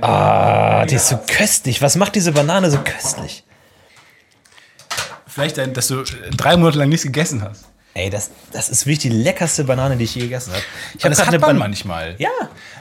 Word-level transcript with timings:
Ah, 0.00 0.84
die 0.86 0.96
ist 0.96 1.08
so 1.08 1.18
köstlich. 1.26 1.82
Was 1.82 1.96
macht 1.96 2.14
diese 2.14 2.32
Banane 2.32 2.70
so 2.70 2.78
köstlich? 2.78 3.44
Vielleicht, 5.26 5.58
ein- 5.58 5.74
dass 5.74 5.88
du 5.88 6.02
drei 6.36 6.56
Monate 6.56 6.78
lang 6.78 6.88
nichts 6.88 7.04
gegessen 7.04 7.42
hast. 7.42 7.64
Ey, 7.96 8.10
das, 8.10 8.30
das 8.52 8.68
ist 8.68 8.84
wirklich 8.84 8.98
die 8.98 9.08
leckerste 9.08 9.64
Banane, 9.64 9.96
die 9.96 10.04
ich 10.04 10.14
je 10.14 10.22
gegessen 10.22 10.52
habe. 10.52 10.62
Ich 10.98 11.04
Aber 11.04 11.10
das 11.10 11.20
hat 11.24 11.32
man 11.32 11.40
Ban- 11.40 11.56
manchmal. 11.58 12.14
Ja. 12.18 12.28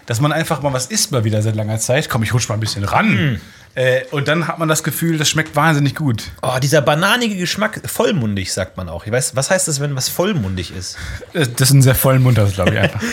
Dass 0.05 0.19
man 0.19 0.33
einfach 0.33 0.61
mal 0.61 0.73
was 0.73 0.87
isst 0.87 1.11
mal 1.13 1.23
wieder 1.23 1.41
seit 1.41 1.55
langer 1.55 1.79
Zeit. 1.79 2.09
Komm, 2.09 2.21
ich 2.23 2.33
rutsch 2.33 2.49
mal 2.49 2.55
ein 2.55 2.59
bisschen 2.59 2.83
ran. 2.83 3.39
Äh, 3.75 4.01
und 4.11 4.27
dann 4.27 4.47
hat 4.47 4.59
man 4.59 4.67
das 4.67 4.83
Gefühl, 4.83 5.17
das 5.17 5.29
schmeckt 5.29 5.55
wahnsinnig 5.55 5.95
gut. 5.95 6.23
Oh, 6.41 6.57
dieser 6.61 6.81
bananige 6.81 7.35
Geschmack, 7.37 7.81
vollmundig, 7.85 8.51
sagt 8.53 8.75
man 8.77 8.89
auch. 8.89 9.05
Ich 9.05 9.11
weiß, 9.11 9.35
was 9.37 9.49
heißt 9.51 9.67
das, 9.69 9.79
wenn 9.79 9.95
was 9.95 10.09
vollmundig 10.09 10.75
ist? 10.75 10.97
Äh, 11.33 11.45
Das 11.47 11.69
ist 11.69 11.73
ein 11.73 11.81
sehr 11.81 11.95
vollen 11.95 12.21
Mund, 12.21 12.37
das 12.37 12.53
glaube 12.53 12.71
ich 12.73 12.79
einfach. 12.79 13.01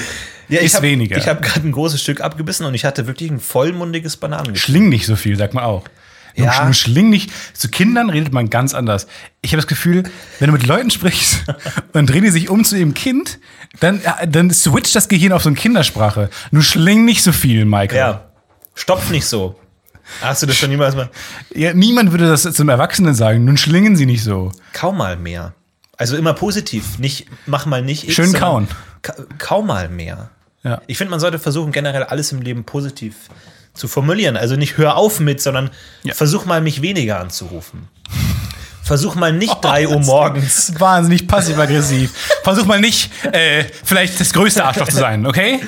Ja, 0.48 0.58
Ist 0.60 0.66
ich 0.66 0.74
hab, 0.74 0.82
weniger. 0.82 1.16
Ich 1.16 1.28
habe 1.28 1.40
gerade 1.40 1.66
ein 1.66 1.72
großes 1.72 2.02
Stück 2.02 2.20
abgebissen 2.20 2.66
und 2.66 2.74
ich 2.74 2.84
hatte 2.84 3.06
wirklich 3.06 3.30
ein 3.30 3.40
vollmundiges 3.40 4.18
Bananengeschmack. 4.18 4.58
Schling 4.62 4.88
nicht 4.90 5.06
so 5.06 5.16
viel, 5.16 5.38
sagt 5.38 5.54
man 5.54 5.64
auch. 5.64 5.84
Ja. 6.34 6.44
Ja. 6.44 6.66
Du 6.66 6.72
schling 6.72 7.10
nicht. 7.10 7.30
Zu 7.54 7.68
Kindern 7.68 8.10
redet 8.10 8.32
man 8.32 8.50
ganz 8.50 8.74
anders. 8.74 9.06
Ich 9.40 9.52
habe 9.52 9.58
das 9.58 9.66
Gefühl, 9.66 10.04
wenn 10.38 10.48
du 10.48 10.52
mit 10.52 10.66
Leuten 10.66 10.90
sprichst 10.90 11.44
und 11.92 12.08
drehen 12.08 12.22
die 12.22 12.30
sich 12.30 12.48
um 12.48 12.64
zu 12.64 12.76
ihrem 12.76 12.94
Kind, 12.94 13.38
dann, 13.80 14.00
äh, 14.02 14.28
dann 14.28 14.50
switcht 14.50 14.94
das 14.94 15.08
Gehirn 15.08 15.32
auf 15.32 15.42
so 15.42 15.48
eine 15.48 15.56
Kindersprache. 15.56 16.30
Du 16.50 16.62
schling 16.62 17.04
nicht 17.04 17.22
so 17.22 17.32
viel, 17.32 17.64
Michael. 17.64 17.98
Ja. 17.98 18.30
Stopf 18.74 19.10
nicht 19.10 19.26
so. 19.26 19.58
Hast 20.20 20.42
du 20.42 20.46
das 20.46 20.56
schon 20.56 20.70
niemals 20.70 20.94
mal? 20.94 21.10
Ja, 21.54 21.72
niemand 21.74 22.10
würde 22.10 22.28
das 22.28 22.42
zum 22.42 22.68
Erwachsenen 22.68 23.14
sagen. 23.14 23.44
Nun 23.44 23.56
schlingen 23.56 23.96
sie 23.96 24.06
nicht 24.06 24.22
so. 24.22 24.52
Kau 24.72 24.92
mal 24.92 25.16
mehr. 25.16 25.54
Also 25.96 26.16
immer 26.16 26.34
positiv. 26.34 26.98
Nicht, 26.98 27.26
mach 27.46 27.66
mal 27.66 27.82
nicht. 27.82 28.04
X, 28.04 28.14
Schön 28.14 28.32
kauen. 28.32 28.68
Ka 29.02 29.14
kau 29.38 29.62
mal 29.62 29.88
mehr. 29.88 30.30
Ja. 30.64 30.80
Ich 30.86 30.98
finde, 30.98 31.10
man 31.10 31.20
sollte 31.20 31.38
versuchen, 31.38 31.72
generell 31.72 32.04
alles 32.04 32.32
im 32.32 32.40
Leben 32.40 32.64
positiv 32.64 33.16
zu 33.74 33.88
formulieren. 33.88 34.36
Also 34.36 34.56
nicht 34.56 34.76
hör 34.78 34.96
auf 34.96 35.20
mit, 35.20 35.40
sondern 35.40 35.70
Ja. 36.02 36.14
versuch 36.14 36.44
mal, 36.44 36.60
mich 36.60 36.82
weniger 36.82 37.20
anzurufen. 37.20 37.88
Versuch 38.82 39.14
mal 39.14 39.32
nicht 39.32 39.52
Oh, 39.56 39.60
3 39.62 39.88
Uhr 39.88 40.00
morgens. 40.00 40.72
Wahnsinnig 40.78 41.26
passiv-aggressiv. 41.28 42.12
Versuch 42.42 42.66
mal 42.66 42.80
nicht, 42.80 43.10
äh, 43.32 43.64
vielleicht 43.84 44.20
das 44.20 44.32
größte 44.32 44.64
Arschloch 44.64 44.88
zu 44.88 44.96
sein, 44.96 45.24
okay? 45.26 45.60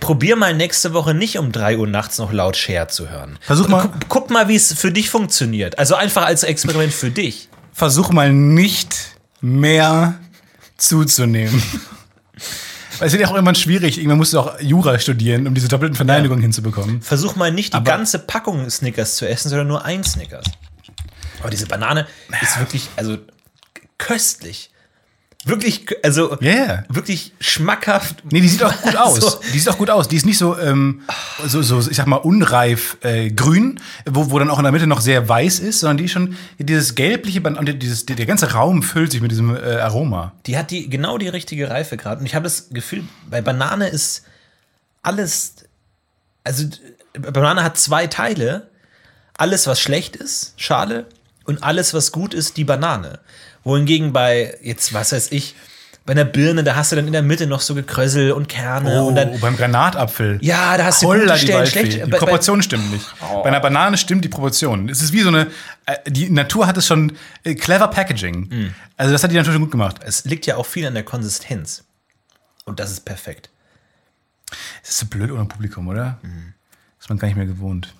Probier 0.00 0.36
mal 0.36 0.54
nächste 0.54 0.92
Woche 0.92 1.14
nicht 1.14 1.38
um 1.38 1.50
3 1.50 1.78
Uhr 1.78 1.86
nachts 1.86 2.18
noch 2.18 2.32
laut 2.32 2.56
Cher 2.56 2.88
zu 2.88 3.08
hören. 3.08 3.38
Versuch 3.40 3.68
mal- 3.68 3.82
Guck, 3.82 4.08
guck 4.08 4.30
mal, 4.30 4.48
wie 4.48 4.54
es 4.56 4.72
für 4.74 4.92
dich 4.92 5.10
funktioniert. 5.10 5.78
Also 5.78 5.94
einfach 5.96 6.24
als 6.26 6.42
Experiment 6.44 6.92
für 6.92 7.10
dich. 7.10 7.48
Versuch 7.72 8.10
mal 8.10 8.32
nicht 8.32 8.94
mehr 9.40 10.14
zuzunehmen. 10.76 11.60
Es 13.00 13.12
wird 13.12 13.22
ja 13.22 13.28
auch 13.28 13.34
irgendwann 13.34 13.54
schwierig. 13.54 13.98
Irgendwann 13.98 14.18
musst 14.18 14.32
du 14.32 14.40
auch 14.40 14.60
Jura 14.60 14.98
studieren, 14.98 15.46
um 15.46 15.54
diese 15.54 15.68
doppelten 15.68 15.94
Verneinigungen 15.96 16.42
hinzubekommen. 16.42 17.00
Versuch 17.02 17.36
mal 17.36 17.52
nicht 17.52 17.72
die 17.72 17.76
Aber- 17.76 17.84
ganze 17.90 18.18
Packung 18.18 18.68
Snickers 18.70 19.16
zu 19.16 19.28
essen, 19.28 19.48
sondern 19.50 19.68
nur 19.68 19.84
ein 19.84 20.02
Snickers. 20.04 20.44
Aber 21.40 21.50
diese 21.50 21.66
Banane 21.66 22.06
ist 22.42 22.58
wirklich, 22.58 22.88
also 22.96 23.18
köstlich. 23.98 24.70
Wirklich, 25.44 25.86
also 26.02 26.36
ja. 26.40 26.82
wirklich 26.88 27.32
schmackhaft. 27.40 28.24
Nee, 28.30 28.40
die 28.40 28.48
sieht 28.48 28.62
auch 28.62 28.82
gut 28.82 28.96
aus. 28.96 29.20
So. 29.20 29.40
Die 29.52 29.58
sieht 29.58 29.68
auch 29.68 29.78
gut 29.78 29.88
aus. 29.88 30.08
Die 30.08 30.16
ist 30.16 30.26
nicht 30.26 30.36
so, 30.36 30.58
ähm, 30.58 31.02
so, 31.46 31.62
so 31.62 31.78
ich 31.78 31.96
sag 31.96 32.06
mal, 32.06 32.16
unreif 32.16 32.96
äh, 33.02 33.30
grün, 33.30 33.80
wo, 34.04 34.30
wo 34.30 34.38
dann 34.40 34.50
auch 34.50 34.58
in 34.58 34.64
der 34.64 34.72
Mitte 34.72 34.88
noch 34.88 35.00
sehr 35.00 35.28
weiß 35.28 35.60
ist, 35.60 35.80
sondern 35.80 35.96
die 35.98 36.04
ist 36.04 36.12
schon 36.12 36.36
dieses 36.58 36.96
gelbliche, 36.96 37.40
Ban- 37.40 37.56
und 37.56 37.82
dieses, 37.82 38.04
der 38.04 38.26
ganze 38.26 38.52
Raum 38.52 38.82
füllt 38.82 39.12
sich 39.12 39.20
mit 39.20 39.30
diesem 39.30 39.54
äh, 39.54 39.76
Aroma. 39.76 40.32
Die 40.46 40.58
hat 40.58 40.72
die 40.72 40.90
genau 40.90 41.18
die 41.18 41.28
richtige 41.28 41.70
Reife 41.70 41.96
gerade. 41.96 42.20
Und 42.20 42.26
ich 42.26 42.34
habe 42.34 42.44
das 42.44 42.70
Gefühl, 42.70 43.04
bei 43.30 43.40
Banane 43.40 43.88
ist 43.88 44.24
alles. 45.02 45.54
Also, 46.42 46.64
Banane 47.12 47.62
hat 47.62 47.78
zwei 47.78 48.08
Teile. 48.08 48.70
Alles, 49.36 49.68
was 49.68 49.80
schlecht 49.80 50.16
ist, 50.16 50.54
Schale. 50.56 51.06
Und 51.44 51.62
alles, 51.62 51.94
was 51.94 52.10
gut 52.10 52.34
ist, 52.34 52.56
die 52.56 52.64
Banane. 52.64 53.20
Wohingegen 53.68 54.12
bei, 54.12 54.56
jetzt, 54.62 54.92
was 54.94 55.12
weiß 55.12 55.30
ich, 55.32 55.54
bei 56.06 56.12
einer 56.12 56.24
Birne, 56.24 56.64
da 56.64 56.74
hast 56.74 56.90
du 56.90 56.96
dann 56.96 57.06
in 57.06 57.12
der 57.12 57.20
Mitte 57.20 57.46
noch 57.46 57.60
so 57.60 57.74
Gekrösel 57.74 58.32
und 58.32 58.48
Kerne. 58.48 59.02
Oh, 59.02 59.08
und 59.08 59.14
dann, 59.14 59.38
beim 59.40 59.58
Granatapfel. 59.58 60.38
ja, 60.40 60.78
da 60.78 60.86
hast 60.86 61.02
du 61.02 61.08
Holla, 61.08 61.24
gute 61.24 61.34
die 61.34 61.40
Stellen, 61.40 61.58
Waldfee. 61.58 61.90
schlecht. 61.90 62.06
Die 62.06 62.10
Proportionen 62.10 62.62
stimmen 62.62 62.90
nicht. 62.90 63.06
Bei 63.20 63.44
einer 63.44 63.60
Banane 63.60 63.98
stimmt 63.98 64.24
die 64.24 64.30
Proportion. 64.30 64.88
Es 64.88 65.02
ist 65.02 65.12
wie 65.12 65.20
so 65.20 65.28
eine, 65.28 65.48
äh, 65.84 66.10
die 66.10 66.30
Natur 66.30 66.66
hat 66.66 66.78
es 66.78 66.86
schon 66.86 67.12
äh, 67.44 67.54
clever 67.54 67.88
Packaging. 67.88 68.48
Mhm. 68.48 68.74
Also 68.96 69.12
das 69.12 69.22
hat 69.22 69.32
die 69.32 69.36
Natur 69.36 69.52
schon 69.52 69.60
gut 69.60 69.70
gemacht. 69.70 69.96
Es 70.02 70.24
liegt 70.24 70.46
ja 70.46 70.56
auch 70.56 70.64
viel 70.64 70.86
an 70.86 70.94
der 70.94 71.02
Konsistenz. 71.02 71.84
Und 72.64 72.80
das 72.80 72.90
ist 72.90 73.04
perfekt. 73.04 73.50
Es 74.82 74.88
ist 74.88 74.98
so 75.00 75.06
blöd 75.06 75.30
ohne 75.30 75.44
Publikum, 75.44 75.88
oder? 75.88 76.18
Ist 76.98 77.10
man 77.10 77.18
gar 77.18 77.28
nicht 77.28 77.36
mehr 77.36 77.44
gewohnt. 77.44 77.92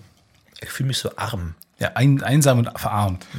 Ich 0.62 0.70
fühle 0.70 0.86
mich 0.86 0.96
so 0.96 1.14
arm. 1.16 1.56
Ja, 1.78 1.92
ein, 1.94 2.22
einsam 2.22 2.58
und 2.60 2.70
verarmt. 2.80 3.26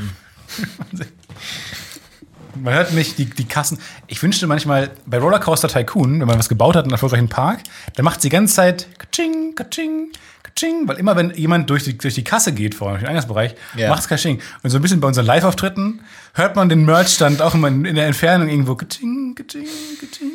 Man 2.61 2.73
hört 2.73 2.93
nicht 2.93 3.17
die, 3.17 3.25
die 3.25 3.45
Kassen. 3.45 3.79
Ich 4.07 4.21
wünschte 4.21 4.47
manchmal 4.47 4.91
bei 5.05 5.17
Rollercoaster 5.19 5.67
Tycoon, 5.67 6.19
wenn 6.19 6.27
man 6.27 6.37
was 6.39 6.49
gebaut 6.49 6.75
hat 6.75 6.85
in 6.85 6.89
einem 6.89 6.93
erfolgreichen 6.93 7.29
Park, 7.29 7.59
dann 7.95 8.05
macht 8.05 8.17
es 8.17 8.21
die 8.23 8.29
ganze 8.29 8.55
Zeit 8.55 8.87
Kaching, 8.97 9.55
Kaching, 9.55 10.11
Kaching, 10.43 10.87
weil 10.87 10.97
immer 10.97 11.15
wenn 11.15 11.31
jemand 11.35 11.69
durch 11.69 11.83
die, 11.83 11.97
durch 11.97 12.15
die 12.15 12.23
Kasse 12.23 12.53
geht, 12.53 12.75
vor 12.75 12.89
allem 12.89 12.99
im 13.01 13.05
Eingangsbereich, 13.07 13.55
Ja. 13.75 13.89
macht 13.89 14.01
es 14.01 14.07
Kaching. 14.07 14.41
Und 14.63 14.69
so 14.69 14.77
ein 14.77 14.81
bisschen 14.81 14.99
bei 14.99 15.07
unseren 15.07 15.25
Live-Auftritten 15.25 16.01
hört 16.33 16.55
man 16.55 16.69
den 16.69 16.85
Merch-Stand 16.85 17.41
auch 17.41 17.53
immer 17.53 17.67
in, 17.69 17.85
in 17.85 17.95
der 17.95 18.07
Entfernung 18.07 18.49
irgendwo 18.49 18.75
Kaching, 18.75 19.35
Kaching, 19.35 19.65
Kaching. 19.99 20.31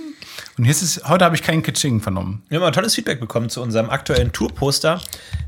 Und 0.57 0.67
es, 0.67 1.01
heute 1.09 1.25
habe 1.25 1.35
ich 1.35 1.43
keinen 1.43 1.63
Kaching 1.63 2.01
vernommen. 2.01 2.43
Wir 2.49 2.59
haben 2.61 2.67
ein 2.67 2.73
tolles 2.73 2.95
Feedback 2.95 3.19
bekommen 3.21 3.49
zu 3.51 3.61
unserem 3.61 3.91
aktuellen 3.91 4.33
Tourposter 4.33 5.01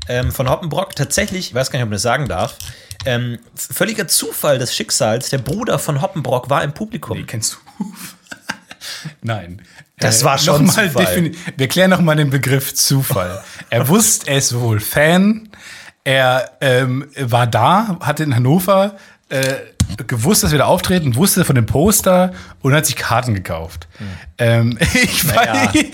ähm, 0.09 0.31
von 0.31 0.49
Hoppenbrock. 0.49 0.95
Tatsächlich, 0.95 1.49
ich 1.49 1.53
weiß 1.53 1.71
gar 1.71 1.79
nicht, 1.79 1.83
ob 1.83 1.89
man 1.89 1.95
das 1.95 2.01
sagen 2.01 2.27
darf, 2.27 2.57
ähm, 3.07 3.39
völliger 3.55 4.07
Zufall 4.07 4.59
des 4.59 4.75
Schicksals, 4.75 5.29
der 5.29 5.37
Bruder 5.37 5.79
von 5.79 6.01
Hoppenbrock 6.01 6.49
war 6.49 6.63
im 6.63 6.73
Publikum. 6.73 7.25
Kennst 7.25 7.57
du? 7.79 7.85
Nein. 9.21 9.61
Das 9.99 10.23
war 10.23 10.37
schon 10.37 10.65
mal 10.65 10.93
Wir 11.55 11.67
klären 11.67 11.89
noch 11.89 12.01
mal 12.01 12.15
den 12.15 12.29
Begriff 12.29 12.73
Zufall. 12.75 13.43
er 13.69 13.87
wusste, 13.87 14.29
er 14.29 14.37
ist 14.37 14.53
wohl 14.59 14.79
Fan. 14.79 15.49
Er 16.03 16.51
ähm, 16.61 17.07
war 17.17 17.47
da, 17.47 17.97
hatte 18.01 18.23
in 18.23 18.35
Hannover 18.35 18.95
äh, 19.29 19.55
gewusst, 20.05 20.43
dass 20.43 20.51
wir 20.51 20.59
da 20.59 20.65
auftreten, 20.65 21.15
wusste 21.15 21.43
von 21.45 21.55
dem 21.55 21.65
Poster 21.65 22.33
und 22.61 22.73
hat 22.73 22.85
sich 22.85 22.95
Karten 22.95 23.33
gekauft. 23.33 23.87
Ähm, 24.37 24.77
ich 24.93 25.23
Hm. 25.23 25.31
Naja. 25.35 25.73
weiß, 25.73 25.85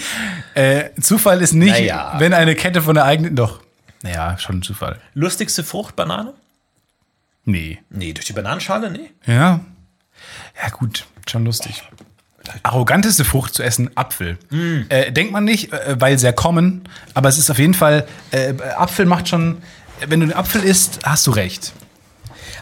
äh, 0.55 0.89
Zufall 1.01 1.41
ist 1.41 1.53
nicht, 1.53 1.71
Naja. 1.71 2.15
wenn 2.17 2.33
eine 2.33 2.55
Kette 2.55 2.81
von 2.81 2.95
der 2.95 3.05
eigenen. 3.05 3.35
Doch. 3.35 3.61
Naja, 4.01 4.37
schon 4.37 4.61
Zufall. 4.61 4.99
Lustigste 5.13 5.63
Frucht, 5.63 5.95
Banane? 5.95 6.33
Nee. 7.45 7.79
Nee, 7.89 8.13
durch 8.13 8.25
die 8.25 8.33
Bananenschale? 8.33 8.89
Nee. 8.91 9.11
Ja. 9.25 9.59
Ja, 10.61 10.69
gut, 10.69 11.05
schon 11.27 11.45
lustig. 11.45 11.83
Arroganteste 12.63 13.23
Frucht 13.23 13.53
zu 13.53 13.63
essen, 13.63 13.89
Apfel. 13.95 14.37
Äh, 14.89 15.11
denkt 15.11 15.31
man 15.31 15.45
nicht, 15.45 15.71
äh, 15.71 15.95
weil 15.99 16.19
sehr 16.19 16.33
common, 16.33 16.81
aber 17.13 17.29
es 17.29 17.37
ist 17.37 17.49
auf 17.49 17.57
jeden 17.57 17.73
Fall, 17.73 18.05
äh, 18.31 18.53
Apfel 18.75 19.05
macht 19.05 19.29
schon, 19.29 19.61
wenn 20.05 20.19
du 20.19 20.25
einen 20.25 20.33
Apfel 20.33 20.61
isst, 20.63 20.99
hast 21.03 21.25
du 21.27 21.31
recht. 21.31 21.73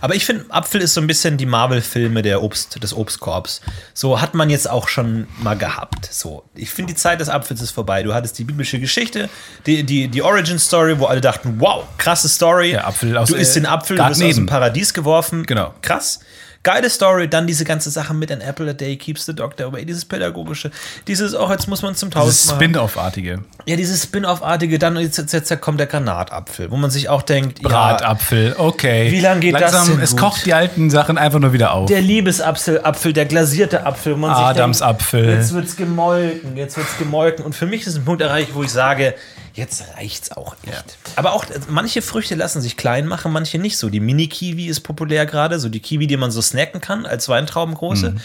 Aber 0.02 0.16
ich 0.16 0.26
finde, 0.26 0.46
Apfel 0.50 0.82
ist 0.82 0.96
so 0.96 1.02
ein 1.02 1.08
bisschen 1.08 1.38
die 1.38 1.46
Marvel-Filme 1.46 2.22
der 2.24 2.42
Obst, 2.42 2.82
des 2.82 2.94
Obstkorbs. 2.94 3.62
So 3.94 4.20
hat 4.20 4.34
man 4.34 4.50
jetzt 4.50 4.70
auch 4.70 4.88
schon 4.88 5.28
mal 5.38 5.56
gehabt. 5.56 6.12
So, 6.12 6.44
ich 6.56 6.72
finde, 6.72 6.94
die 6.94 6.98
Zeit 6.98 7.20
des 7.22 7.30
Apfels 7.30 7.62
ist 7.62 7.72
vorbei. 7.72 8.04
Du 8.04 8.14
hattest 8.14 8.38
die 8.40 8.44
biblische 8.44 8.80
Geschichte, 8.80 9.30
die, 9.66 9.84
die, 9.84 10.08
die 10.08 10.22
Origin-Story, 10.22 11.00
wo 11.00 11.06
alle 11.06 11.22
dachten, 11.22 11.56
wow, 11.60 11.86
krasse 11.98 12.28
Story. 12.28 12.72
Ja, 12.72 12.86
Apfel 12.86 13.16
aus, 13.16 13.30
du 13.30 13.36
isst 13.36 13.56
äh, 13.56 13.62
den 13.62 13.68
Apfel, 13.68 13.98
du 13.98 14.04
wirst 14.04 14.24
aus 14.24 14.36
dem. 14.36 14.46
Paradies 14.48 14.94
geworfen. 14.94 15.46
Genau. 15.46 15.74
Krass. 15.82 16.20
Geile 16.64 16.92
Story, 16.92 17.28
dann 17.28 17.48
diese 17.48 17.66
ganze 17.66 17.90
Sache 17.90 18.14
mit 18.14 18.32
an 18.32 18.40
Apple 18.40 18.70
a 18.70 18.74
day 18.74 18.96
keeps 18.96 19.26
the 19.26 19.34
doctor 19.36 19.66
away, 19.66 19.84
dieses 19.84 20.06
pädagogische, 20.06 20.70
dieses, 21.08 21.34
auch 21.34 21.50
jetzt 21.50 21.68
muss 21.68 21.82
man 21.82 21.96
zum 21.96 22.12
Das 22.12 22.22
Tausendmal. 22.22 22.56
Spin-off-artige. 22.58 23.40
Ja, 23.66 23.76
dieses 23.76 24.04
Spin-off-artige, 24.04 24.78
dann 24.78 24.96
jetzt, 24.98 25.18
jetzt, 25.18 25.34
jetzt 25.34 25.60
kommt 25.62 25.80
der 25.80 25.88
Granatapfel, 25.88 26.70
wo 26.70 26.78
man 26.78 26.92
sich 26.92 27.10
auch 27.10 27.24
denkt, 27.24 27.64
ja, 27.64 27.68
Bratapfel, 27.68 28.56
okay. 28.60 29.12
Wie 29.12 29.22
lang 29.22 29.40
geht 29.40 29.56
das 29.56 29.74
Langsam, 29.74 29.96
denn 29.96 30.04
Es 30.04 30.12
gut? 30.12 30.20
kocht 30.20 30.46
die 30.46 30.54
alten 30.54 30.92
Sachen 30.92 31.18
einfach 31.18 31.40
nur 31.40 31.52
wieder 31.54 31.74
auf. 31.74 31.88
der 31.88 32.02
Liebesapfel, 32.02 32.82
Apfel, 32.84 33.14
der 33.14 33.26
glasierte 33.26 33.84
Apfel, 33.86 34.14
wo 34.14 34.18
man 34.20 34.36
sich 34.36 34.44
Adamsapfel. 34.46 35.26
denkt, 35.26 35.42
jetzt 35.42 35.54
wird's 35.54 35.76
gemolken, 35.76 36.58
jetzt 36.58 36.78
wird's 36.78 36.96
gemolken. 37.00 37.44
Und 37.44 37.56
für 37.56 37.66
mich 37.66 37.88
ist 37.88 37.98
ein 37.98 38.06
Punkt 38.06 38.22
erreicht, 38.22 38.54
wo 38.54 38.62
ich 38.62 38.70
sage, 38.70 39.16
jetzt 39.54 39.84
reicht's 39.96 40.32
auch 40.32 40.56
echt. 40.66 40.98
Aber 41.16 41.34
auch 41.34 41.46
äh, 41.46 41.60
manche 41.70 42.02
Früchte 42.02 42.36
lassen 42.36 42.62
sich 42.62 42.78
klein 42.78 43.08
machen, 43.08 43.32
manche 43.32 43.58
nicht 43.60 43.78
so. 43.78 43.90
Die 43.90 44.00
Mini-Kiwi 44.00 44.68
ist 44.68 44.82
populär 44.82 45.26
gerade, 45.26 45.60
so 45.60 45.70
die 45.70 45.80
Kiwi, 45.80 46.08
die 46.08 46.18
man 46.18 46.32
so 46.32 46.42
snacken 46.42 46.82
kann, 46.82 47.06
als 47.06 47.28
Weintrauben 47.30 47.76
große. 47.76 48.12
Mhm. 48.12 48.18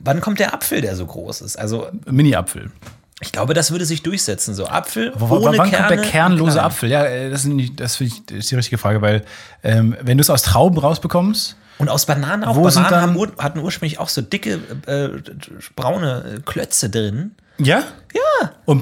Wann 0.00 0.20
kommt 0.20 0.38
der 0.40 0.54
Apfel, 0.54 0.80
der 0.80 0.96
so 0.96 1.04
groß 1.06 1.42
ist? 1.42 1.56
Also, 1.56 1.88
Mini-Apfel. 2.06 2.70
Ich 3.22 3.32
glaube, 3.32 3.52
das 3.52 3.70
würde 3.70 3.84
sich 3.84 4.02
durchsetzen. 4.02 4.54
So 4.54 4.66
Apfel 4.66 5.12
Wo, 5.14 5.36
ohne 5.36 5.58
wann 5.58 5.68
Kerne. 5.70 5.88
kommt 5.88 6.00
der 6.04 6.10
kernlose 6.10 6.52
klein. 6.52 6.64
Apfel? 6.64 6.90
Ja, 6.90 7.04
äh, 7.04 7.28
das, 7.30 7.40
ist 7.40 7.46
nicht- 7.48 7.78
das 7.78 8.00
ich, 8.00 8.24
das 8.24 8.38
ist 8.38 8.50
die 8.50 8.54
richtige 8.56 8.78
Frage, 8.78 9.02
weil 9.02 9.24
ähm, 9.62 9.94
wenn 10.00 10.16
du 10.16 10.22
es 10.22 10.30
aus 10.30 10.40
Trauben 10.42 10.78
rausbekommst, 10.78 11.54
Und 11.76 11.90
aus 11.90 12.06
Bananen 12.06 12.44
auch. 12.44 12.56
Wo 12.56 12.62
Bananen 12.62 12.88
dann- 12.90 13.02
haben, 13.14 13.32
hatten 13.36 13.58
ursprünglich 13.58 13.98
auch 13.98 14.08
so 14.08 14.22
dicke 14.22 14.60
äh, 14.86 15.08
braune 15.76 16.36
äh, 16.38 16.40
Klötze 16.40 16.88
drin. 16.88 17.32
ja? 17.58 17.82
Ja. 18.14 18.52
Und 18.64 18.80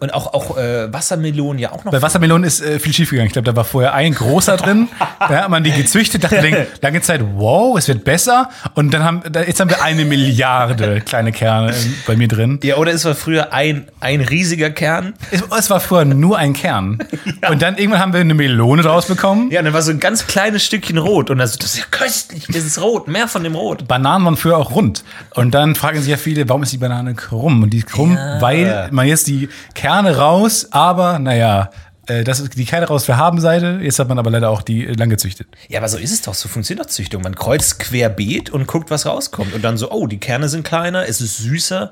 Und 0.00 0.12
auch, 0.14 0.32
auch 0.34 0.56
äh, 0.56 0.92
Wassermelonen 0.92 1.58
ja 1.58 1.72
auch 1.72 1.84
noch. 1.84 1.92
bei 1.92 2.02
Wassermelonen 2.02 2.44
ist 2.44 2.60
äh, 2.62 2.78
viel 2.78 2.92
schief 2.92 3.10
gegangen. 3.10 3.26
Ich 3.28 3.32
glaube, 3.32 3.46
da 3.46 3.56
war 3.56 3.64
vorher 3.64 3.94
ein 3.94 4.14
großer 4.14 4.56
drin. 4.56 4.88
Da 5.26 5.44
hat 5.44 5.48
man 5.48 5.64
die 5.64 5.70
gezüchtet, 5.72 6.22
dachte 6.24 6.40
lang- 6.40 6.66
lange 6.82 7.00
Zeit, 7.00 7.22
wow, 7.36 7.78
es 7.78 7.88
wird 7.88 8.04
besser. 8.04 8.50
Und 8.74 8.92
dann 8.92 9.02
haben, 9.04 9.22
jetzt 9.46 9.58
haben 9.58 9.70
wir 9.70 9.82
eine 9.82 10.04
Milliarde 10.04 11.00
kleine 11.00 11.32
Kerne 11.32 11.70
ähm, 11.74 11.94
bei 12.06 12.14
mir 12.16 12.28
drin. 12.28 12.60
ja, 12.62 12.76
oder 12.76 12.92
es 12.92 13.04
war 13.06 13.14
früher 13.14 13.52
ein, 13.52 13.86
ein 14.00 14.20
riesiger 14.20 14.68
Kern. 14.70 15.14
Es, 15.30 15.42
es 15.58 15.70
war 15.70 15.80
vorher 15.80 16.04
nur 16.04 16.36
ein 16.36 16.52
Kern. 16.52 16.98
Und 17.48 17.62
dann 17.62 17.76
irgendwann 17.78 18.00
haben 18.00 18.12
wir 18.12 18.20
eine 18.20 18.34
Melone 18.34 18.82
draus 18.82 19.06
bekommen. 19.06 19.50
Ja, 19.50 19.60
und 19.60 19.66
dann 19.66 19.74
war 19.74 19.82
so 19.82 19.90
ein 19.90 20.00
ganz 20.00 20.26
kleines 20.26 20.64
Stückchen 20.64 20.98
rot. 20.98 21.30
Und 21.30 21.38
das, 21.38 21.56
das 21.58 21.74
ist 21.74 21.78
ja 21.78 21.84
köstlich, 21.90 22.46
das 22.48 22.64
ist 22.64 22.80
rot, 22.80 23.06
mehr 23.08 23.28
von 23.28 23.42
dem 23.44 23.54
Rot. 23.54 23.86
Bananen 23.88 24.24
waren 24.24 24.36
früher 24.36 24.56
auch 24.58 24.70
rund. 24.74 25.04
Und 25.34 25.52
dann 25.54 25.74
fragen 25.74 26.00
sich 26.00 26.10
ja 26.10 26.16
viele, 26.16 26.48
warum 26.48 26.62
ist 26.62 26.72
die 26.72 26.78
Banane 26.78 27.14
krumm? 27.14 27.62
Und 27.62 27.70
die 27.70 27.78
ist 27.78 27.86
krumm, 27.86 28.14
Ja. 28.14 28.40
weil 28.40 28.88
man 28.90 29.06
jetzt 29.06 29.26
die 29.26 29.48
Kerne 29.74 29.83
raus, 29.84 30.68
aber 30.70 31.18
naja, 31.18 31.70
äh, 32.06 32.24
das 32.24 32.40
ist 32.40 32.56
die 32.56 32.64
Kerne 32.64 32.86
raus 32.86 33.04
für 33.04 33.16
Habenseite. 33.16 33.80
Jetzt 33.82 33.98
hat 33.98 34.08
man 34.08 34.18
aber 34.18 34.30
leider 34.30 34.50
auch 34.50 34.62
die 34.62 34.86
äh, 34.86 34.92
lang 34.92 35.10
gezüchtet. 35.10 35.48
Ja, 35.68 35.80
aber 35.80 35.88
so 35.88 35.98
ist 35.98 36.12
es 36.12 36.22
doch, 36.22 36.34
so 36.34 36.48
funktioniert 36.48 36.86
doch 36.86 36.90
Züchtung. 36.90 37.22
Man 37.22 37.34
kreuzt 37.34 37.78
querbeet 37.78 38.50
und 38.50 38.66
guckt, 38.66 38.90
was 38.90 39.06
rauskommt. 39.06 39.54
Und 39.54 39.62
dann 39.62 39.76
so, 39.76 39.90
oh, 39.90 40.06
die 40.06 40.18
Kerne 40.18 40.48
sind 40.48 40.64
kleiner, 40.64 41.06
es 41.08 41.20
ist 41.20 41.38
süßer. 41.38 41.90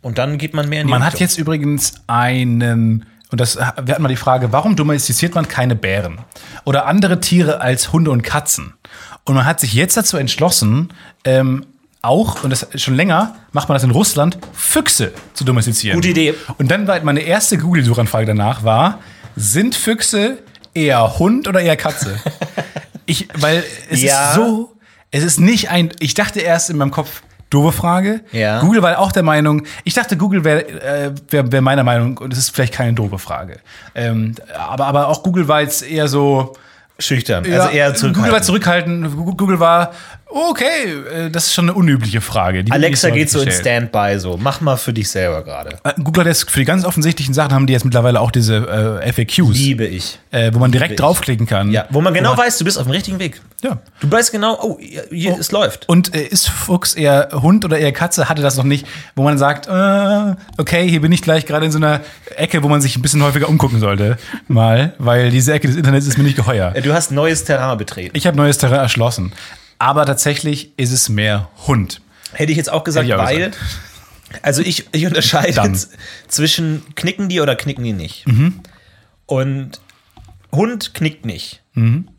Und 0.00 0.18
dann 0.18 0.38
geht 0.38 0.54
man 0.54 0.68
mehr 0.68 0.80
in 0.80 0.88
die 0.88 0.90
Man 0.90 1.04
hat 1.04 1.14
Richtung. 1.14 1.26
jetzt 1.28 1.38
übrigens 1.38 1.94
einen, 2.06 3.06
und 3.30 3.40
das, 3.40 3.56
wir 3.56 3.64
hatten 3.64 4.02
mal 4.02 4.08
die 4.08 4.16
Frage, 4.16 4.52
warum 4.52 4.74
domestiziert 4.76 5.34
man 5.34 5.46
keine 5.46 5.76
Bären 5.76 6.18
oder 6.64 6.86
andere 6.86 7.20
Tiere 7.20 7.60
als 7.60 7.92
Hunde 7.92 8.10
und 8.10 8.22
Katzen? 8.22 8.74
Und 9.24 9.36
man 9.36 9.46
hat 9.46 9.60
sich 9.60 9.74
jetzt 9.74 9.96
dazu 9.96 10.16
entschlossen, 10.16 10.92
ähm, 11.24 11.66
auch, 12.02 12.42
und 12.42 12.50
das 12.50 12.66
schon 12.76 12.94
länger, 12.94 13.36
macht 13.52 13.68
man 13.68 13.76
das 13.76 13.84
in 13.84 13.90
Russland, 13.92 14.36
Füchse 14.52 15.12
zu 15.34 15.44
domestizieren. 15.44 15.96
Gute 15.96 16.08
Idee. 16.08 16.34
Und 16.58 16.68
dann 16.70 16.86
war 16.88 17.00
meine 17.04 17.20
erste 17.20 17.58
Google-Suchanfrage 17.58 18.26
danach 18.26 18.64
war, 18.64 18.98
sind 19.36 19.74
Füchse 19.76 20.38
eher 20.74 21.18
Hund 21.18 21.46
oder 21.46 21.60
eher 21.60 21.76
Katze? 21.76 22.18
ich, 23.06 23.28
weil 23.38 23.62
es 23.88 24.02
Ja. 24.02 24.30
ist 24.30 24.34
so, 24.34 24.72
es 25.12 25.22
ist 25.22 25.38
nicht 25.38 25.70
ein, 25.70 25.90
ich 26.00 26.14
dachte 26.14 26.40
erst 26.40 26.70
in 26.70 26.76
meinem 26.76 26.90
Kopf, 26.90 27.22
doofe 27.50 27.70
Frage. 27.70 28.22
Ja. 28.32 28.60
Google 28.60 28.82
war 28.82 28.98
auch 28.98 29.12
der 29.12 29.22
Meinung, 29.22 29.62
ich 29.84 29.94
dachte, 29.94 30.16
Google 30.16 30.42
wäre 30.42 30.66
äh, 30.68 31.12
wär, 31.30 31.52
wär 31.52 31.60
meiner 31.60 31.84
Meinung, 31.84 32.18
und 32.18 32.32
es 32.32 32.38
ist 32.38 32.50
vielleicht 32.50 32.72
keine 32.72 32.94
doofe 32.94 33.18
Frage. 33.18 33.60
Ähm, 33.94 34.34
aber, 34.58 34.86
aber 34.86 35.08
auch 35.08 35.22
Google 35.22 35.46
war 35.48 35.60
jetzt 35.60 35.82
eher 35.88 36.08
so, 36.08 36.54
schüchtern, 36.98 37.44
ja, 37.44 37.60
also 37.64 37.68
eher 37.76 37.92
Google 37.92 38.32
war 38.32 38.42
zurückhaltend. 38.42 39.06
zurückhaltend. 39.10 39.36
Google 39.38 39.60
war, 39.60 39.92
okay, 40.34 41.26
äh, 41.26 41.30
das 41.30 41.46
ist 41.46 41.54
schon 41.54 41.66
eine 41.66 41.74
unübliche 41.74 42.20
Frage. 42.20 42.64
Die 42.64 42.72
Alexa 42.72 43.10
geht 43.10 43.30
so 43.30 43.40
in. 43.40 43.50
Standby 43.50 44.18
so. 44.18 44.36
Mach 44.36 44.60
mal 44.60 44.76
für 44.76 44.92
dich 44.92 45.10
selber 45.10 45.42
gerade. 45.42 45.78
Äh, 45.84 45.92
Google 46.02 46.22
hat 46.24 46.28
jetzt 46.28 46.50
für 46.50 46.58
die 46.58 46.64
ganz 46.64 46.84
offensichtlichen 46.84 47.34
Sachen 47.34 47.52
haben 47.52 47.66
die 47.66 47.72
jetzt 47.72 47.84
mittlerweile 47.84 48.20
auch 48.20 48.30
diese 48.30 49.00
äh, 49.02 49.12
FAQs, 49.12 49.56
Liebe 49.56 49.86
ich. 49.86 50.18
äh, 50.30 50.50
wo 50.52 50.58
man 50.58 50.72
direkt 50.72 50.98
draufklicken 50.98 51.46
kann. 51.46 51.70
Ja, 51.70 51.86
wo 51.90 52.00
man 52.00 52.14
genau 52.14 52.36
weiß, 52.36 52.58
du 52.58 52.64
bist 52.64 52.78
auf 52.78 52.84
dem 52.84 52.92
richtigen 52.92 53.18
Weg. 53.18 53.40
Ja. 53.62 53.78
Du 54.00 54.10
weißt 54.10 54.32
genau, 54.32 54.58
oh, 54.60 54.78
hier, 54.80 55.04
hier, 55.10 55.38
es 55.38 55.52
läuft. 55.52 55.88
Und 55.88 56.14
äh, 56.14 56.22
ist 56.22 56.48
Fuchs 56.48 56.94
eher 56.94 57.28
Hund 57.32 57.64
oder 57.64 57.78
eher 57.78 57.92
Katze? 57.92 58.28
Hatte 58.28 58.42
das 58.42 58.56
noch 58.56 58.64
nicht, 58.64 58.86
wo 59.14 59.22
man 59.22 59.38
sagt, 59.38 59.66
äh, 59.68 60.34
okay, 60.58 60.88
hier 60.88 61.00
bin 61.00 61.12
ich 61.12 61.22
gleich 61.22 61.46
gerade 61.46 61.66
in 61.66 61.72
so 61.72 61.78
einer 61.78 62.00
Ecke, 62.36 62.62
wo 62.62 62.68
man 62.68 62.80
sich 62.80 62.96
ein 62.96 63.02
bisschen 63.02 63.22
häufiger 63.22 63.48
umgucken 63.48 63.78
sollte, 63.80 64.18
mal, 64.48 64.94
weil 64.98 65.30
diese 65.30 65.52
Ecke 65.52 65.68
des 65.68 65.76
Internets 65.76 66.06
ist 66.06 66.18
mir 66.18 66.24
nicht 66.24 66.36
geheuer. 66.36 66.72
Du 66.82 66.92
hast 66.92 67.12
neues 67.12 67.44
Terrain 67.44 67.78
betreten. 67.78 68.16
Ich 68.16 68.26
habe 68.26 68.36
neues 68.36 68.58
Terrain 68.58 68.80
erschlossen, 68.80 69.32
aber 69.82 70.06
tatsächlich 70.06 70.70
ist 70.78 70.92
es 70.92 71.08
mehr 71.08 71.48
Hund. 71.66 72.00
Hätte 72.32 72.52
ich 72.52 72.56
jetzt 72.58 72.70
auch 72.70 72.84
gesagt, 72.84 73.10
auch 73.10 73.18
weil. 73.18 73.50
Also 74.40 74.62
ich, 74.62 74.86
ich 74.92 75.04
unterscheide 75.06 75.52
Dann. 75.54 75.72
jetzt 75.74 75.90
zwischen 76.28 76.82
knicken 76.94 77.28
die 77.28 77.40
oder 77.40 77.56
knicken 77.56 77.84
die 77.84 77.92
nicht. 77.92 78.24
Und 79.26 79.80
Hund 80.52 80.94
knickt 80.94 81.26
nicht. 81.26 81.62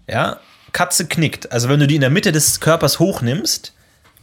Ja, 0.10 0.38
Katze 0.74 1.07
knickt. 1.07 1.51
Also 1.51 1.69
wenn 1.69 1.80
du 1.80 1.88
die 1.88 1.95
in 1.95 2.01
der 2.01 2.10
Mitte 2.10 2.31
des 2.31 2.60
Körpers 2.60 3.00
hochnimmst, 3.00 3.74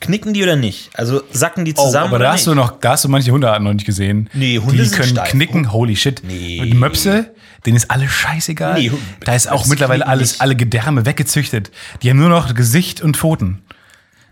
knicken 0.00 0.34
die 0.34 0.42
oder 0.42 0.56
nicht? 0.56 0.90
Also 0.94 1.22
sacken 1.32 1.64
die 1.64 1.74
zusammen 1.74 1.94
Oh, 1.94 2.06
aber 2.08 2.16
oder 2.16 2.24
da 2.26 2.32
nicht? 2.32 2.40
hast 2.40 2.46
du 2.46 2.54
noch, 2.54 2.78
da 2.80 2.90
hast 2.92 3.04
du 3.04 3.08
manche 3.08 3.32
Hundearten 3.32 3.64
noch 3.64 3.72
nicht 3.72 3.86
gesehen. 3.86 4.28
Nee, 4.34 4.58
Hunde 4.58 4.82
die 4.84 4.90
können 4.90 5.08
steif. 5.10 5.30
knicken, 5.30 5.72
holy 5.72 5.96
shit. 5.96 6.22
Nee. 6.24 6.60
Und 6.60 6.74
Möpse, 6.78 7.32
denen 7.66 7.76
ist 7.76 7.90
alles 7.90 8.10
scheißegal. 8.10 8.74
Nee, 8.74 8.92
da 9.24 9.34
ist 9.34 9.48
auch 9.48 9.66
mittlerweile 9.66 10.06
alles, 10.06 10.32
nicht. 10.32 10.40
alle 10.40 10.56
Gedärme 10.56 11.06
weggezüchtet. 11.06 11.70
Die 12.02 12.10
haben 12.10 12.18
nur 12.18 12.28
noch 12.28 12.54
Gesicht 12.54 13.00
und 13.00 13.16
Pfoten. 13.16 13.62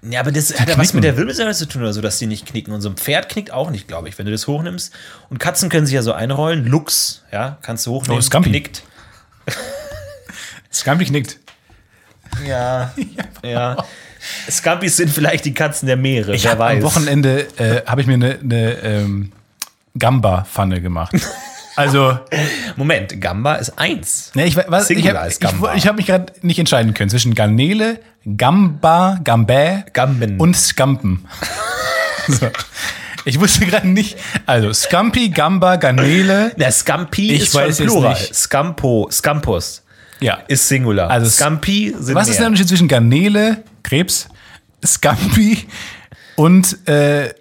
Ja, 0.03 0.21
aber 0.21 0.31
das 0.31 0.59
hat 0.59 0.69
ja 0.69 0.79
was 0.79 0.95
mit 0.95 1.03
der 1.03 1.17
Wirbelsäule 1.17 1.53
zu 1.55 1.67
tun 1.67 1.83
oder 1.83 1.93
so, 1.93 2.01
dass 2.01 2.19
die 2.19 2.27
nicht 2.27 2.47
knicken. 2.47 2.73
Und 2.73 2.81
so 2.81 2.89
ein 2.89 2.97
Pferd 2.97 3.29
knickt 3.29 3.51
auch 3.51 3.71
nicht, 3.71 3.89
glaube 3.89 4.09
ich, 4.09 4.17
wenn 4.19 4.27
du 4.27 4.33
das 4.33 4.47
hochnimmst. 4.47 4.95
Und 5.29 5.39
Katzen 5.39 5.69
können 5.69 5.87
sich 5.87 5.95
ja 5.95 6.03
so 6.03 6.13
einrollen. 6.13 6.67
Luchs, 6.67 7.25
ja, 7.33 7.59
kannst 7.63 7.87
du 7.87 7.91
hochnehmen. 7.93 8.19
Oh, 8.19 8.23
Scampi. 8.23 8.51
knickt. 8.51 8.83
Scampi 10.73 11.07
knickt. 11.07 11.39
Ja, 12.47 12.95
ja. 13.43 13.77
Scampis 14.51 14.97
sind 14.97 15.11
vielleicht 15.11 15.45
die 15.45 15.55
Katzen 15.55 15.87
der 15.87 15.97
Meere, 15.97 16.35
Ich 16.35 16.45
wer 16.45 16.59
weiß. 16.59 16.77
am 16.77 16.83
Wochenende 16.83 17.47
äh, 17.59 17.85
habe 17.87 18.01
ich 18.01 18.07
mir 18.07 18.15
eine 18.15 18.39
ne, 18.43 18.73
ähm, 18.83 19.33
Gamba-Pfanne 19.99 20.81
gemacht. 20.81 21.15
Also, 21.79 22.19
Moment, 22.77 23.21
Gamba 23.21 23.55
ist 23.55 23.79
eins. 23.79 24.33
ne, 24.35 24.47
ich, 24.47 24.57
was, 24.57 24.91
ich 24.91 24.97
Singular 24.99 25.21
habe 25.21 25.29
ist 25.29 25.41
Gamba. 25.41 25.73
ich, 25.75 25.79
ich 25.85 25.87
hab 25.89 25.97
mich 25.97 26.07
gerade 26.07 26.33
nicht 26.43 26.59
entscheiden 26.59 26.93
können 26.95 27.09
zwischen 27.11 27.35
Garnele, 27.35 28.01
Gamba, 28.37 29.19
Gambä 29.23 29.85
Gamben. 29.93 30.39
und 30.41 30.57
Scampen. 30.57 31.27
so. 32.29 32.49
Ich 33.25 33.39
wusste 33.41 33.67
gerade 33.67 33.87
nicht. 33.87 34.17
Also, 34.47 34.73
Scampi, 34.73 35.29
Gamba, 35.29 35.77
Garnele. 35.77 36.53
Der 36.57 36.73
Scampi 36.73 37.33
Ich 37.33 37.43
ist 37.43 37.53
schon 37.53 37.63
weiß 37.63 37.79
jetzt 37.79 37.87
Plural. 37.89 38.17
Scampo, 38.17 39.09
Scampus 39.13 39.83
Ja. 40.21 40.39
ist 40.49 40.67
Singular. 40.67 41.11
Also, 41.11 41.29
Scampi 41.31 41.95
sind 41.99 42.15
Was 42.15 42.29
ist 42.29 42.37
der 42.37 42.43
mehr. 42.43 42.49
Unterschied 42.49 42.69
zwischen 42.69 42.89
Garnele, 42.89 43.63
Krebs, 43.83 44.29
Scampi 44.85 45.67
und 46.37 46.89
äh, 46.89 47.33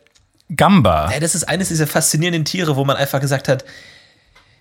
Gamba? 0.56 1.10
Ja, 1.12 1.20
das 1.20 1.36
ist 1.36 1.44
eines 1.46 1.70
dieser 1.70 1.88
faszinierenden 1.88 2.46
Tiere, 2.46 2.76
wo 2.76 2.84
man 2.86 2.98
einfach 2.98 3.20
gesagt 3.22 3.48
hat, 3.48 3.64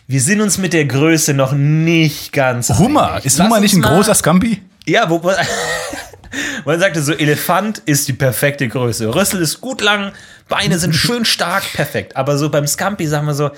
wir 0.06 0.20
sind 0.20 0.40
uns 0.40 0.58
mit 0.58 0.72
der 0.72 0.84
Größe 0.84 1.34
noch 1.34 1.52
nicht 1.52 2.32
ganz 2.32 2.68
Hummer. 2.78 3.12
einig. 3.12 3.26
Ist 3.26 3.38
Lass 3.38 3.46
Hummer 3.48 3.60
nicht 3.60 3.74
ein 3.74 3.80
mal- 3.80 3.94
großer 3.94 4.14
Scampi? 4.14 4.62
Ja, 4.86 5.10
wo, 5.10 5.22
wo 5.22 5.32
man 6.64 6.78
sagte 6.80 7.02
so, 7.02 7.12
Elefant 7.12 7.78
ist 7.86 8.06
die 8.08 8.12
perfekte 8.12 8.68
Größe. 8.68 9.12
Rüssel 9.14 9.40
ist 9.40 9.60
gut 9.60 9.80
lang, 9.80 10.12
Beine 10.48 10.78
sind 10.78 10.94
schön 10.94 11.24
stark, 11.24 11.64
perfekt. 11.74 12.16
Aber 12.16 12.38
so 12.38 12.50
beim 12.50 12.66
Scampi 12.66 13.06
sagen 13.06 13.26
wir 13.26 13.34
so, 13.34 13.50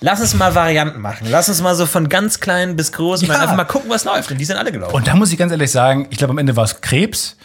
lass 0.00 0.20
uns 0.20 0.34
mal 0.34 0.54
Varianten 0.54 1.00
machen. 1.00 1.26
Lass 1.28 1.48
uns 1.48 1.60
mal 1.60 1.74
so 1.74 1.86
von 1.86 2.08
ganz 2.08 2.38
klein 2.40 2.76
bis 2.76 2.92
groß 2.92 3.22
mal 3.26 3.34
Ja. 3.34 3.40
einfach 3.40 3.56
mal 3.56 3.64
gucken, 3.64 3.90
was 3.90 4.04
läuft. 4.04 4.30
Und 4.30 4.38
die 4.38 4.44
sind 4.44 4.56
alle 4.56 4.70
gelaufen. 4.70 4.94
Und 4.94 5.06
da 5.08 5.16
muss 5.16 5.32
ich 5.32 5.38
ganz 5.38 5.50
ehrlich 5.50 5.70
sagen, 5.72 6.06
ich 6.10 6.18
glaube, 6.18 6.30
am 6.32 6.38
Ende 6.38 6.54
war 6.56 6.64
es 6.64 6.80
Krebs, 6.80 7.36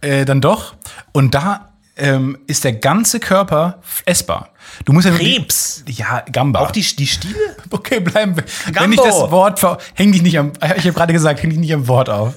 äh, 0.00 0.24
dann 0.24 0.40
doch. 0.40 0.74
Und 1.12 1.34
da 1.34 1.68
ähm, 1.96 2.38
ist 2.48 2.64
der 2.64 2.72
ganze 2.72 3.20
Körper 3.20 3.80
essbar. 4.06 4.48
Du 4.84 4.92
musst 4.92 5.04
ja 5.06 5.10
nur 5.10 5.20
die- 5.20 5.36
Krebs. 5.36 5.84
Ja, 5.86 6.24
Gamba. 6.30 6.60
Auch 6.60 6.70
die, 6.70 6.82
die 6.82 7.06
Stiele? 7.06 7.34
okay, 7.70 8.00
bleiben 8.00 8.36
wir. 8.36 8.44
Wenn 8.66 8.74
Gambo. 8.74 8.94
ich 8.94 9.00
das 9.00 9.30
Wort 9.30 9.60
häng 9.94 10.12
dich 10.12 10.22
nicht 10.22 10.38
am. 10.38 10.52
Ich 10.76 10.84
habe 10.84 10.92
gerade 10.92 11.12
gesagt, 11.12 11.42
häng 11.42 11.50
dich 11.50 11.58
nicht 11.58 11.72
am 11.74 11.88
Wort 11.88 12.08
auf. 12.08 12.34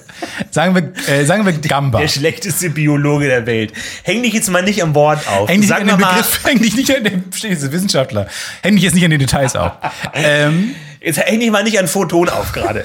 Sagen 0.50 0.74
wir, 0.74 0.92
äh, 1.12 1.24
sagen 1.24 1.44
wir 1.44 1.52
Gamba. 1.52 2.00
Der 2.00 2.08
schlechteste 2.08 2.70
Biologe 2.70 3.26
der 3.26 3.46
Welt. 3.46 3.72
Häng 4.02 4.22
dich 4.22 4.32
jetzt 4.32 4.50
mal 4.50 4.62
nicht 4.62 4.82
am 4.82 4.94
Wort 4.94 5.26
auf. 5.28 5.48
Häng 5.48 5.60
dich 5.60 5.68
Sag 5.70 5.80
an 5.80 5.88
den 5.88 5.96
Begriff, 5.96 6.40
häng 6.44 6.60
dich 6.60 6.76
nicht 6.76 6.94
an 6.96 7.04
den 7.04 7.24
Wissenschaftler. 7.32 8.26
Häng 8.62 8.74
dich 8.74 8.84
jetzt 8.84 8.94
nicht 8.94 9.04
an 9.04 9.10
den 9.10 9.20
Details 9.20 9.56
auf. 9.56 9.72
ähm, 10.14 10.74
Jetzt 11.00 11.18
häng 11.18 11.38
dich 11.38 11.50
mal 11.52 11.62
nicht 11.62 11.78
an 11.78 11.86
Photon 11.86 12.28
auf 12.28 12.52
gerade. 12.52 12.82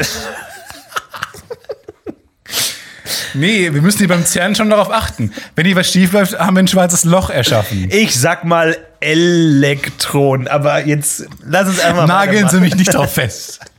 Nee, 3.34 3.74
wir 3.74 3.82
müssen 3.82 4.00
hier 4.00 4.08
beim 4.08 4.25
CERN 4.25 4.56
schon 4.56 4.70
darauf 4.70 4.91
achten. 4.91 5.34
Wenn 5.56 5.65
hier 5.65 5.75
was 5.75 5.91
schief 5.91 6.12
läuft, 6.13 6.38
haben 6.39 6.56
wir 6.56 6.63
ein 6.63 6.68
schwarzes 6.68 7.03
Loch 7.03 7.30
erschaffen. 7.30 7.88
Ich 7.91 8.20
sag 8.20 8.44
mal 8.44 8.77
Elektron, 9.00 10.48
aber 10.48 10.86
jetzt 10.86 11.25
lass 11.46 11.68
uns 11.68 11.80
einfach 11.80 12.08
Nageln 12.08 12.50
Sie 12.50 12.60
mich 12.60 12.75
nicht 12.75 12.94
drauf 12.94 13.13
fest. 13.13 13.60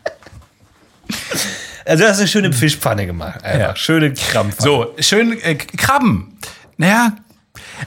Also 1.85 2.05
du 2.05 2.11
hast 2.11 2.19
eine 2.21 2.29
schöne 2.29 2.53
Fischpfanne 2.53 3.07
gemacht. 3.07 3.43
Einfach. 3.43 3.59
Ja. 3.59 3.77
Schöne 3.77 4.15
Krampf. 4.15 4.61
So, 4.61 4.95
schön 5.01 5.41
äh, 5.43 5.57
Krabben. 5.57 6.39
Naja. 6.77 7.13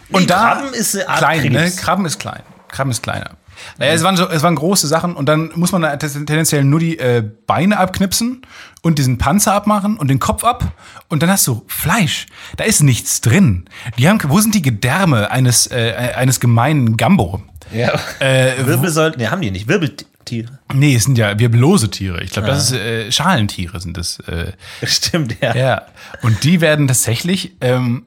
Und 0.10 0.24
Nee, 0.24 0.28
da 0.28 0.56
Krabben 0.56 0.74
ist 0.74 0.96
eine 0.96 1.08
Art 1.08 1.18
klein, 1.20 1.52
ne? 1.52 1.72
Krabben 1.72 2.06
ist 2.06 2.20
klein. 2.20 2.42
Krabben 2.68 2.92
ist 2.92 3.04
kleiner. 3.04 3.32
Naja, 3.78 3.94
es 3.94 4.04
waren 4.04 4.18
so, 4.18 4.28
es 4.30 4.42
waren 4.44 4.56
große 4.56 4.88
Sachen 4.88 5.16
und 5.16 5.28
dann 5.28 5.52
muss 5.56 5.72
man 5.72 5.82
da 5.82 5.96
ten- 5.98 6.26
tendenziell 6.26 6.64
nur 6.64 6.80
die 6.80 6.98
äh, 7.00 7.24
Beine 7.48 7.78
abknipsen 7.78 8.42
und 8.82 8.98
diesen 9.00 9.18
Panzer 9.18 9.54
abmachen 9.54 9.98
und 9.98 10.08
den 10.10 10.20
Kopf 10.20 10.44
ab 10.44 10.72
und 11.10 11.24
dann 11.24 11.30
hast 11.30 11.48
du 11.48 11.64
Fleisch. 11.68 12.26
Da 12.58 12.64
ist 12.64 12.84
nichts 12.84 13.22
drin. 13.22 13.66
Die 13.98 14.08
haben, 14.08 14.20
wo 14.28 14.40
sind 14.40 14.56
die 14.56 14.62
Gedärme 14.62 15.32
eines 15.32 15.68
äh, 15.68 16.14
eines 16.16 16.40
gemeinen 16.40 16.98
Gambo? 16.98 17.42
Ja. 17.74 17.94
Äh, 18.20 18.54
Wirbelsäulen, 18.66 19.18
ne, 19.18 19.32
haben 19.32 19.42
die 19.42 19.52
nicht. 19.52 19.68
Wirbeltiere. 19.68 20.60
Nee, 20.74 20.96
es 20.96 21.04
sind 21.06 21.18
ja 21.18 21.38
wirbellose 21.40 21.90
Tiere. 21.90 22.24
Ich 22.24 22.32
glaube, 22.32 22.48
das 22.48 22.72
Ah. 22.72 22.76
ist 22.76 22.82
äh, 22.82 23.12
Schalentiere 23.12 23.80
sind 23.80 23.98
das. 23.98 24.20
Äh, 24.22 24.52
Stimmt, 24.86 25.36
ja. 25.42 25.56
ja. 25.56 25.82
Und 26.22 26.44
die 26.44 26.62
werden 26.62 26.88
tatsächlich 26.88 27.54
ähm, 27.62 28.06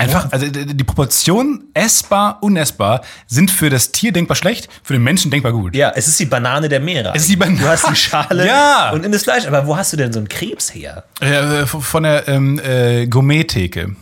einfach, 0.00 0.32
also 0.32 0.46
die 0.48 0.84
Proportionen 0.84 1.64
essbar, 1.74 2.38
unessbar 2.42 3.02
sind 3.26 3.50
für 3.50 3.70
das 3.70 3.92
Tier 3.92 4.12
denkbar 4.12 4.34
schlecht, 4.36 4.68
für 4.82 4.92
den 4.94 5.02
Menschen 5.02 5.30
denkbar 5.30 5.52
gut. 5.52 5.74
Ja, 5.76 5.90
es 5.94 6.08
ist 6.08 6.18
die 6.18 6.26
Banane 6.26 6.68
der 6.68 6.80
Meere. 6.80 7.12
Es 7.14 7.22
ist 7.22 7.30
die 7.30 7.36
Banane. 7.36 7.58
Du 7.58 7.66
hast 7.68 7.88
die 7.88 7.96
Schale 7.96 8.46
Ja. 8.46 8.90
und 8.90 9.04
in 9.04 9.12
das 9.12 9.22
Fleisch. 9.24 9.46
Aber 9.46 9.66
wo 9.66 9.76
hast 9.76 9.92
du 9.92 9.96
denn 9.96 10.12
so 10.12 10.18
einen 10.18 10.28
Krebs 10.28 10.74
her? 10.74 11.04
Äh, 11.20 11.66
von 11.66 12.02
der 12.02 12.26
ähm, 12.28 12.58
äh, 12.64 13.06
Gourmet-Theke. 13.06 13.94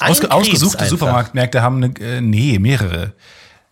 Ausge 0.00 0.30
ausgesuchte 0.30 0.78
einfach. 0.80 0.90
Supermarktmärkte 0.90 1.62
haben 1.62 1.82
eine, 1.82 1.94
äh, 2.00 2.20
nee, 2.20 2.58
mehrere. 2.58 3.12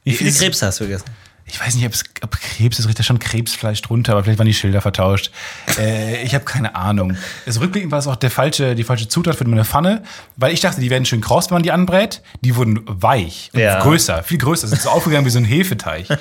Wie 0.04 0.12
viele 0.12 0.30
Ist- 0.30 0.40
Krebs 0.40 0.62
hast 0.62 0.80
du 0.80 0.85
gegessen? 0.85 1.04
Ich 1.52 1.61
weiß 1.61 1.75
nicht, 1.75 1.87
ob, 2.23 2.30
Krebs 2.30 2.78
ist, 2.78 2.88
richtig 2.88 3.04
schon 3.04 3.18
Krebsfleisch 3.18 3.82
drunter, 3.82 4.12
aber 4.12 4.25
vielleicht 4.25 4.38
waren 4.38 4.47
die 4.47 4.54
Schilder 4.54 4.80
vertauscht. 4.80 5.30
äh, 5.78 6.23
ich 6.23 6.35
habe 6.35 6.44
keine 6.47 6.75
Ahnung. 6.75 7.16
Es 7.44 7.61
rückblickend 7.61 7.92
war 7.92 7.99
es 7.99 8.06
auch 8.06 8.16
der 8.16 8.30
falsche, 8.30 8.75
die 8.75 8.85
falsche 8.85 9.06
Zutat 9.06 9.37
für 9.37 9.44
meine 9.44 9.64
Pfanne, 9.66 10.02
weil 10.37 10.54
ich 10.54 10.61
dachte, 10.61 10.80
die 10.80 10.88
werden 10.88 11.04
schön 11.04 11.21
kross, 11.21 11.50
wenn 11.50 11.56
man 11.56 11.62
die 11.62 11.71
anbrät. 11.73 12.23
Die 12.40 12.56
wurden 12.56 12.80
weich 12.87 13.50
und 13.52 13.61
Ja. 13.61 13.82
größer, 13.82 14.23
viel 14.23 14.38
größer, 14.38 14.66
sind 14.66 14.80
so 14.80 14.88
aufgegangen 14.88 15.26
wie 15.26 15.30
so 15.30 15.38
ein 15.38 15.44
Hefeteig. 15.44 16.09
äh, 16.11 16.16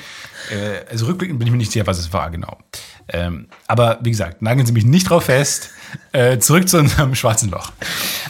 also 0.90 1.06
rückblickend 1.06 1.40
bin 1.40 1.48
ich 1.48 1.52
mir 1.52 1.58
nicht 1.58 1.72
sicher, 1.72 1.88
was 1.88 1.98
es 1.98 2.12
war, 2.12 2.30
genau. 2.30 2.58
Ähm, 3.08 3.48
aber 3.68 4.00
wie 4.02 4.12
gesagt, 4.12 4.42
nageln 4.42 4.66
Sie 4.66 4.74
mich 4.74 4.86
nicht 4.86 5.10
drauf 5.10 5.26
fest. 5.26 5.70
Äh, 6.14 6.40
zurück 6.40 6.68
zu 6.70 6.78
unserem 6.78 7.16
schwarzen 7.16 7.50
Loch. 7.50 7.72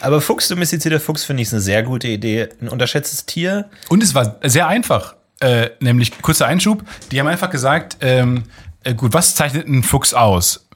Aber 0.01 0.22
Fuchs, 0.22 0.48
domestizierter 0.48 1.00
Fuchs, 1.00 1.24
finde 1.24 1.41
ich 1.41 1.48
ist 1.48 1.53
eine 1.53 1.62
sehr 1.62 1.84
gute 1.84 2.08
Idee. 2.08 2.50
Ein 2.62 2.70
unterschätztes 2.70 3.25
Tier. 3.25 3.70
Und 3.89 4.01
es 4.03 4.13
war 4.15 4.39
sehr 4.43 4.67
einfach. 4.67 5.15
Äh, 5.41 5.71
nämlich, 5.79 6.21
kurzer 6.21 6.45
Einschub, 6.48 6.83
die 7.12 7.19
haben 7.19 7.27
einfach 7.27 7.50
gesagt, 7.50 7.98
ähm, 8.01 8.43
äh, 8.83 8.93
gut, 8.93 9.13
was 9.13 9.36
zeichnet 9.36 9.67
ein 9.67 9.83
Fuchs 9.83 10.13
aus? 10.13 10.67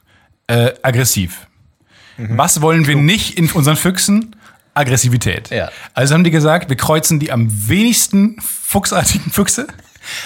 Äh, 0.48 0.72
aggressiv. 0.82 1.46
Mhm. 2.18 2.36
Was 2.36 2.60
wollen 2.60 2.86
wir 2.86 2.96
nicht 2.96 3.38
in 3.38 3.50
unseren 3.50 3.76
Füchsen? 3.76 4.36
Aggressivität. 4.74 5.48
Ja. 5.50 5.70
Also 5.94 6.14
haben 6.14 6.24
die 6.24 6.30
gesagt, 6.30 6.68
wir 6.68 6.76
kreuzen 6.76 7.18
die 7.18 7.32
am 7.32 7.48
wenigsten 7.68 8.36
fuchsartigen 8.40 9.32
Füchse, 9.32 9.66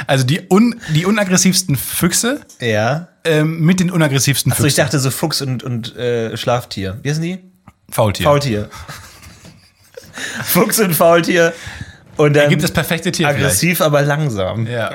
also 0.06 0.25
die, 0.25 0.40
un, 0.50 0.80
die 0.94 1.06
unaggressivsten 1.06 1.76
Füchse 1.76 2.40
Ja. 2.61 3.09
ähm, 3.25 3.61
mit 3.61 3.78
den 3.80 3.90
unaggressivsten 3.90 4.50
So, 4.52 4.56
ich 4.56 4.62
Füchsen. 4.75 4.76
dachte 4.85 4.99
so 4.99 5.11
Fuchs 5.11 5.40
und, 5.40 5.62
und 5.62 5.94
äh, 5.97 6.37
Schlaftier. 6.37 6.99
Wie 7.02 7.11
sind 7.12 7.23
die? 7.23 7.38
Faultier. 7.90 8.25
Faultier. 8.25 8.70
Fuchs 10.44 10.78
und 10.80 10.94
Faultier. 10.94 11.52
Und 12.20 12.34
dann 12.34 12.48
Gibt 12.50 12.62
das 12.62 12.70
perfekte 12.72 13.10
Tier 13.12 13.26
vielleicht. 13.28 13.44
aggressiv, 13.44 13.80
aber 13.80 14.02
langsam. 14.02 14.66
Ja. 14.66 14.90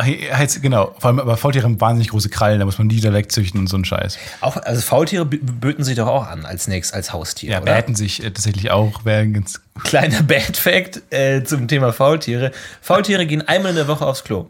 Heißt, 0.00 0.62
genau, 0.62 0.94
vor 0.98 1.08
allem 1.08 1.18
aber 1.18 1.36
Faultiere 1.36 1.64
haben 1.64 1.80
wahnsinnig 1.80 2.10
große 2.10 2.28
Krallen, 2.28 2.60
da 2.60 2.64
muss 2.64 2.78
man 2.78 2.88
die 2.88 3.00
Dialekt 3.00 3.32
züchten 3.32 3.58
und 3.58 3.66
so 3.66 3.76
ein 3.76 3.84
Scheiß. 3.84 4.16
Auch, 4.40 4.56
also 4.56 4.80
Faultiere 4.80 5.24
bö- 5.24 5.40
böten 5.42 5.82
sich 5.82 5.96
doch 5.96 6.06
auch 6.06 6.26
an 6.26 6.44
als 6.46 6.68
nächstes 6.68 6.94
als 6.94 7.12
Haustier. 7.12 7.50
Ja, 7.50 7.60
bäten 7.60 7.96
sich 7.96 8.20
äh, 8.22 8.30
tatsächlich 8.30 8.70
auch, 8.70 9.02
ganz. 9.04 9.60
Kleiner 9.82 10.22
Bad 10.22 10.56
Fact 10.56 11.02
äh, 11.12 11.42
zum 11.42 11.66
Thema 11.66 11.92
Faultiere. 11.92 12.52
Faultiere 12.80 13.26
gehen 13.26 13.46
einmal 13.48 13.70
in 13.70 13.76
der 13.76 13.88
Woche 13.88 14.06
aufs 14.06 14.22
Klo. 14.22 14.48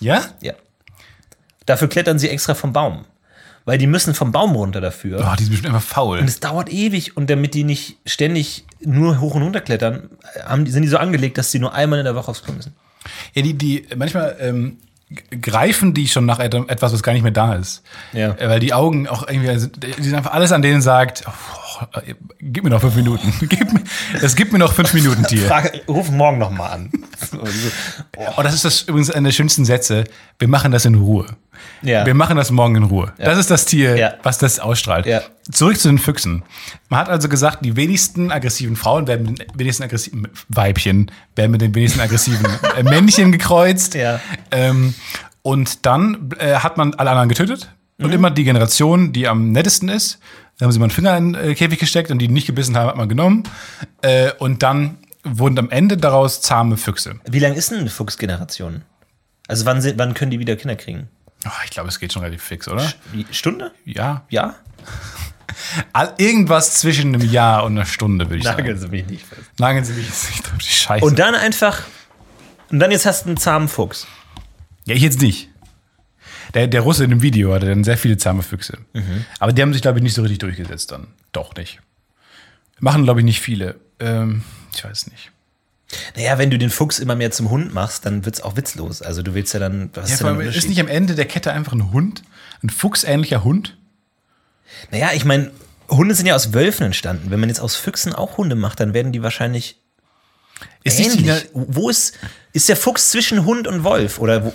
Ja? 0.00 0.22
Ja. 0.40 0.54
Dafür 1.66 1.88
klettern 1.88 2.18
sie 2.18 2.30
extra 2.30 2.54
vom 2.54 2.72
Baum. 2.72 3.04
Weil 3.68 3.76
die 3.76 3.86
müssen 3.86 4.14
vom 4.14 4.32
Baum 4.32 4.56
runter 4.56 4.80
dafür. 4.80 5.18
Boah, 5.18 5.36
die 5.38 5.42
sind 5.44 5.50
bestimmt 5.52 5.74
einfach 5.74 5.86
faul. 5.86 6.20
Und 6.20 6.24
es 6.28 6.40
dauert 6.40 6.72
ewig. 6.72 7.18
Und 7.18 7.28
damit 7.28 7.52
die 7.52 7.64
nicht 7.64 7.98
ständig 8.06 8.64
nur 8.80 9.20
hoch 9.20 9.34
und 9.34 9.42
runter 9.42 9.60
klettern, 9.60 10.08
haben 10.42 10.64
die, 10.64 10.70
sind 10.70 10.80
die 10.82 10.88
so 10.88 10.96
angelegt, 10.96 11.36
dass 11.36 11.50
sie 11.50 11.58
nur 11.58 11.74
einmal 11.74 11.98
in 11.98 12.06
der 12.06 12.14
Woche 12.14 12.30
aufs 12.30 12.42
Klo 12.42 12.54
müssen. 12.54 12.74
Ja, 13.34 13.42
die, 13.42 13.52
die, 13.52 13.86
manchmal 13.94 14.36
ähm, 14.40 14.78
greifen 15.42 15.92
die 15.92 16.08
schon 16.08 16.24
nach 16.24 16.38
et- 16.38 16.54
etwas, 16.54 16.94
was 16.94 17.02
gar 17.02 17.12
nicht 17.12 17.22
mehr 17.22 17.30
da 17.32 17.56
ist. 17.56 17.82
Ja. 18.14 18.30
Äh, 18.38 18.48
Weil 18.48 18.60
die 18.60 18.72
Augen 18.72 19.06
auch 19.06 19.28
irgendwie, 19.28 19.50
also, 19.50 19.66
die 19.66 20.02
sind 20.02 20.14
einfach 20.14 20.32
alles 20.32 20.50
an 20.52 20.62
denen 20.62 20.80
sagt, 20.80 21.24
oh, 21.26 21.30
äh, 21.94 22.14
gib 22.40 22.64
mir 22.64 22.70
noch 22.70 22.80
fünf 22.80 22.94
Minuten. 22.96 23.32
gib 23.48 23.68
das 24.20 24.36
gibt 24.36 24.52
mir 24.52 24.58
noch 24.58 24.72
fünf 24.72 24.92
Minuten, 24.94 25.24
Tier. 25.24 25.46
Frage, 25.46 25.82
ruf 25.88 26.10
morgen 26.10 26.38
noch 26.38 26.50
mal 26.50 26.68
an. 26.68 26.90
Oh, 28.36 28.42
das 28.42 28.54
ist 28.54 28.64
das 28.64 28.82
übrigens 28.82 29.10
einer 29.10 29.28
der 29.28 29.32
schönsten 29.32 29.64
Sätze. 29.64 30.04
Wir 30.38 30.48
machen 30.48 30.72
das 30.72 30.84
in 30.84 30.94
Ruhe. 30.94 31.26
Ja. 31.82 32.06
Wir 32.06 32.14
machen 32.14 32.36
das 32.36 32.50
morgen 32.50 32.76
in 32.76 32.82
Ruhe. 32.84 33.12
Das 33.18 33.38
ist 33.38 33.50
das 33.50 33.64
Tier, 33.64 33.96
Ja. 33.96 34.14
was 34.22 34.38
das 34.38 34.60
ausstrahlt. 34.60 35.06
Ja. 35.06 35.22
Zurück 35.50 35.78
zu 35.78 35.88
den 35.88 35.98
Füchsen. 35.98 36.42
Man 36.88 37.00
hat 37.00 37.08
also 37.08 37.28
gesagt, 37.28 37.64
die 37.64 37.76
wenigsten 37.76 38.30
aggressiven 38.30 38.76
Frauen 38.76 39.06
werden 39.06 39.26
mit 39.26 39.38
den 39.40 39.46
wenigsten 39.58 39.82
aggressiven 39.82 40.28
Weibchen 40.48 41.10
werden 41.36 41.52
mit 41.52 41.60
den 41.60 41.74
wenigsten 41.74 42.00
aggressiven 42.00 42.46
äh, 42.76 42.82
Männchen 42.82 43.32
gekreuzt. 43.32 43.94
Ja. 43.94 44.20
Ähm, 44.50 44.94
und 45.42 45.86
dann 45.86 46.30
äh, 46.38 46.56
hat 46.56 46.76
man 46.76 46.94
alle 46.94 47.10
anderen 47.10 47.28
getötet. 47.28 47.70
Mhm. 47.98 48.04
Und 48.06 48.12
immer 48.12 48.30
die 48.30 48.44
Generation, 48.44 49.12
die 49.12 49.28
am 49.28 49.52
nettesten 49.52 49.88
ist, 49.88 50.18
da 50.58 50.64
haben 50.64 50.72
sie 50.72 50.78
mal 50.78 50.86
einen 50.86 50.90
Finger 50.90 51.16
in 51.16 51.32
den 51.32 51.50
äh, 51.50 51.54
Käfig 51.54 51.78
gesteckt 51.78 52.10
und 52.10 52.18
die 52.18 52.28
nicht 52.28 52.46
gebissen 52.46 52.76
haben, 52.76 52.88
hat 52.88 52.96
man 52.96 53.08
genommen. 53.08 53.44
Äh, 54.02 54.32
und 54.38 54.62
dann 54.62 54.98
wurden 55.22 55.58
am 55.58 55.70
Ende 55.70 55.96
daraus 55.96 56.40
zahme 56.40 56.76
Füchse. 56.76 57.20
Wie 57.28 57.38
lang 57.38 57.54
ist 57.54 57.70
denn 57.70 57.78
eine 57.78 57.90
Fuchsgeneration? 57.90 58.82
Also 59.46 59.64
wann, 59.66 59.80
sind, 59.80 59.98
wann 59.98 60.14
können 60.14 60.30
die 60.30 60.38
wieder 60.38 60.56
Kinder 60.56 60.76
kriegen? 60.76 61.08
Oh, 61.46 61.50
ich 61.64 61.70
glaube, 61.70 61.88
es 61.88 62.00
geht 62.00 62.12
schon 62.12 62.22
relativ 62.22 62.42
fix, 62.42 62.66
oder? 62.68 62.92
Stunde? 63.30 63.72
Ja. 63.84 64.24
Ja? 64.28 64.56
All, 65.92 66.14
irgendwas 66.18 66.80
zwischen 66.80 67.14
einem 67.14 67.28
Jahr 67.30 67.64
und 67.64 67.72
einer 67.72 67.86
Stunde, 67.86 68.26
würde 68.26 68.38
ich 68.38 68.44
Nageln 68.44 68.78
sagen. 68.78 68.80
Sie 68.80 68.88
mich 68.88 69.06
nicht 69.06 69.26
fest. 69.26 69.42
Nageln 69.58 69.84
Sie 69.84 69.92
mich 69.92 70.06
jetzt 70.06 70.30
nicht 70.30 70.46
auf 70.46 70.58
die 70.58 70.72
Scheiße. 70.72 71.04
Und 71.04 71.18
dann 71.18 71.34
einfach. 71.34 71.82
Und 72.70 72.80
dann 72.80 72.90
jetzt 72.90 73.06
hast 73.06 73.24
du 73.24 73.30
einen 73.30 73.36
zahmen 73.38 73.68
Fuchs. 73.68 74.06
ja, 74.84 74.94
ich 74.94 75.02
jetzt 75.02 75.20
nicht. 75.20 75.50
Der, 76.54 76.66
der 76.66 76.80
Russe 76.80 77.04
in 77.04 77.10
dem 77.10 77.22
Video 77.22 77.52
hatte 77.54 77.66
dann 77.66 77.84
sehr 77.84 77.98
viele 77.98 78.16
zahme 78.16 78.42
Füchse. 78.42 78.78
Mhm. 78.94 79.24
Aber 79.38 79.52
die 79.52 79.62
haben 79.62 79.72
sich, 79.72 79.82
glaube 79.82 79.98
ich, 79.98 80.02
nicht 80.02 80.14
so 80.14 80.22
richtig 80.22 80.38
durchgesetzt 80.38 80.90
dann. 80.92 81.08
Doch 81.32 81.54
nicht. 81.54 81.80
Machen, 82.80 83.04
glaube 83.04 83.20
ich, 83.20 83.24
nicht 83.24 83.40
viele. 83.40 83.76
Ähm, 84.00 84.42
ich 84.74 84.84
weiß 84.84 85.08
nicht. 85.08 85.30
Naja, 86.16 86.36
wenn 86.38 86.50
du 86.50 86.58
den 86.58 86.70
Fuchs 86.70 86.98
immer 86.98 87.16
mehr 87.16 87.30
zum 87.30 87.50
Hund 87.50 87.72
machst, 87.72 88.04
dann 88.06 88.24
wird's 88.24 88.40
auch 88.42 88.56
witzlos. 88.56 89.00
Also 89.02 89.22
du 89.22 89.34
willst 89.34 89.54
ja 89.54 89.60
dann. 89.60 89.90
Was 89.94 90.08
Ja, 90.08 90.14
ist 90.14 90.22
denn 90.22 90.40
ist 90.40 90.68
nicht 90.68 90.80
am 90.80 90.88
Ende 90.88 91.14
der 91.14 91.24
Kette 91.24 91.52
einfach 91.52 91.72
ein 91.72 91.92
Hund? 91.92 92.22
Ein 92.62 92.70
fuchsähnlicher 92.70 93.42
Hund? 93.44 93.76
Naja, 94.90 95.10
ich 95.14 95.24
meine, 95.24 95.50
Hunde 95.88 96.14
sind 96.14 96.26
ja 96.26 96.34
aus 96.34 96.52
Wölfen 96.52 96.84
entstanden. 96.86 97.30
Wenn 97.30 97.40
man 97.40 97.48
jetzt 97.48 97.60
aus 97.60 97.74
Füchsen 97.74 98.12
auch 98.14 98.36
Hunde 98.36 98.54
macht, 98.54 98.80
dann 98.80 98.92
werden 98.94 99.12
die 99.12 99.22
wahrscheinlich 99.22 99.80
Ist 100.84 100.98
nicht 100.98 101.18
ähnlich. 101.20 101.42
die- 101.44 101.48
Wo 101.54 101.88
ist, 101.88 102.14
ist 102.52 102.68
der 102.68 102.76
Fuchs 102.76 103.10
zwischen 103.10 103.44
Hund 103.46 103.66
und 103.66 103.82
Wolf? 103.84 104.18
Oder 104.18 104.44
wo? 104.44 104.52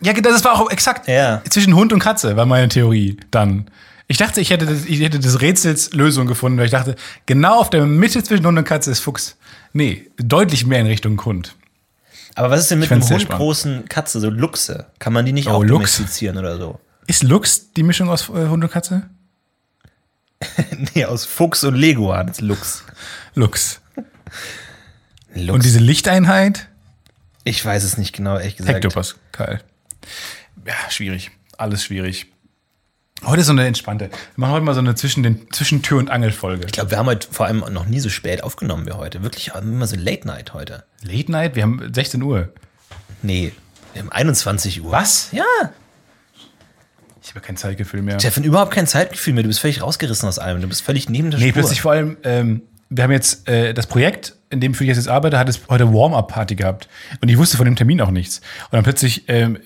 Ja, 0.00 0.12
das 0.12 0.44
war 0.44 0.60
auch 0.60 0.70
exakt. 0.70 1.08
Ja. 1.08 1.42
Zwischen 1.50 1.74
Hund 1.74 1.92
und 1.92 1.98
Katze 1.98 2.36
war 2.36 2.46
meine 2.46 2.68
Theorie 2.68 3.16
dann. 3.30 3.70
Ich 4.06 4.16
dachte, 4.16 4.40
ich 4.40 4.50
hätte, 4.50 4.64
das, 4.66 4.84
ich 4.86 5.00
hätte 5.00 5.18
des 5.18 5.40
Rätsels 5.40 5.92
Lösung 5.92 6.26
gefunden, 6.26 6.58
weil 6.58 6.64
ich 6.66 6.70
dachte, 6.70 6.96
genau 7.26 7.58
auf 7.58 7.68
der 7.70 7.84
Mitte 7.84 8.22
zwischen 8.22 8.46
Hund 8.46 8.56
und 8.56 8.64
Katze 8.64 8.90
ist 8.90 9.00
Fuchs. 9.00 9.36
Nee, 9.72 10.10
deutlich 10.16 10.64
mehr 10.66 10.80
in 10.80 10.86
Richtung 10.86 11.22
Hund. 11.24 11.54
Aber 12.34 12.50
was 12.50 12.60
ist 12.60 12.70
denn 12.70 12.78
mit 12.78 12.90
einem 12.90 13.02
Hund 13.02 13.28
großen 13.28 13.88
Katze, 13.88 14.20
so 14.20 14.30
Luchse? 14.30 14.86
Kann 14.98 15.12
man 15.12 15.26
die 15.26 15.32
nicht 15.32 15.48
Oh, 15.48 15.52
auch 15.54 15.62
Luchs. 15.62 15.96
domestizieren 15.96 16.38
oder 16.38 16.56
so? 16.56 16.78
Ist 17.06 17.22
Lux 17.22 17.72
die 17.72 17.82
Mischung 17.82 18.08
aus 18.08 18.28
äh, 18.28 18.48
Hund 18.48 18.62
und 18.64 18.70
Katze? 18.70 19.08
Nee, 20.94 21.04
aus 21.04 21.24
Fuchs 21.24 21.64
und 21.64 21.74
Leguan 21.74 22.28
ist 22.28 22.40
Lux. 22.40 22.84
Lux. 23.34 23.80
Lux. 25.34 25.50
Und 25.54 25.64
diese 25.64 25.80
Lichteinheit? 25.80 26.68
ich 27.44 27.64
weiß 27.64 27.82
es 27.82 27.96
nicht 27.98 28.14
genau, 28.14 28.36
ehrlich 28.38 28.56
gesagt. 28.56 28.74
Hektopus. 28.74 29.16
Ja, 30.66 30.74
schwierig. 30.90 31.30
Alles 31.56 31.84
schwierig. 31.84 32.26
Heute 33.24 33.40
ist 33.40 33.46
so 33.46 33.52
eine 33.52 33.66
entspannte. 33.66 34.10
Wir 34.10 34.18
machen 34.36 34.52
heute 34.52 34.64
mal 34.64 34.74
so 34.74 34.80
eine 34.80 34.94
zwischen 34.94 35.24
den 35.24 35.50
zwischen 35.50 35.82
Tür 35.82 35.98
und 35.98 36.08
Angel 36.10 36.30
Folge. 36.30 36.66
Ich 36.66 36.72
glaube, 36.72 36.90
wir 36.92 36.98
haben 36.98 37.06
heute 37.06 37.26
vor 37.30 37.46
allem 37.46 37.64
noch 37.72 37.86
nie 37.86 37.98
so 37.98 38.08
spät 38.10 38.44
aufgenommen 38.44 38.86
wie 38.86 38.92
heute. 38.92 39.22
Wirklich 39.24 39.50
immer 39.60 39.86
so 39.88 39.96
Late 39.96 40.26
Night 40.26 40.54
heute. 40.54 40.84
Late 41.02 41.32
Night, 41.32 41.56
wir 41.56 41.64
haben 41.64 41.92
16 41.92 42.22
Uhr. 42.22 42.52
Nee, 43.22 43.52
wir 43.92 44.02
haben 44.02 44.12
21 44.12 44.82
Uhr. 44.82 44.92
Was? 44.92 45.30
Ja. 45.32 45.44
Ich 47.20 47.30
habe 47.30 47.40
kein 47.40 47.56
Zeitgefühl 47.56 48.02
mehr. 48.02 48.20
Steffen, 48.20 48.44
überhaupt 48.44 48.72
kein 48.72 48.86
Zeitgefühl 48.86 49.34
mehr. 49.34 49.42
Du 49.42 49.48
bist 49.48 49.60
völlig 49.60 49.82
rausgerissen 49.82 50.28
aus 50.28 50.38
allem. 50.38 50.62
Du 50.62 50.68
bist 50.68 50.82
völlig 50.82 51.10
neben 51.10 51.30
der 51.30 51.40
Nee, 51.40 51.46
Spur. 51.50 51.60
plötzlich 51.62 51.80
vor 51.82 51.92
allem, 51.92 52.16
ähm, 52.22 52.62
wir 52.88 53.04
haben 53.04 53.12
jetzt 53.12 53.48
äh, 53.48 53.74
das 53.74 53.86
Projekt, 53.88 54.36
in 54.50 54.60
dem 54.60 54.74
für 54.74 54.84
ich 54.84 54.88
jetzt 54.96 55.08
arbeite, 55.08 55.38
hat 55.38 55.48
es 55.48 55.60
heute 55.68 55.92
Warm-Up-Party 55.92 56.54
gehabt. 56.54 56.88
Und 57.20 57.28
ich 57.28 57.36
wusste 57.36 57.56
von 57.56 57.66
dem 57.66 57.76
Termin 57.76 58.00
auch 58.00 58.10
nichts. 58.10 58.38
Und 58.70 58.76
dann 58.76 58.82
plötzlich 58.82 59.24
ähm, 59.28 59.58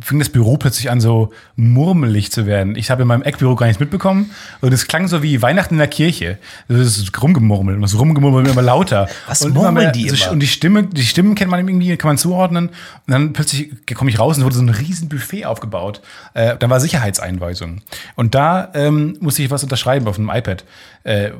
fing 0.00 0.18
das 0.18 0.30
Büro 0.30 0.56
plötzlich 0.56 0.90
an, 0.90 1.00
so 1.00 1.32
murmelig 1.54 2.32
zu 2.32 2.44
werden. 2.46 2.74
Ich 2.76 2.90
habe 2.90 3.02
in 3.02 3.08
meinem 3.08 3.22
Eckbüro 3.22 3.54
gar 3.54 3.66
nichts 3.66 3.78
mitbekommen. 3.80 4.30
Und 4.60 4.72
es 4.72 4.88
klang 4.88 5.06
so 5.08 5.22
wie 5.22 5.42
Weihnachten 5.42 5.74
in 5.74 5.78
der 5.78 5.88
Kirche. 5.88 6.38
Das 6.68 6.78
ist 6.98 7.22
rumgemurmelt. 7.22 7.76
Und 7.76 7.82
das 7.82 7.98
Rumgemurmelt 7.98 8.46
wird 8.46 8.54
immer 8.54 8.62
lauter. 8.62 9.08
Was 9.28 9.42
und 9.42 9.54
murmeln 9.54 9.74
mehr- 9.74 9.92
die 9.92 10.08
immer? 10.08 10.30
Und 10.32 10.40
die 10.40 10.48
Stimme, 10.48 10.82
die 10.84 11.04
Stimmen 11.04 11.34
kennt 11.34 11.50
man 11.50 11.60
irgendwie, 11.66 11.96
kann 11.96 12.08
man 12.08 12.18
zuordnen. 12.18 12.68
Und 12.68 12.74
dann 13.06 13.32
plötzlich 13.32 13.70
komme 13.94 14.10
ich 14.10 14.18
raus 14.18 14.36
und 14.36 14.42
es 14.42 14.44
wurde 14.44 14.56
so 14.56 14.62
ein 14.62 14.68
riesen 14.68 15.08
Buffet 15.08 15.44
aufgebaut. 15.44 16.00
Äh, 16.34 16.56
dann 16.56 16.68
war 16.70 16.80
Sicherheitseinweisung. 16.80 17.80
Und 18.16 18.34
da 18.34 18.70
ähm, 18.74 19.16
musste 19.20 19.42
ich 19.42 19.50
was 19.50 19.62
unterschreiben 19.62 20.08
auf 20.08 20.18
einem 20.18 20.30
iPad. 20.30 20.64
Äh, 21.04 21.30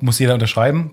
muss 0.00 0.18
jeder 0.18 0.34
unterschreiben. 0.34 0.92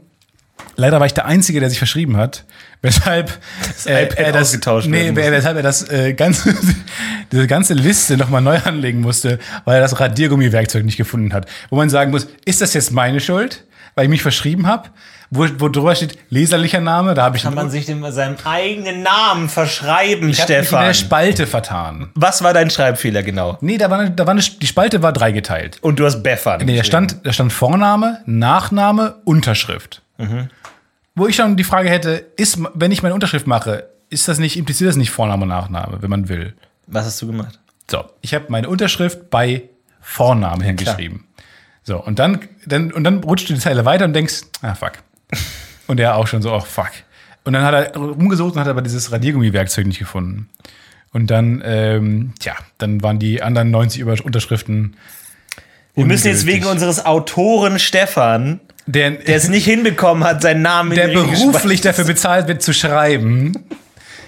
Leider 0.76 1.00
war 1.00 1.06
ich 1.06 1.14
der 1.14 1.26
Einzige, 1.26 1.60
der 1.60 1.70
sich 1.70 1.78
verschrieben 1.78 2.18
hat, 2.18 2.46
weshalb 2.82 3.40
das 3.64 3.86
iPad 3.86 4.36
ausgetauscht 4.38 4.88
nee, 4.88 5.06
werden 5.06 5.16
musste. 5.16 5.32
weshalb 5.32 5.58
er 5.58 5.64
das 5.64 5.90
äh, 5.90 6.14
ganze, 6.14 6.56
diese 7.32 7.48
ganze 7.48 7.74
Liste 7.74 8.18
nochmal 8.18 8.42
neu 8.42 8.58
anlegen 8.58 9.02
musste, 9.02 9.40
weil 9.66 9.76
er 9.76 9.82
das 9.82 10.00
Radiergummi-Werkzeug 10.00 10.84
nicht 10.84 10.98
gefunden 10.98 11.34
hat. 11.34 11.48
Wo 11.70 11.76
man 11.76 11.90
sagen 11.90 12.12
muss, 12.12 12.28
ist 12.46 12.62
das 12.62 12.74
jetzt 12.74 12.92
meine 12.92 13.20
Schuld, 13.20 13.66
weil 13.96 14.06
ich 14.06 14.10
mich 14.10 14.24
verschrieben 14.24 14.66
habe? 14.66 14.90
Wo, 15.36 15.48
wo 15.58 15.68
drüber 15.68 15.96
steht 15.96 16.18
leserlicher 16.30 16.80
Name, 16.80 17.16
da 17.16 17.24
habe 17.24 17.38
ich 17.38 17.44
Kann 17.44 17.56
man 17.56 17.70
sich 17.72 17.88
dem 17.88 18.10
seinem 18.12 18.36
eigenen 18.44 19.02
Namen 19.02 19.50
verschreiben, 19.50 20.30
ich 20.30 20.40
hab 20.40 20.50
mich 20.50 20.58
in 20.58 20.64
Stefan? 20.64 20.86
der 20.86 20.94
Spalte 20.94 21.48
vertan. 21.48 22.12
Was 22.14 22.44
war 22.44 22.54
dein 22.54 22.70
Schreibfehler 22.70 23.24
genau? 23.24 23.58
Nee, 23.62 23.80
da 23.80 23.90
war, 23.90 24.00
eine, 24.00 24.12
da 24.12 24.28
war 24.28 24.32
eine, 24.34 24.42
die 24.42 24.68
Spalte 24.68 25.02
war 25.02 25.12
dreigeteilt. 25.12 25.80
Und 25.82 26.00
du 26.00 26.06
hast 26.06 26.22
Beffern. 26.22 26.64
Nee, 26.66 26.78
da 26.78 26.84
stand, 26.84 27.18
da 27.24 27.34
stand 27.34 27.52
Vorname, 27.52 28.20
Nachname, 28.28 29.16
Unterschrift. 29.24 30.04
Wo 31.16 31.28
ich 31.28 31.36
schon 31.36 31.58
die 31.58 31.64
Frage 31.64 31.90
hätte, 31.90 32.26
ist, 32.38 32.60
wenn 32.74 32.92
ich 32.92 33.04
meine 33.04 33.14
Unterschrift 33.14 33.46
mache, 33.48 33.90
ist 34.10 34.28
das 34.28 34.40
nicht, 34.40 34.58
impliziert 34.58 34.90
das 34.90 34.96
nicht 34.96 35.12
Vorname 35.12 35.44
und 35.44 35.50
Nachname, 35.50 36.02
wenn 36.02 36.10
man 36.10 36.28
will? 36.30 36.54
Was 36.88 37.06
hast 37.06 37.22
du 37.22 37.28
gemacht? 37.28 37.60
So, 37.90 38.04
ich 38.22 38.34
habe 38.34 38.46
meine 38.50 38.70
Unterschrift 38.70 39.30
bei 39.30 39.64
Vorname 40.02 40.64
hingeschrieben. 40.64 41.26
So, 41.84 42.04
und 42.04 42.20
dann, 42.20 42.40
dann, 42.66 42.92
und 42.92 43.04
dann 43.04 43.20
rutscht 43.24 43.50
du 43.50 43.54
die 43.54 43.60
Zeile 43.60 43.86
weiter 43.86 44.06
und 44.06 44.14
denkst, 44.14 44.42
ah, 44.62 44.74
fuck. 44.76 44.94
Und 45.88 46.00
er 46.00 46.16
auch 46.16 46.28
schon 46.28 46.42
so, 46.42 46.54
oh, 46.54 46.62
fuck. 46.62 46.92
Und 47.44 47.52
dann 47.54 47.64
hat 47.64 47.74
er 47.74 47.98
rumgesucht 48.00 48.56
und 48.56 48.62
hat 48.62 48.70
aber 48.70 48.82
dieses 48.82 49.12
Radiergummi-Werkzeug 49.12 49.86
nicht 49.86 50.00
gefunden. 50.00 50.48
Und 51.12 51.30
dann, 51.30 51.62
ähm, 51.66 52.34
tja, 52.40 52.54
dann 52.78 53.04
waren 53.04 53.20
die 53.20 53.44
anderen 53.44 53.70
90 53.70 54.00
Über- 54.00 54.16
Unterschriften. 54.24 54.96
Wir 55.94 56.06
müssen 56.06 56.28
jetzt 56.28 56.46
wegen 56.46 56.66
unseres 56.68 57.06
Autoren 57.06 57.80
Stefan, 57.80 58.62
der, 58.86 59.12
der 59.12 59.36
es 59.36 59.48
nicht 59.50 59.66
hinbekommen 59.66 60.24
hat, 60.24 60.42
seinen 60.42 60.62
Namen 60.62 60.92
in 60.92 60.98
der 60.98 61.08
beruflich 61.08 61.82
dafür 61.82 62.06
bezahlt 62.06 62.48
wird 62.48 62.62
zu 62.62 62.74
schreiben. 62.74 63.54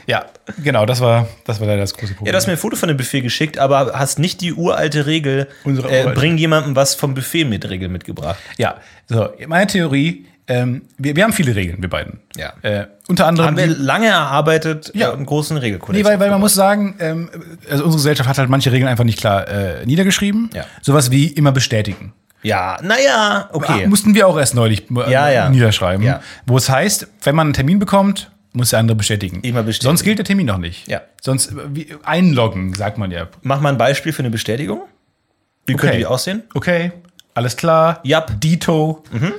Ja, 0.08 0.26
genau, 0.64 0.86
das 0.86 1.02
war, 1.02 1.28
das 1.46 1.60
war 1.60 1.66
leider 1.68 1.82
das 1.82 1.96
große 1.96 2.14
Problem. 2.14 2.28
Ja, 2.28 2.32
du 2.34 2.38
hast 2.38 2.46
mir 2.46 2.54
ein 2.54 2.60
Foto 2.60 2.76
von 2.76 2.88
dem 2.90 2.98
Buffet 2.98 3.22
geschickt, 3.22 3.58
aber 3.58 3.94
hast 3.96 4.20
nicht 4.20 4.40
die 4.42 4.54
uralte 4.54 5.08
Regel, 5.08 5.48
Unsere 5.64 5.90
äh, 5.90 6.02
uralte. 6.04 6.20
bring 6.20 6.38
jemandem 6.38 6.76
was 6.76 6.94
vom 6.94 7.16
Buffet 7.16 7.46
mit 7.46 7.68
Regel 7.68 7.90
mitgebracht. 7.90 8.38
ja, 8.58 8.76
so, 9.08 9.30
meine 9.48 9.66
Theorie, 9.68 10.28
ähm, 10.48 10.84
wir, 11.00 11.16
wir 11.16 11.24
haben 11.24 11.34
viele 11.34 11.56
Regeln, 11.56 11.82
wir 11.82 11.90
beiden. 11.90 12.20
Ja. 12.38 12.54
Äh, 12.62 12.86
unter 13.08 13.26
anderem. 13.26 13.48
Haben 13.48 13.58
wir 13.58 13.66
lange 13.66 14.06
erarbeitet, 14.08 14.92
Ja. 14.94 15.10
äh, 15.10 15.14
einen 15.14 15.26
großen 15.26 15.58
Regelkodex. 15.58 15.98
Nee, 15.98 16.08
weil, 16.08 16.20
weil 16.20 16.30
man 16.30 16.40
muss 16.40 16.54
sagen, 16.54 16.94
ähm, 17.00 17.30
also 17.68 17.84
unsere 17.86 17.98
Gesellschaft 17.98 18.30
hat 18.30 18.38
halt 18.38 18.50
manche 18.50 18.72
Regeln 18.72 18.88
einfach 18.88 19.06
nicht 19.06 19.18
klar 19.18 19.48
äh, 19.48 19.84
niedergeschrieben. 19.88 20.52
Ja. 20.54 20.66
Sowas 20.84 21.10
wie 21.10 21.26
immer 21.30 21.52
bestätigen. 21.52 22.14
Ja, 22.46 22.78
naja, 22.84 23.50
okay. 23.54 23.86
Ah, 23.86 23.88
mussten 23.88 24.14
wir 24.14 24.28
auch 24.28 24.38
erst 24.38 24.54
neulich 24.54 24.90
äh, 24.92 25.12
Ja, 25.12 25.30
ja. 25.30 25.50
niederschreiben. 25.50 26.06
Ja. 26.06 26.22
Wo 26.46 26.58
es 26.58 26.70
heißt, 26.70 27.08
wenn 27.24 27.36
man 27.36 27.48
einen 27.48 27.54
Termin 27.54 27.80
bekommt, 27.80 28.32
muss 28.54 28.70
der 28.70 28.80
andere 28.80 28.96
bestätigen. 28.96 29.42
Immer 29.42 29.64
bestätigen. 29.64 29.90
Sonst 29.90 30.04
gilt 30.04 30.20
der 30.20 30.26
Termin 30.26 30.46
noch 30.46 30.60
nicht. 30.60 30.88
Ja. 30.88 31.02
Sonst 31.22 31.52
äh, 31.52 31.56
wie, 31.70 31.88
einloggen, 32.04 32.74
sagt 32.74 32.98
man 32.98 33.12
ja. 33.12 33.28
Mach 33.42 33.62
mal 33.62 33.70
ein 33.70 33.78
Beispiel 33.78 34.14
für 34.14 34.20
eine 34.20 34.30
Bestätigung. 34.30 34.82
Wie 35.66 35.74
könnte 35.74 35.98
die 35.98 36.06
aussehen? 36.06 36.44
Okay, 36.54 36.92
alles 37.34 37.58
klar. 37.58 38.00
Yup. 38.04 38.40
Dito. 38.40 39.04
Äh, 39.12 39.32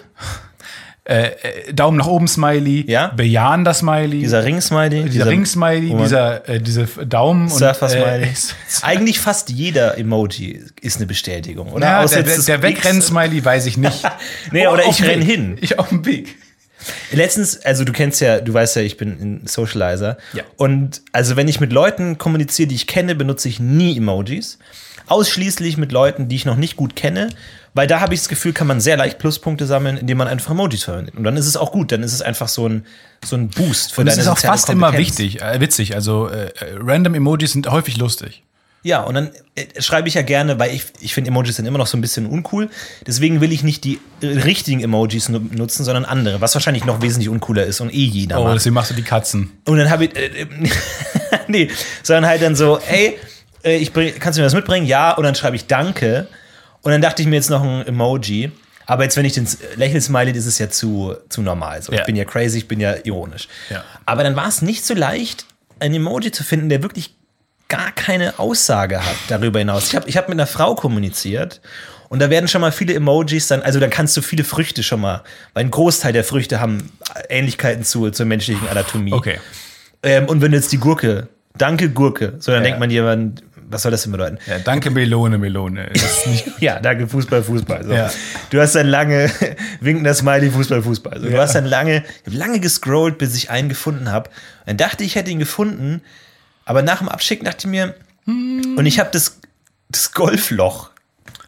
äh, 1.06 1.72
Daumen 1.72 1.96
nach 1.98 2.06
oben 2.06 2.26
Smiley. 2.28 2.84
Ja. 2.90 3.08
Bejahen 3.16 3.64
das 3.64 3.78
Smiley. 3.78 4.18
Dieser 4.20 4.44
Ring-Smiley. 4.44 5.04
dieser 5.08 5.26
Ring-Smiley, 5.26 5.90
wo 5.90 5.94
man- 5.94 6.02
dieser 6.04 6.48
äh, 6.48 6.60
diese 6.60 6.84
Daumen 7.06 7.48
Surfer-Smiley. 7.48 8.24
Äh, 8.24 8.34
Eigentlich 8.82 9.20
fast 9.20 9.50
jeder 9.50 9.96
Emoji 9.98 10.64
ist 10.80 10.96
eine 10.96 11.06
Bestätigung, 11.06 11.72
oder? 11.72 11.86
ja, 11.86 12.00
Außer 12.02 12.22
der, 12.22 12.38
der, 12.38 12.56
X. 12.56 12.62
Wegrenn-Smiley 12.62 13.44
weiß 13.44 13.66
ich 13.66 13.76
nicht. 13.76 14.02
Nee, 14.52 14.66
Oh, 14.66 14.72
oder 14.72 14.84
ich 14.88 15.02
renn 15.02 15.20
Weg. 15.20 15.28
hin. 15.28 15.58
Ich 15.60 15.78
auf 15.78 15.88
dem 15.90 16.04
Weg. 16.04 16.34
Letztens, 17.12 17.58
also 17.64 17.84
du 17.84 17.92
kennst 17.92 18.20
ja, 18.20 18.40
du 18.40 18.52
weißt 18.54 18.76
ja, 18.76 18.82
ich 18.82 18.96
bin 18.96 19.10
ein 19.42 19.46
Socializer. 19.46 20.18
Ja. 20.32 20.42
Und 20.56 21.02
also 21.12 21.36
wenn 21.36 21.48
ich 21.48 21.60
mit 21.60 21.72
Leuten 21.72 22.18
kommuniziere, 22.18 22.68
die 22.68 22.74
ich 22.74 22.86
kenne, 22.86 23.14
benutze 23.14 23.48
ich 23.48 23.58
nie 23.60 23.96
Emojis. 23.96 24.58
Ausschließlich 25.08 25.76
mit 25.78 25.92
Leuten, 25.92 26.28
die 26.28 26.36
ich 26.36 26.44
noch 26.44 26.56
nicht 26.56 26.76
gut 26.76 26.96
kenne, 26.96 27.28
weil 27.76 27.86
da 27.86 28.00
habe 28.00 28.14
ich 28.14 28.20
das 28.20 28.28
Gefühl, 28.28 28.52
kann 28.52 28.66
man 28.66 28.80
sehr 28.80 28.96
leicht 28.96 29.18
Pluspunkte 29.18 29.66
sammeln, 29.66 29.96
indem 29.98 30.18
man 30.18 30.28
einfach 30.28 30.50
Emojis 30.50 30.82
verwendet. 30.84 31.14
Und 31.14 31.24
dann 31.24 31.36
ist 31.36 31.46
es 31.46 31.56
auch 31.56 31.70
gut, 31.72 31.92
dann 31.92 32.02
ist 32.02 32.12
es 32.12 32.22
einfach 32.22 32.48
so 32.48 32.68
ein, 32.68 32.84
so 33.24 33.36
ein 33.36 33.48
Boost 33.48 33.92
für 33.92 34.00
Und 34.00 34.06
deine 34.08 34.20
ist 34.20 34.28
auch 34.28 34.38
fast 34.38 34.68
immer 34.70 34.88
Kompetenz. 34.88 35.18
wichtig, 35.18 35.42
äh, 35.42 35.60
witzig. 35.60 35.94
Also 35.94 36.28
äh, 36.28 36.46
äh, 36.46 36.50
random 36.80 37.14
Emojis 37.14 37.52
sind 37.52 37.70
häufig 37.70 37.96
lustig. 37.98 38.42
Ja, 38.82 39.02
und 39.02 39.14
dann 39.16 39.30
äh, 39.56 39.82
schreibe 39.82 40.06
ich 40.06 40.14
ja 40.14 40.22
gerne, 40.22 40.58
weil 40.60 40.72
ich, 40.72 40.84
ich 41.00 41.12
finde 41.12 41.28
Emojis 41.28 41.56
sind 41.56 41.66
immer 41.66 41.78
noch 41.78 41.88
so 41.88 41.96
ein 41.96 42.00
bisschen 42.00 42.24
uncool. 42.26 42.70
Deswegen 43.06 43.40
will 43.40 43.50
ich 43.52 43.62
nicht 43.64 43.82
die 43.84 43.98
äh, 44.20 44.26
richtigen 44.26 44.80
Emojis 44.80 45.28
nu 45.28 45.40
nutzen, 45.40 45.84
sondern 45.84 46.04
andere, 46.04 46.40
was 46.40 46.54
wahrscheinlich 46.54 46.84
noch 46.84 47.02
wesentlich 47.02 47.28
uncooler 47.28 47.64
ist 47.64 47.80
und 47.80 47.92
eh 47.92 48.04
jeder 48.04 48.40
Oh, 48.40 48.44
mag. 48.44 48.54
deswegen 48.54 48.74
machst 48.74 48.90
du 48.90 48.94
die 48.94 49.02
Katzen. 49.02 49.50
Und 49.66 49.78
dann 49.78 49.90
habe 49.90 50.04
ich, 50.04 50.16
äh, 50.16 50.26
äh, 50.42 50.46
nee, 51.48 51.68
sondern 52.04 52.26
halt 52.26 52.42
dann 52.42 52.54
so, 52.54 52.78
ey, 52.88 53.18
ich 53.64 53.92
bring, 53.92 54.14
kannst 54.20 54.36
du 54.38 54.40
mir 54.40 54.46
das 54.46 54.54
mitbringen? 54.54 54.86
Ja, 54.86 55.12
und 55.12 55.24
dann 55.24 55.34
schreibe 55.34 55.56
ich 55.56 55.66
Danke. 55.66 56.28
Und 56.86 56.92
dann 56.92 57.02
dachte 57.02 57.20
ich 57.20 57.26
mir 57.26 57.34
jetzt 57.34 57.50
noch 57.50 57.62
ein 57.64 57.84
Emoji. 57.86 58.52
Aber 58.86 59.02
jetzt, 59.02 59.16
wenn 59.16 59.24
ich 59.24 59.32
den 59.32 59.48
Lächel-Smiley, 59.74 60.30
ist 60.30 60.46
es 60.46 60.58
ja 60.60 60.70
zu, 60.70 61.16
zu 61.28 61.42
normal. 61.42 61.82
So, 61.82 61.92
Ja. 61.92 61.98
Ich 62.00 62.06
bin 62.06 62.14
ja 62.14 62.24
crazy, 62.24 62.58
ich 62.58 62.68
bin 62.68 62.78
ja 62.78 62.94
ironisch. 63.02 63.48
Ja. 63.70 63.82
Aber 64.04 64.22
dann 64.22 64.36
war 64.36 64.46
es 64.46 64.62
nicht 64.62 64.84
so 64.86 64.94
leicht, 64.94 65.46
ein 65.80 65.92
Emoji 65.92 66.30
zu 66.30 66.44
finden, 66.44 66.68
der 66.68 66.84
wirklich 66.84 67.14
gar 67.68 67.90
keine 67.90 68.38
Aussage 68.38 69.04
hat 69.04 69.16
darüber 69.26 69.58
hinaus. 69.58 69.88
Ich 69.88 69.96
habe 69.96 70.08
ich 70.08 70.16
hab 70.16 70.28
mit 70.28 70.36
einer 70.38 70.46
Frau 70.46 70.76
kommuniziert 70.76 71.60
und 72.08 72.20
da 72.20 72.30
werden 72.30 72.46
schon 72.46 72.60
mal 72.60 72.70
viele 72.70 72.94
Emojis 72.94 73.48
dann, 73.48 73.62
also 73.62 73.80
dann 73.80 73.90
kannst 73.90 74.16
du 74.16 74.22
viele 74.22 74.44
Früchte 74.44 74.84
schon 74.84 75.00
mal, 75.00 75.24
weil 75.54 75.64
ein 75.64 75.72
Großteil 75.72 76.12
der 76.12 76.22
Früchte 76.22 76.60
haben 76.60 76.92
Ähnlichkeiten 77.28 77.82
zu, 77.82 78.10
zur 78.10 78.26
menschlichen 78.26 78.68
Anatomie. 78.68 79.12
Okay. 79.12 79.40
Ähm, 80.04 80.26
und 80.26 80.40
wenn 80.42 80.52
du 80.52 80.58
jetzt 80.58 80.70
die 80.70 80.78
Gurke, 80.78 81.26
danke 81.58 81.90
Gurke, 81.90 82.34
so 82.38 82.52
dann 82.52 82.60
Ja. 82.60 82.64
denkt 82.66 82.78
man 82.78 82.90
jemand, 82.90 83.42
was 83.68 83.82
soll 83.82 83.90
das 83.90 84.02
denn 84.02 84.12
bedeuten? 84.12 84.38
Ja, 84.46 84.58
danke 84.58 84.90
Melone, 84.90 85.38
Melone. 85.38 85.90
Ja, 86.60 86.80
danke 86.80 87.06
Fußball, 87.08 87.42
Fußball. 87.42 87.84
So. 87.84 87.92
Ja. 87.92 88.10
Du 88.50 88.60
hast 88.60 88.74
dann 88.74 88.86
lange 88.86 89.30
winkender 89.80 90.14
Smiley, 90.14 90.50
Fußball, 90.50 90.82
Fußball. 90.82 91.20
So. 91.20 91.26
Du 91.26 91.32
Ja. 91.32 91.40
hast 91.42 91.54
dann 91.54 91.66
lange, 91.66 92.02
lange 92.26 92.60
gescrollt, 92.60 93.18
bis 93.18 93.34
ich 93.36 93.50
einen 93.50 93.68
gefunden 93.68 94.10
habe. 94.12 94.30
Dann 94.66 94.76
dachte 94.76 95.02
ich, 95.04 95.10
ich 95.10 95.14
hätte 95.16 95.30
ihn 95.30 95.38
gefunden, 95.38 96.02
aber 96.64 96.82
nach 96.82 96.98
dem 96.98 97.08
Abschicken 97.08 97.44
dachte 97.44 97.66
ich 97.66 97.70
mir, 97.70 97.94
und 98.26 98.86
ich 98.86 98.98
habe 98.98 99.10
das, 99.12 99.38
das 99.88 100.12
Golfloch 100.12 100.90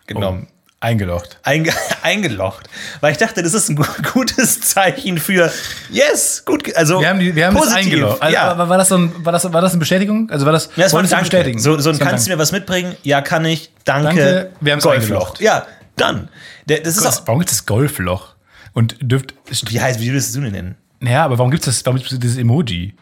genommen. 0.07 0.47
oh, 0.49 0.53
eingelocht. 0.81 1.39
Einge 1.43 1.73
eingelocht. 2.03 2.69
Weil 3.01 3.13
ich 3.13 3.19
dachte, 3.19 3.43
das 3.43 3.55
ist 3.55 3.69
ein 3.69 3.77
gu 3.77 3.85
gutes 4.13 4.61
Zeichen 4.61 5.19
für 5.19 5.51
Yes, 5.91 6.45
gut, 6.45 6.75
also 6.77 7.01
Wir 7.01 7.09
haben, 7.09 7.19
die, 7.21 7.35
wir 7.35 7.47
haben 7.47 7.55
das 7.55 7.65
positiv. 7.65 7.85
eingeloggt. 7.85 8.23
Also, 8.23 8.35
ja. 8.35 8.69
war 8.69 8.79
das, 8.79 8.89
so 8.89 8.97
ein, 8.99 9.25
war, 9.25 9.33
das, 9.33 9.53
war 9.53 9.61
das 9.61 9.73
eine 9.73 9.81
Bestätigung? 9.81 10.31
Also 10.31 10.47
war 10.47 10.53
das, 10.53 10.67
Ja, 10.77 10.85
das 10.85 10.93
war 10.93 11.01
ein 11.01 11.03
wolltest 11.05 11.13
du 11.13 11.17
Danke. 11.17 11.31
bestätigen? 11.31 11.59
So, 11.59 11.79
so 11.79 11.91
ein 11.91 11.99
Das 11.99 12.09
kannst 12.09 12.27
du 12.27 12.31
mir 12.31 12.39
was 12.39 12.53
mitbringen? 12.53 12.97
Ja, 13.03 13.21
kann 13.23 13.45
ich. 13.45 13.71
Danke. 13.85 14.05
Danke, 14.09 14.51
wir 14.61 14.73
haben's 14.73 14.85
Golfloch. 14.85 15.03
eingeloggt. 15.17 15.41
Ja, 15.41 15.67
dann. 15.97 16.29
Der, 16.67 16.81
das 16.81 16.97
ist 16.97 17.05
Was, 17.05 17.23
auch. 17.23 17.27
warum 17.29 17.41
gibt 17.41 17.51
es 17.51 17.59
das 17.59 17.67
Golfloch? 17.67 18.35
Und 18.73 18.97
dürft. 19.01 19.35
Wie 19.71 19.81
heißt, 19.81 20.01
wie 20.01 20.09
würdest 20.11 20.35
du 20.37 20.41
den 20.41 20.53
nennen? 20.53 20.75
Ja, 21.03 21.25
aber 21.25 21.39
warum 21.39 21.51
gibt 21.51 21.67
es 21.67 21.77
das, 21.77 21.87
warum 21.87 21.99
gibt's 21.99 22.17
dieses 22.19 22.37
Emoji? 22.37 22.95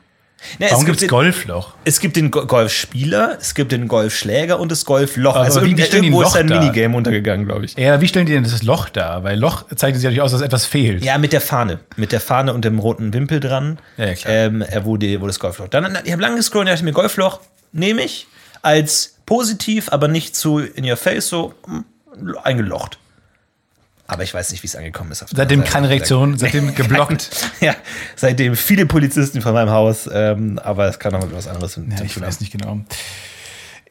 Na, 0.58 0.66
Warum 0.70 0.82
es, 0.82 0.86
gibt 0.86 1.02
es 1.02 1.08
Golfloch? 1.08 1.74
es 1.84 2.00
gibt 2.00 2.16
den 2.16 2.30
Go- 2.30 2.46
Golfspieler, 2.46 3.36
es 3.40 3.54
gibt 3.54 3.72
den 3.72 3.88
Golfschläger 3.88 4.58
und 4.60 4.70
das 4.72 4.84
Golfloch. 4.84 5.34
Aber 5.36 5.44
also 5.44 5.62
wie- 5.62 5.70
wie 5.70 5.74
die 5.74 5.82
ein 5.84 5.92
irgendwo 5.92 6.22
ist 6.22 6.36
ein 6.36 6.46
da? 6.48 6.58
Minigame 6.60 6.96
untergegangen, 6.96 7.46
glaube 7.46 7.64
ich. 7.64 7.74
Ja, 7.76 8.00
wie 8.00 8.08
stellen 8.08 8.26
die 8.26 8.32
denn 8.32 8.42
das 8.44 8.62
Loch 8.62 8.88
da? 8.88 9.22
Weil 9.24 9.38
Loch 9.38 9.64
zeichnet 9.74 9.96
sich 9.96 10.04
natürlich 10.04 10.22
aus, 10.22 10.32
dass 10.32 10.40
etwas 10.40 10.66
fehlt. 10.66 11.04
Ja, 11.04 11.18
mit 11.18 11.32
der 11.32 11.40
Fahne. 11.40 11.80
Mit 11.96 12.12
der 12.12 12.20
Fahne 12.20 12.52
und 12.54 12.64
dem 12.64 12.78
roten 12.78 13.12
Wimpel 13.14 13.40
dran. 13.40 13.78
Ja, 13.96 14.06
ja, 14.06 14.14
klar. 14.14 14.32
Ähm, 14.34 14.62
äh, 14.62 14.80
wo, 14.84 14.96
die, 14.96 15.20
wo 15.20 15.26
das 15.26 15.38
Golfloch. 15.40 15.68
Dann, 15.68 15.98
ich 16.04 16.12
habe 16.12 16.22
lange 16.22 16.36
gescrollt 16.36 16.66
und 16.66 16.72
dachte 16.72 16.84
mir, 16.84 16.92
Golfloch 16.92 17.40
nehme 17.72 18.02
ich 18.02 18.26
als 18.62 19.16
positiv, 19.26 19.88
aber 19.92 20.08
nicht 20.08 20.34
zu 20.36 20.58
in 20.60 20.88
your 20.88 20.96
face, 20.96 21.28
so 21.28 21.54
mm, 21.66 22.30
eingelocht. 22.42 22.98
Aber 24.08 24.22
ich 24.22 24.32
weiß 24.32 24.52
nicht, 24.52 24.62
wie 24.62 24.68
es 24.68 24.76
angekommen 24.76 25.10
ist. 25.10 25.24
Seitdem 25.34 25.64
keine 25.64 25.88
Reaktion, 25.88 26.38
seitdem 26.38 26.74
geblockt. 26.76 27.30
ja, 27.60 27.74
seitdem 28.14 28.54
viele 28.54 28.86
Polizisten 28.86 29.42
von 29.42 29.52
meinem 29.52 29.70
Haus, 29.70 30.08
ähm, 30.12 30.60
aber 30.62 30.86
es 30.88 30.98
kann 30.98 31.14
auch 31.14 31.22
mit 31.22 31.34
was 31.34 31.48
anderes 31.48 31.76
Ja, 31.76 32.04
ich 32.04 32.20
weiß 32.20 32.40
nicht 32.40 32.52
genau. 32.52 32.80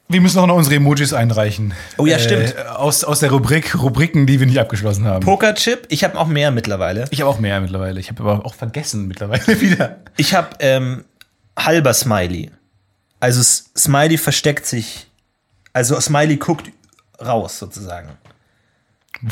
Wir 0.08 0.22
müssen 0.22 0.38
auch 0.38 0.46
noch 0.46 0.56
unsere 0.56 0.76
Emojis 0.76 1.14
einreichen. 1.14 1.74
Oh 1.98 2.06
ja, 2.06 2.20
stimmt. 2.20 2.56
Aus, 2.68 3.04
aus 3.04 3.22
der 3.22 3.32
Rubrik 3.32 3.76
Rubriken, 3.82 4.28
die 4.28 4.40
wir 4.40 4.46
nicht 4.46 4.60
abgeschlossen 4.60 5.06
haben. 5.06 5.26
Pokerchip, 5.26 5.88
ich 5.90 6.04
habe 6.04 6.18
auch 6.20 6.28
mehr 6.28 6.52
mittlerweile. 6.52 7.06
ich 7.10 7.22
habe 7.22 7.30
auch 7.32 7.40
mehr 7.40 7.60
mittlerweile. 7.60 8.00
Ich 8.00 8.10
habe 8.10 8.22
aber 8.22 8.46
auch 8.46 8.54
vergessen 8.54 9.08
mittlerweile 9.08 9.48
wieder. 9.62 9.98
Ich 10.16 10.36
habe 10.36 10.50
ähm, 10.60 11.06
halber 11.58 11.94
Smiley. 11.94 12.52
Also 13.20 13.42
Smiley 13.42 14.18
versteckt 14.20 14.68
sich, 14.68 15.08
also 15.74 16.00
Smiley 16.00 16.38
guckt 16.38 16.72
raus 17.20 17.58
sozusagen. 17.58 18.10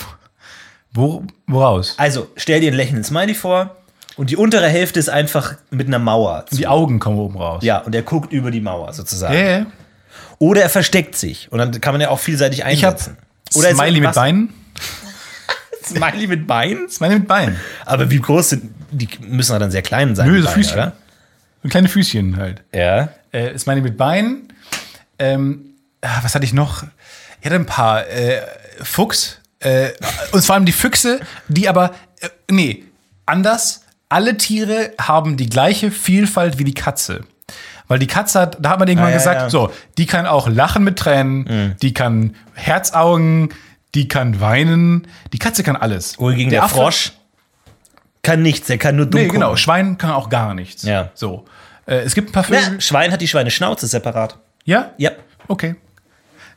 Wo, 0.93 1.23
woraus? 1.47 1.95
Also 1.97 2.27
stell 2.35 2.61
dir 2.61 2.67
einen 2.67 2.77
lächelnden 2.77 3.03
Smiley 3.03 3.33
vor 3.33 3.75
und 4.15 4.29
die 4.29 4.37
untere 4.37 4.67
Hälfte 4.67 4.99
ist 4.99 5.09
einfach 5.09 5.55
mit 5.71 5.87
einer 5.87 5.99
Mauer. 5.99 6.45
Zu. 6.47 6.55
Die 6.57 6.67
Augen 6.67 6.99
kommen 6.99 7.17
oben 7.17 7.37
raus. 7.37 7.63
Ja, 7.63 7.79
und 7.79 7.95
er 7.95 8.03
guckt 8.03 8.31
über 8.31 8.51
die 8.51 8.61
Mauer 8.61 8.93
sozusagen. 8.93 9.33
Ja. 9.33 9.65
Oder 10.39 10.61
er 10.61 10.69
versteckt 10.69 11.15
sich 11.15 11.51
und 11.51 11.57
dann 11.57 11.81
kann 11.81 11.93
man 11.93 12.01
ja 12.01 12.09
auch 12.09 12.19
vielseitig 12.19 12.59
Ich 12.59 12.65
einsetzen. 12.65 13.17
Oder 13.55 13.69
ist 13.69 13.77
Smiley 13.77 14.01
mit 14.01 14.13
Beinen. 14.13 14.53
Smiley 15.85 16.27
mit 16.27 16.47
Beinen? 16.47 16.89
Smiley 16.89 17.19
mit 17.19 17.27
Beinen. 17.27 17.59
Aber 17.85 18.09
wie 18.09 18.19
groß 18.19 18.49
sind, 18.49 18.71
die 18.91 19.07
müssen 19.21 19.57
dann 19.59 19.71
sehr 19.71 19.81
klein 19.81 20.15
sein. 20.15 20.27
Nö, 20.27 20.37
die 20.37 20.43
so 20.43 20.49
Füßchen. 20.49 20.73
oder? 20.73 20.93
So 21.63 21.69
kleine 21.69 21.87
Füßchen 21.87 22.37
halt. 22.37 22.63
Ja. 22.73 23.09
Äh, 23.31 23.53
meine 23.65 23.81
mit 23.81 23.97
Beinen. 23.97 24.49
Ähm, 25.17 25.65
ah, 26.01 26.19
was 26.21 26.35
hatte 26.35 26.45
ich 26.45 26.53
noch? 26.53 26.83
Ich 27.39 27.45
hatte 27.45 27.55
ein 27.55 27.65
paar. 27.65 28.07
Äh, 28.07 28.41
Fuchs. 28.81 29.39
Äh, 29.63 29.91
und 30.31 30.43
vor 30.43 30.55
allem 30.55 30.65
die 30.65 30.71
Füchse, 30.71 31.19
die 31.47 31.67
aber. 31.69 31.91
Äh, 32.21 32.29
nee, 32.51 32.83
anders. 33.25 33.81
Alle 34.09 34.37
Tiere 34.37 34.91
haben 35.01 35.37
die 35.37 35.47
gleiche 35.49 35.89
Vielfalt 35.89 36.59
wie 36.59 36.63
die 36.65 36.73
Katze. 36.75 37.21
Weil 37.87 37.97
die 37.99 38.07
Katze 38.07 38.39
hat, 38.39 38.57
da 38.61 38.69
hat 38.71 38.79
man 38.79 38.87
irgendwann 38.87 39.07
Ah, 39.09 39.11
ja, 39.11 39.17
gesagt, 39.17 39.37
ja. 39.39 39.45
Mhm. 39.45 39.49
so, 39.49 39.73
die 39.97 40.05
kann 40.05 40.25
auch 40.27 40.47
lachen 40.47 40.83
mit 40.83 40.97
Tränen, 40.99 41.75
die 41.81 41.93
kann 41.93 42.35
Herzaugen, 42.53 43.49
die 43.95 44.07
kann 44.07 44.39
weinen, 44.39 45.07
die 45.33 45.39
Katze 45.39 45.63
kann 45.63 45.75
alles. 45.75 46.17
Wohingegen 46.19 46.49
der, 46.51 46.63
Affe- 46.63 46.75
Frosch 46.75 47.11
kann 48.21 48.41
nichts, 48.41 48.67
der 48.67 48.77
kann 48.77 48.95
nur 48.95 49.05
dumm 49.05 49.21
Nee, 49.21 49.27
genau, 49.27 49.47
gucken. 49.47 49.57
Schwein 49.57 49.97
kann 49.97 50.11
auch 50.11 50.29
gar 50.29 50.53
nichts. 50.53 50.83
Ja. 50.83 51.09
So. 51.13 51.45
Äh, 51.85 51.97
es 52.01 52.15
gibt 52.15 52.29
ein 52.29 52.31
paar 52.31 52.43
Vögel. 52.45 52.61
Na, 52.73 52.81
Schwein 52.81 53.11
hat 53.11 53.19
die 53.21 53.27
Schweineschnauze 53.27 53.87
separat. 53.87 54.37
Ja? 54.63 54.91
Ja. 54.97 55.11
Okay. 55.47 55.75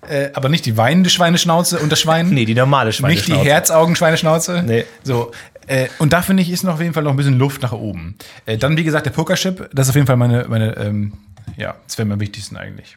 Äh, 0.08 0.30
aber 0.34 0.48
nicht 0.48 0.66
die 0.66 0.76
weinende 0.76 1.10
Schweineschnauze 1.10 1.78
und 1.78 1.90
das 1.90 2.00
Schwein. 2.00 2.28
Nee, 2.30 2.44
die 2.44 2.54
normale 2.54 2.88
Nicht 2.88 2.98
Schweineschnauze. 2.98 3.42
die 3.42 3.48
Herzaugen-Schweineschnauze. 3.48 4.62
Nee. 4.64 4.84
So. 5.02 5.32
Äh, 5.66 5.88
und 5.98 6.12
da 6.12 6.22
finde 6.22 6.42
ich, 6.42 6.50
ist 6.50 6.62
noch 6.62 6.74
auf 6.74 6.80
jeden 6.80 6.94
Fall 6.94 7.02
noch 7.02 7.10
ein 7.10 7.16
bisschen 7.16 7.38
Luft 7.38 7.62
nach 7.62 7.72
oben. 7.72 8.16
Äh, 8.46 8.56
dann, 8.56 8.76
wie 8.76 8.84
gesagt, 8.84 9.06
der 9.06 9.10
Pokerchip, 9.10 9.68
das 9.72 9.86
ist 9.86 9.90
auf 9.90 9.96
jeden 9.96 10.06
Fall 10.06 10.16
meine, 10.16 10.46
meine 10.48 10.76
ähm, 10.76 11.14
ja, 11.56 11.74
das 11.86 11.98
wäre 11.98 12.06
mir 12.06 12.14
am 12.14 12.20
wichtigsten 12.20 12.56
eigentlich. 12.56 12.96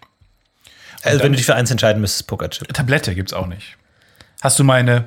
Also, 1.01 1.23
wenn 1.23 1.31
du 1.31 1.37
dich 1.37 1.45
für 1.45 1.55
eins 1.55 1.71
entscheiden 1.71 2.01
müsstest, 2.01 2.27
Pokerchip. 2.27 2.71
Tablette 2.73 3.15
gibt's 3.15 3.33
auch 3.33 3.47
nicht. 3.47 3.77
Hast 4.41 4.59
du 4.59 4.63
meine 4.63 5.05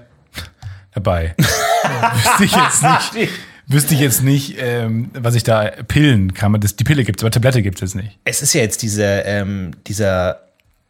dabei? 0.95 1.35
wüsste 1.39 2.45
ich 2.45 2.53
jetzt 2.57 2.83
nicht. 3.15 3.33
Wüsste 3.67 3.95
ich 3.95 4.01
jetzt 4.01 4.23
nicht, 4.23 4.57
ähm, 4.59 5.11
was 5.15 5.35
ich 5.35 5.45
da. 5.45 5.71
Pillen 5.87 6.35
kann 6.35 6.51
man 6.51 6.61
das. 6.61 6.75
Die 6.77 6.85
Pille 6.85 7.05
gibt's, 7.05 7.23
aber 7.23 7.31
Tablette 7.31 7.63
gibt's 7.63 7.81
jetzt 7.81 7.95
nicht. 7.95 8.19
Es 8.25 8.43
ist 8.43 8.55
ja 8.55 8.61
jetzt 8.63 8.83
dieser, 8.83 9.25
ähm, 9.25 9.73
dieser, 9.87 10.41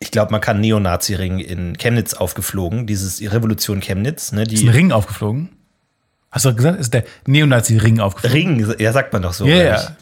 ich 0.02 0.10
glaube, 0.10 0.32
man 0.32 0.40
kann 0.40 0.60
Neonazi-Ring 0.60 1.38
in 1.38 1.76
Chemnitz 1.78 2.14
aufgeflogen, 2.14 2.86
dieses 2.86 3.20
Revolution 3.22 3.80
Chemnitz, 3.80 4.32
ne? 4.32 4.42
Ist 4.42 4.48
ein 4.50 4.56
Die 4.56 4.68
Ring 4.68 4.92
aufgeflogen? 4.92 5.48
Hast 6.30 6.44
du 6.44 6.54
gesagt, 6.54 6.80
ist 6.80 6.92
der 6.94 7.04
Neonazi-Ring 7.26 8.00
aufgeflogen? 8.00 8.64
Ring, 8.64 8.74
ja, 8.78 8.92
sagt 8.92 9.12
man 9.12 9.22
doch 9.22 9.32
so. 9.32 9.46
Ja, 9.46 9.54
oder 9.56 9.64
ja. 9.64 9.96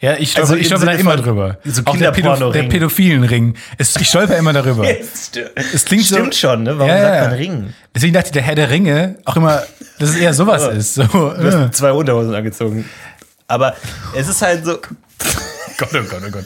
Ja, 0.00 0.16
ich 0.18 0.32
stolper, 0.32 0.50
Also 0.50 0.60
ich 0.60 0.66
stolper 0.66 0.86
da 0.86 0.92
immer 0.92 1.16
drüber. 1.16 1.58
so 1.64 1.80
Auch 1.84 1.96
der, 1.96 2.10
Pädo 2.10 2.28
Kinderporno-Ring. 2.32 2.62
der 2.62 2.68
pädophilen 2.68 3.24
Ring. 3.24 3.54
Es, 3.78 3.96
ich 3.96 4.08
stolper 4.08 4.36
immer 4.36 4.52
darüber. 4.52 4.84
Es 5.72 5.84
klingt 5.84 6.04
so- 6.04 6.16
Stimmt 6.16 6.34
schon, 6.34 6.62
ne? 6.64 6.76
Warum 6.78 6.88
Ja, 6.90 7.00
sagt 7.00 7.30
man 7.30 7.38
Ring? 7.38 7.74
Deswegen 7.94 8.12
dachte 8.12 8.26
ich, 8.28 8.32
der 8.32 8.42
Herr 8.42 8.54
der 8.56 8.70
Ringe 8.70 9.16
auch 9.24 9.36
immer, 9.36 9.62
dass 9.98 10.10
es 10.10 10.16
eher 10.16 10.34
sowas 10.34 10.66
ist. 10.76 10.94
So, 10.94 11.04
Du 11.04 11.36
hast 11.44 11.74
zwei 11.76 11.92
Unterhosen 11.92 12.34
angezogen. 12.34 12.84
Aber 13.46 13.74
es 14.14 14.28
ist 14.28 14.42
halt 14.42 14.64
so. 14.64 14.78
Gott, 15.78 15.88
oh 15.94 16.02
Gott, 16.10 16.22
oh 16.26 16.30
Gott. 16.30 16.44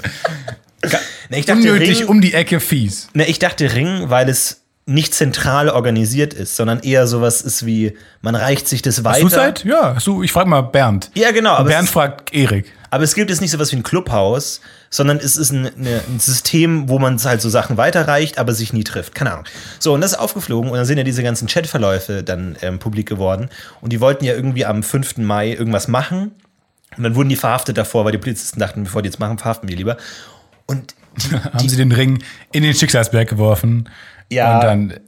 Ne, 1.30 1.38
ich 1.38 1.46
dachte 1.46 1.60
Unnötig 1.72 2.00
Ring, 2.00 2.08
um 2.08 2.20
die 2.20 2.34
Ecke 2.34 2.60
fies. 2.60 3.08
ne, 3.12 3.26
ich 3.26 3.38
dachte 3.38 3.74
Ring, 3.74 4.10
weil 4.10 4.28
es 4.28 4.62
nicht 4.88 5.14
zentral 5.14 5.68
organisiert 5.68 6.32
ist, 6.32 6.56
sondern 6.56 6.80
eher 6.80 7.06
sowas 7.06 7.42
ist 7.42 7.66
wie, 7.66 7.94
man 8.22 8.34
reicht 8.34 8.66
sich 8.66 8.80
das 8.80 9.04
weiter. 9.04 9.28
Suicide? 9.28 9.68
Ja, 9.68 9.94
hast 9.94 10.06
du, 10.06 10.22
ich 10.22 10.32
frage 10.32 10.48
mal 10.48 10.62
Bernd. 10.62 11.10
Ja, 11.14 11.30
genau. 11.30 11.50
Aber 11.50 11.68
Bernd 11.68 11.88
es, 11.88 11.92
fragt 11.92 12.32
Erik. 12.32 12.72
aber 12.88 13.04
es 13.04 13.14
gibt 13.14 13.28
jetzt 13.28 13.42
nicht 13.42 13.50
sowas 13.50 13.70
wie 13.70 13.76
ein 13.76 13.82
Clubhaus, 13.82 14.62
sondern 14.88 15.18
es 15.18 15.36
ist 15.36 15.50
ein, 15.50 15.66
eine, 15.66 16.00
ein 16.08 16.18
System, 16.20 16.88
wo 16.88 16.98
man 16.98 17.22
halt 17.22 17.42
so 17.42 17.50
Sachen 17.50 17.76
weiterreicht, 17.76 18.38
aber 18.38 18.54
sich 18.54 18.72
nie 18.72 18.82
trifft. 18.82 19.14
Keine 19.14 19.32
Ahnung. 19.32 19.44
So, 19.78 19.92
und 19.92 20.00
das 20.00 20.12
ist 20.12 20.18
aufgeflogen 20.18 20.70
und 20.70 20.76
dann 20.78 20.86
sind 20.86 20.96
ja 20.96 21.04
diese 21.04 21.22
ganzen 21.22 21.48
Chatverläufe 21.48 22.22
dann 22.22 22.56
ähm, 22.62 22.78
publik 22.78 23.06
geworden. 23.06 23.50
Und 23.82 23.92
die 23.92 24.00
wollten 24.00 24.24
ja 24.24 24.32
irgendwie 24.32 24.64
am 24.64 24.82
5. 24.82 25.18
Mai 25.18 25.50
irgendwas 25.50 25.88
machen. 25.88 26.32
Und 26.96 27.02
dann 27.02 27.14
wurden 27.14 27.28
die 27.28 27.36
verhaftet 27.36 27.76
davor, 27.76 28.06
weil 28.06 28.12
die 28.12 28.18
Polizisten 28.18 28.58
dachten, 28.58 28.84
bevor 28.84 29.02
die 29.02 29.08
jetzt 29.08 29.20
machen, 29.20 29.36
verhaften 29.36 29.68
wir 29.68 29.76
lieber. 29.76 29.98
Und 30.68 30.94
Haben 31.52 31.68
sie 31.68 31.76
den 31.76 31.90
Ring 31.90 32.22
in 32.52 32.62
den 32.62 32.74
Schicksalsberg 32.74 33.28
geworfen. 33.28 33.88
Ja. 34.30 34.54
Und 34.58 34.64
dann, 34.64 35.00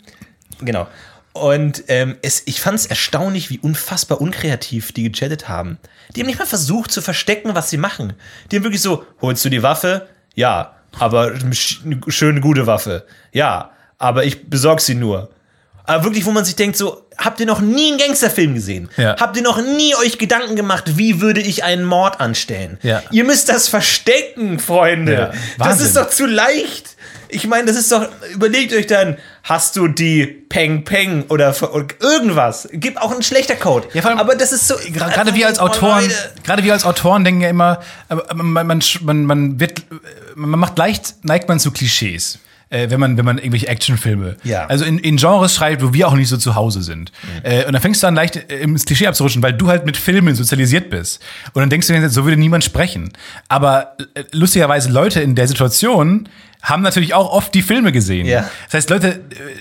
Genau. 0.61 0.89
Und 1.33 1.85
ähm, 1.87 2.17
es, 2.23 2.43
ich 2.47 2.61
fand 2.61 2.77
es 2.81 2.87
erstaunlich, 2.87 3.51
wie 3.51 3.61
unfassbar 3.61 4.21
unkreativ 4.21 4.91
die 4.91 5.05
gechattet 5.05 5.49
haben. 5.49 5.79
Die 6.17 6.21
haben 6.21 6.27
nicht 6.27 6.41
mal 6.41 6.47
versucht 6.47 6.91
zu 6.91 7.01
verstecken, 7.03 7.55
was 7.55 7.71
sie 7.71 7.77
machen. 7.77 8.15
Die 8.51 8.57
haben 8.57 8.65
wirklich 8.65 8.83
so, 8.83 9.05
holst 9.23 9.45
du 9.45 9.49
die 9.49 9.63
Waffe? 9.63 10.09
Ja, 10.35 10.75
aber 10.99 11.29
sch- 11.53 11.85
eine 11.85 12.01
schöne, 12.09 12.41
gute 12.41 12.67
Waffe. 12.67 13.07
Ja, 13.33 13.71
aber 13.99 14.25
ich 14.25 14.51
besorg 14.51 14.81
sie 14.81 14.97
nur. 14.97 15.31
Aber 15.85 16.05
wirklich, 16.05 16.25
wo 16.25 16.31
man 16.31 16.45
sich 16.45 16.57
denkt, 16.57 16.77
so, 16.77 17.03
habt 17.17 17.41
ihr 17.41 17.47
noch 17.47 17.61
nie 17.61 17.89
einen 17.91 17.99
Gangsterfilm 17.99 18.55
gesehen? 18.55 18.89
Ja. 18.97 19.17
Habt 19.19 19.37
ihr 19.37 19.43
noch 19.43 19.61
nie 19.61 19.95
euch 19.97 20.19
Gedanken 20.19 20.57
gemacht, 20.57 20.85
wie 20.97 21.21
würde 21.21 21.41
ich 21.41 21.65
einen 21.65 21.85
Mord 21.85 22.21
anstellen? 22.21 22.79
Ja. 22.83 23.03
Ihr 23.11 23.25
müsst 23.25 23.49
das 23.49 23.69
verstecken, 23.69 24.59
Freunde. 24.59 25.13
Ja, 25.13 25.31
das 25.59 25.81
ist 25.81 25.97
doch 25.97 26.09
zu 26.11 26.27
leicht. 26.27 26.97
Ich 27.33 27.47
meine, 27.47 27.67
das 27.67 27.77
ist 27.77 27.93
doch, 27.93 28.09
überlegt 28.35 28.73
euch 28.73 28.89
dann, 28.89 29.17
hast 29.45 29.77
du 29.77 29.87
die 29.87 30.27
Peng 30.27 30.83
Peng 30.85 31.25
oder, 31.29 31.55
oder 31.73 31.87
irgendwas? 32.01 32.69
Gibt 32.73 33.01
auch 33.01 33.15
ein 33.15 33.23
schlechter 33.23 33.55
Code. 33.55 33.87
Ja, 33.93 34.03
allem- 34.03 34.19
aber 34.19 34.35
das 34.35 34.51
ist 34.51 34.67
so. 34.67 34.75
gerade 34.93 35.35
wir 35.35 35.47
als 35.47 35.61
Oh, 35.61 35.65
Autoren, 35.67 36.11
gerade 36.43 36.65
wir 36.65 36.73
als 36.73 36.85
Autoren 36.85 37.23
denken 37.25 37.41
ja 37.43 37.49
immer, 37.49 37.81
man, 38.35 38.67
man, 38.67 38.83
man, 39.03 39.25
man 39.27 39.61
wird, 39.61 39.83
man 40.35 40.59
macht 40.59 40.77
leicht, 40.77 41.15
neigt 41.23 41.49
man 41.49 41.61
zu 41.61 41.71
Klischees. 41.71 42.39
Äh, 42.71 42.89
wenn 42.89 43.01
man, 43.01 43.19
wenn 43.19 43.25
man 43.25 43.39
irgendwelche 43.39 43.67
Actionfilme. 43.67 44.37
Ja. 44.45 44.67
Also 44.67 44.85
in, 44.85 44.99
in 44.99 45.17
Genres 45.17 45.57
schreibt, 45.57 45.83
wo 45.83 45.93
wir 45.93 46.07
auch 46.07 46.15
nicht 46.15 46.29
so 46.29 46.37
zu 46.37 46.55
Hause 46.55 46.83
sind. 46.83 47.11
Äh, 47.43 47.67
und 47.67 47.73
dann 47.73 47.83
fängst 47.83 48.01
du 48.03 48.07
an, 48.07 48.15
leicht 48.15 48.37
äh, 48.37 48.61
ins 48.61 48.85
Klischee 48.85 49.09
abzurutschen, 49.09 49.43
weil 49.43 49.55
du 49.55 49.67
halt 49.67 49.85
mit 49.87 49.97
Filmen 49.97 50.37
sozialisiert 50.37 50.89
bist. 50.89 51.21
Und 51.53 51.61
dann 51.63 51.69
denkst 51.69 51.89
du 51.89 51.95
dir, 51.95 52.09
so 52.09 52.25
würde 52.25 52.37
niemand 52.37 52.63
sprechen. 52.63 53.13
Aber 53.49 53.97
äh, 54.15 54.23
lustigerweise 54.31 54.89
Leute 54.89 55.21
in 55.21 55.35
der 55.35 55.49
Situation 55.49 56.29
haben 56.63 56.83
natürlich 56.83 57.15
auch 57.15 57.31
oft 57.33 57.55
die 57.55 57.63
Filme 57.63 57.93
gesehen. 57.93 58.27
Ja. 58.27 58.49
Das 58.67 58.75
heißt, 58.75 58.91
Leute, 58.91 59.09
äh, 59.09 59.19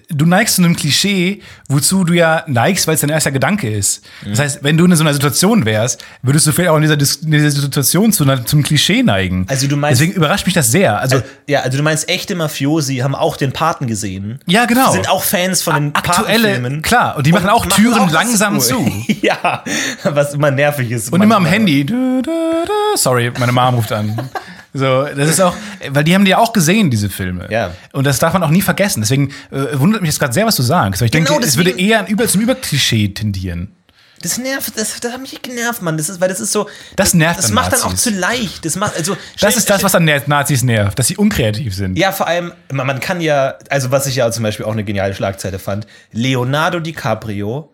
du 0.10 0.26
neigst 0.26 0.56
zu 0.56 0.64
einem 0.64 0.76
Klischee, 0.76 1.42
wozu 1.68 2.04
du 2.04 2.14
ja 2.14 2.44
neigst, 2.48 2.88
weil 2.88 2.96
es 2.96 3.02
dein 3.02 3.10
erster 3.10 3.32
Gedanke 3.32 3.70
ist. 3.70 4.06
Mhm. 4.24 4.30
Das 4.32 4.40
heißt, 4.40 4.64
wenn 4.64 4.78
du 4.78 4.86
in 4.86 4.96
so 4.96 5.04
einer 5.04 5.14
Situation 5.14 5.66
wärst, 5.66 6.04
würdest 6.22 6.48
du 6.48 6.52
vielleicht 6.52 6.70
auch 6.72 6.78
in 6.78 6.82
dieser, 6.84 6.98
in 7.24 7.32
dieser 7.32 7.52
Situation 7.52 8.12
zu 8.12 8.24
einer, 8.24 8.46
zum 8.46 8.64
Klischee 8.64 9.04
neigen. 9.04 9.46
Also 9.50 9.68
du 9.68 9.76
meinst- 9.78 10.00
Deswegen 10.02 10.16
überrascht 10.16 10.46
mich 10.46 10.56
das 10.56 10.72
sehr. 10.72 11.00
Also, 11.00 11.22
Ja, 11.48 11.62
also 11.62 11.78
du 11.78 11.84
meinst, 11.84 12.10
echte 12.10 12.36
Mafiosi 12.36 12.98
haben 12.98 13.16
auch 13.16 13.38
den 13.38 13.52
Paten 13.52 13.88
gesehen. 13.88 14.40
ja, 14.46 14.66
genau. 14.66 14.92
Sind 14.92 15.10
auch 15.10 15.24
Fans 15.24 15.62
von 15.62 15.76
den 15.76 15.96
aktuelle, 15.96 16.82
klar. 16.82 17.18
Und 17.18 17.26
die 17.28 17.32
machen 17.32 17.50
auch 17.50 17.66
machen 17.66 17.82
Türen 17.82 18.00
auch 18.00 18.12
langsam 18.12 18.60
zu. 18.60 18.86
ja, 19.22 19.64
was 20.04 20.34
immer 20.34 20.52
nervig 20.52 20.92
ist. 20.92 21.12
Und 21.12 21.22
immer 21.22 21.36
am. 21.36 21.46
Handy. 21.46 21.84
Du, 21.86 22.22
du, 22.22 22.32
du. 22.32 22.98
Sorry, 22.98 23.32
meine 23.40 23.52
Mom 23.52 23.76
ruft 23.76 23.92
an. 23.92 24.30
So, 24.74 25.04
das 25.06 25.30
ist 25.30 25.42
auch, 25.42 25.56
weil 25.90 26.04
die 26.04 26.14
haben 26.14 26.26
die 26.26 26.32
ja 26.32 26.38
auch 26.38 26.54
gesehen, 26.54 26.92
diese 26.92 27.10
Filme. 27.10 27.48
Ja. 27.50 27.72
Und 27.92 28.04
das 28.06 28.20
darf 28.20 28.34
man 28.34 28.44
auch 28.44 28.52
nie 28.52 28.62
vergessen. 28.62 29.02
Deswegen 29.02 29.34
äh, 29.52 29.80
wundert 29.80 30.02
mich 30.02 30.10
jetzt 30.12 30.20
gerade 30.20 30.34
sehr, 30.34 30.46
was 30.46 30.56
du 30.56 30.62
sagst. 30.64 31.02
Weil 31.02 31.08
ich 31.08 31.12
Genau, 31.12 31.32
denke, 31.32 31.48
es 31.48 31.58
würde 31.58 31.72
eher 31.72 32.08
über, 32.08 32.28
zum 32.28 32.42
Überklischee 32.42 33.10
tendieren. 33.10 33.76
Das 34.22 34.38
nervt, 34.38 34.78
das, 34.78 35.00
das 35.00 35.14
hat 35.14 35.22
mich 35.22 35.42
genervt, 35.42 35.82
Mann. 35.82 35.96
Das 35.98 36.10
ist, 36.10 36.20
weil 36.20 36.28
das 36.28 36.42
ist 36.42 36.52
so. 36.52 36.68
Das 36.98 37.14
nervt 37.14 37.40
Das 37.40 37.52
macht 37.52 37.72
dann 37.72 37.80
auch 37.82 37.92
Nazis. 37.92 38.04
zu 38.04 38.10
leicht. 38.20 38.66
Das 38.66 38.76
macht, 38.76 38.96
also, 38.98 39.16
Das 39.40 39.56
ist 39.56 39.70
das, 39.70 39.82
was 39.82 39.96
an 39.96 40.04
Nazis 40.28 40.62
nervt, 40.62 41.00
dass 41.00 41.08
sie 41.08 41.16
unkreativ 41.16 41.74
sind. 41.74 41.98
Ja, 41.98 42.12
vor 42.12 42.28
allem, 42.28 42.52
man 42.72 42.86
man 42.86 43.00
kann 43.00 43.22
ja, 43.22 43.56
also 43.70 43.92
was 43.92 44.08
ich 44.08 44.18
ja 44.18 44.30
zum 44.32 44.44
Beispiel 44.44 44.66
auch 44.66 44.74
eine 44.74 44.84
geniale 44.84 45.16
Schlagzeile 45.16 45.58
fand, 45.58 45.88
Leonardo 46.12 46.80
DiCaprio 46.82 47.72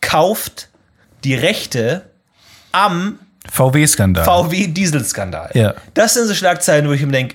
kauft 0.00 0.68
die 1.24 1.34
Rechte 1.34 2.08
am 2.72 3.18
VW-Skandal. 3.50 4.24
VW-Dieselskandal. 4.24 5.50
Ja. 5.54 5.74
Das 5.94 6.14
sind 6.14 6.26
so 6.26 6.34
Schlagzeilen, 6.34 6.88
wo 6.88 6.92
ich 6.92 7.02
mir 7.04 7.12
denke, 7.12 7.34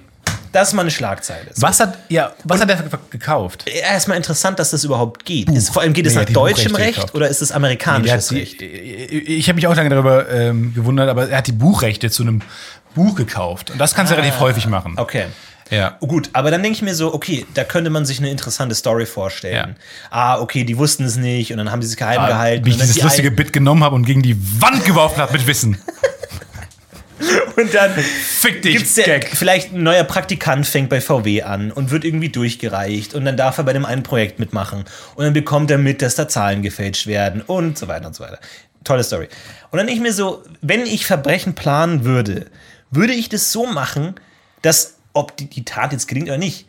das 0.52 0.70
ist 0.70 0.74
mal 0.74 0.84
eine 0.84 0.92
Schlagzeile. 0.92 1.48
So. 1.54 1.62
Was 1.64 1.82
hat, 1.82 1.98
ja, 2.08 2.32
was 2.46 2.62
hat 2.62 2.70
er 2.70 2.82
gekauft? 3.10 3.66
Erstmal 3.68 4.16
interessant, 4.16 4.58
dass 4.58 4.72
das 4.72 4.86
überhaupt 4.86 5.26
geht. 5.26 5.50
Ist, 5.50 5.70
vor 5.70 5.82
allem 5.82 5.92
geht 5.92 6.06
es 6.06 6.14
Nee, 6.14 6.20
nach 6.22 6.26
die 6.26 6.34
deutschem 6.34 6.74
Recht 6.76 6.96
gekauft. 6.96 7.14
oder 7.14 7.28
ist 7.28 7.42
es 7.42 7.50
Der 7.50 7.58
amerikanisches 7.58 8.30
die, 8.30 8.40
Recht? 8.40 8.62
ich 8.62 9.48
habe 9.50 9.56
mich 9.56 9.68
auch 9.68 9.76
lange 9.76 9.90
darüber 9.90 10.30
ähm, 10.32 10.74
gewundert, 10.74 11.10
aber 11.10 11.30
er 11.30 11.40
hat 11.40 11.48
die 11.48 11.52
Buchrechte 11.52 12.10
zu 12.10 12.24
einem 12.24 12.42
Buch 12.96 13.16
gekauft. 13.16 13.72
Und 13.72 13.80
das 13.80 13.94
kannst 13.96 14.14
du 14.14 14.16
relativ 14.16 14.40
häufig 14.40 14.66
machen. 14.68 14.94
Okay. 14.96 15.26
Ja. 15.72 15.98
Oh, 16.00 16.08
Gut, 16.08 16.30
aber 16.34 16.52
dann 16.52 16.62
denke 16.62 16.76
ich 16.78 16.82
mir 16.82 16.94
so, 16.94 17.14
okay, 17.14 17.46
da 17.54 17.64
könnte 17.64 17.90
man 17.90 18.06
sich 18.06 18.20
eine 18.20 18.30
interessante 18.30 18.76
Story 18.76 19.06
vorstellen. 19.06 19.76
Ah, 20.12 20.40
okay, 20.40 20.64
die 20.64 20.78
wussten 20.78 21.06
es 21.06 21.16
nicht 21.16 21.52
und 21.52 21.58
dann 21.58 21.72
haben 21.72 21.82
sie 21.82 21.88
es 21.88 21.98
geheim 21.98 22.28
gehalten. 22.28 22.66
Wie 22.66 22.72
ich 22.72 22.78
dieses 22.78 22.96
die 22.96 23.02
lustige 23.02 23.32
Bit 23.32 23.52
genommen 23.52 23.84
habe 23.84 23.96
und 23.96 24.06
gegen 24.06 24.22
die 24.22 24.38
Wand 24.62 24.86
geworfen 24.86 25.18
habe 25.18 25.34
mit 25.34 25.48
Wissen. 25.48 25.78
und 27.56 27.74
dann 27.74 27.92
Fick 27.94 28.62
dich, 28.62 28.78
gibt's 28.78 28.96
der, 28.96 29.22
vielleicht 29.22 29.74
ein 29.74 29.84
neuer 29.84 30.04
Praktikant 30.04 30.68
fängt 30.68 30.90
bei 30.90 31.02
VW 31.02 31.42
an 31.42 31.72
und 31.72 31.92
wird 31.92 32.06
irgendwie 32.06 32.30
durchgereicht 32.30 33.14
und 33.14 33.26
dann 33.26 33.38
darf 33.38 33.58
er 33.58 33.64
bei 33.64 33.74
dem 33.74 33.86
einen 33.86 34.04
Projekt 34.04 34.40
mitmachen 34.40 34.86
und 35.16 35.24
dann 35.26 35.34
bekommt 35.34 35.72
er 35.72 35.78
mit, 35.78 36.02
dass 36.02 36.16
da 36.16 36.28
Zahlen 36.28 36.62
gefälscht 36.62 37.08
werden 37.08 37.42
und 37.42 37.78
so 37.78 37.88
weiter 37.88 38.08
und 38.08 38.16
so 38.16 38.24
weiter. 38.24 38.40
Tolle 38.84 39.04
Story. 39.04 39.28
Und 39.72 39.78
dann 39.78 39.88
denke 39.88 40.00
ich 40.00 40.08
mir 40.08 40.14
so, 40.14 40.44
wenn 40.62 40.86
ich 40.86 41.06
Verbrechen 41.06 41.56
planen 41.56 42.06
würde, 42.06 42.46
würde 42.92 43.14
ich 43.14 43.30
das 43.30 43.52
so 43.52 43.66
machen, 43.66 44.16
dass, 44.62 44.95
ob 45.16 45.36
die, 45.38 45.48
die 45.50 45.66
Tat 45.66 45.92
jetzt 45.92 46.08
gelingt 46.08 46.28
oder 46.28 46.38
nicht, 46.38 46.68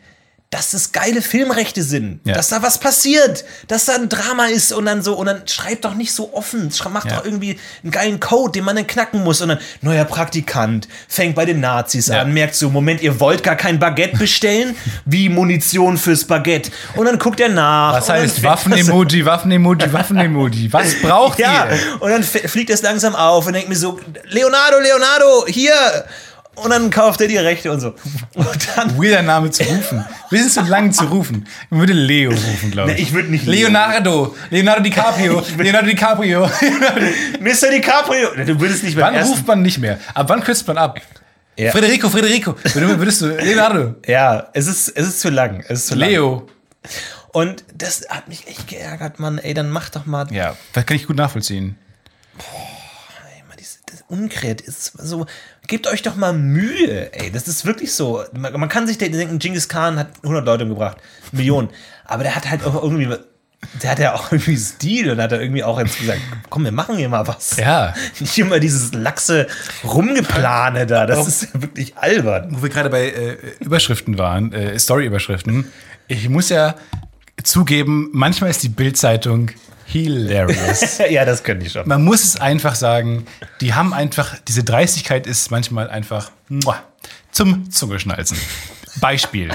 dass 0.49 0.69
das 0.71 0.93
geile 0.93 1.21
Filmrechte 1.21 1.83
sind, 1.83 2.21
Ja. 2.23 2.33
dass 2.33 2.47
da 2.47 2.61
was 2.63 2.77
passiert, 2.77 3.43
dass 3.67 3.83
da 3.83 3.95
ein 3.95 4.07
Drama 4.07 4.45
ist 4.45 4.71
und 4.71 4.85
dann 4.85 5.01
so, 5.03 5.13
und 5.17 5.25
dann 5.25 5.45
schreibt 5.45 5.83
doch 5.83 5.93
nicht 5.93 6.13
so 6.13 6.33
offen, 6.33 6.71
macht 6.89 7.11
Ja. 7.11 7.17
doch 7.17 7.25
irgendwie 7.25 7.59
einen 7.83 7.91
geilen 7.91 8.21
Code, 8.21 8.53
den 8.53 8.63
man 8.63 8.77
dann 8.77 8.87
knacken 8.87 9.25
muss 9.25 9.41
und 9.41 9.49
dann, 9.49 9.59
neuer 9.81 10.05
Praktikant, 10.05 10.87
fängt 11.09 11.35
bei 11.35 11.43
den 11.43 11.59
Nazis 11.59 12.07
Ja. 12.07 12.21
an, 12.21 12.33
merkt 12.33 12.55
so, 12.55 12.69
Moment, 12.69 13.01
ihr 13.01 13.19
wollt 13.19 13.43
gar 13.43 13.57
kein 13.57 13.77
Baguette 13.77 14.15
bestellen? 14.15 14.73
Wie 15.05 15.27
Munition 15.27 15.97
fürs 15.97 16.23
Baguette. 16.23 16.71
Und 16.95 17.07
dann 17.07 17.19
guckt 17.19 17.41
er 17.41 17.49
nach. 17.49 17.95
Was 17.95 18.07
heißt 18.07 18.41
Waffen-Emoji, 18.41 19.25
Waffen-Emoji, 19.25 19.91
Waffen-Emoji? 19.91 20.71
Was 20.71 20.95
braucht 21.01 21.39
ja, 21.39 21.67
ihr? 21.69 22.01
und 22.01 22.09
dann 22.09 22.23
fliegt 22.23 22.69
es 22.69 22.81
langsam 22.83 23.17
auf 23.17 23.47
und 23.47 23.51
denkt 23.51 23.67
mir 23.67 23.75
so, 23.75 23.99
Leonardo, 24.29 24.79
Leonardo, 24.79 25.45
hier! 25.47 25.73
Und 26.63 26.71
dann 26.71 26.89
kauft 26.89 27.21
er 27.21 27.27
die 27.27 27.37
Rechte 27.37 27.71
und 27.71 27.79
so. 27.79 27.93
Und 28.33 28.67
dann, 28.75 28.97
Weirder 28.97 29.21
Name 29.21 29.51
zu 29.51 29.63
rufen. 29.63 30.03
Wir 30.31 30.39
sind 30.39 30.51
zu 30.51 30.61
lang 30.61 30.91
zu 30.91 31.05
rufen. 31.05 31.47
Man 31.69 31.81
würde 31.81 31.93
Leo 31.93 32.31
rufen, 32.31 32.71
glaube 32.71 32.91
ich. 32.91 32.97
Nee, 32.97 33.03
ich 33.03 33.13
würd 33.13 33.29
nicht 33.29 33.45
Leo. 33.45 33.67
Leonardo. 33.67 34.35
Leonardo 34.49 34.81
DiCaprio. 34.81 35.43
Leonardo 35.57 35.87
DiCaprio. 35.87 36.45
Mr. 37.39 37.69
DiCaprio, 37.71 38.29
du 38.45 38.59
würdest 38.59 38.83
nicht 38.83 38.95
beim 38.95 39.05
wann 39.05 39.13
ersten... 39.15 39.33
ruft 39.33 39.47
man 39.47 39.61
nicht 39.61 39.77
mehr? 39.77 39.99
Ab 40.13 40.29
wann 40.29 40.41
kürzt 40.43 40.67
man 40.67 40.77
ab? 40.77 40.99
Ja. 41.57 41.71
Federico, 41.71 42.09
Federico. 42.09 42.55
Würdest 42.73 43.21
du, 43.21 43.27
Leonardo. 43.27 43.95
Ja, 44.05 44.47
es 44.53 44.67
ist, 44.67 44.89
es 44.89 45.07
ist 45.07 45.21
zu 45.21 45.29
lang. 45.29 45.63
Es 45.67 45.79
ist 45.79 45.87
zu 45.87 45.95
lang. 45.95 46.09
Leo. 46.09 46.47
Und 47.33 47.63
das 47.75 48.07
hat 48.09 48.27
mich 48.27 48.47
echt 48.47 48.67
geärgert, 48.67 49.19
Mann. 49.19 49.37
Ey, 49.37 49.53
dann 49.53 49.69
mach 49.69 49.89
doch 49.89 50.05
mal. 50.05 50.25
Ja, 50.31 50.55
das 50.73 50.85
kann 50.85 50.97
ich 50.97 51.05
gut 51.05 51.17
nachvollziehen. 51.17 51.77
Dieses- 52.37 52.76
das 53.91 54.03
Unkret 54.07 54.61
ist 54.61 54.93
so. 54.97 55.25
Gebt 55.67 55.87
euch 55.87 56.01
doch 56.01 56.15
mal 56.15 56.33
Mühe, 56.33 57.13
ey. 57.13 57.31
Das 57.31 57.47
ist 57.47 57.65
wirklich 57.65 57.93
so. 57.93 58.23
Man, 58.33 58.53
man 58.59 58.69
kann 58.69 58.87
sich 58.87 58.97
denken, 58.97 59.39
Genghis 59.39 59.67
Khan 59.67 59.97
hat 59.97 60.09
100 60.23 60.45
Leute 60.45 60.63
umgebracht, 60.63 60.97
Millionen. 61.31 61.69
Aber 62.05 62.23
der 62.23 62.35
hat 62.35 62.49
halt 62.49 62.65
auch 62.65 62.81
irgendwie. 62.81 63.09
Der 63.81 63.89
hat 63.89 63.99
ja 63.99 64.13
auch 64.13 64.31
irgendwie 64.31 64.55
Stil 64.55 65.09
und 65.09 65.19
hat 65.19 65.31
da 65.31 65.39
irgendwie 65.39 65.63
auch 65.63 65.79
jetzt 65.79 65.99
gesagt, 65.99 66.21
komm, 66.49 66.63
wir 66.63 66.71
machen 66.71 66.95
hier 66.95 67.09
mal 67.09 67.27
was. 67.27 67.57
Ja. 67.57 67.95
Nicht 68.19 68.37
immer 68.37 68.59
dieses 68.59 68.93
laxe 68.93 69.47
Rumgeplane 69.83 70.85
da. 70.85 71.07
Das 71.07 71.27
ist 71.27 71.41
ja 71.53 71.61
wirklich 71.61 71.97
albern. 71.97 72.49
Wo 72.51 72.61
wir 72.61 72.69
gerade 72.69 72.89
bei 72.89 73.07
äh, 73.07 73.37
Überschriften 73.59 74.19
waren, 74.19 74.53
äh, 74.53 74.77
Story-Überschriften. 74.77 75.71
Ich 76.07 76.29
muss 76.29 76.49
ja 76.49 76.75
zugeben, 77.43 78.09
manchmal 78.13 78.51
ist 78.51 78.61
die 78.63 78.69
Bild-Zeitung 78.69 79.51
hilarious. 79.87 80.99
ja, 81.09 81.25
das 81.25 81.43
könnte 81.43 81.65
ich 81.65 81.71
schon. 81.71 81.87
Man 81.87 82.03
muss 82.03 82.23
es 82.23 82.39
einfach 82.39 82.75
sagen, 82.75 83.25
die 83.61 83.73
haben 83.73 83.93
einfach, 83.93 84.35
diese 84.47 84.63
Dreistigkeit 84.63 85.25
ist 85.25 85.49
manchmal 85.49 85.89
einfach 85.89 86.31
muah, 86.49 86.83
zum 87.31 87.71
Zungeschnalzen. 87.71 88.37
Beispiel. 88.99 89.49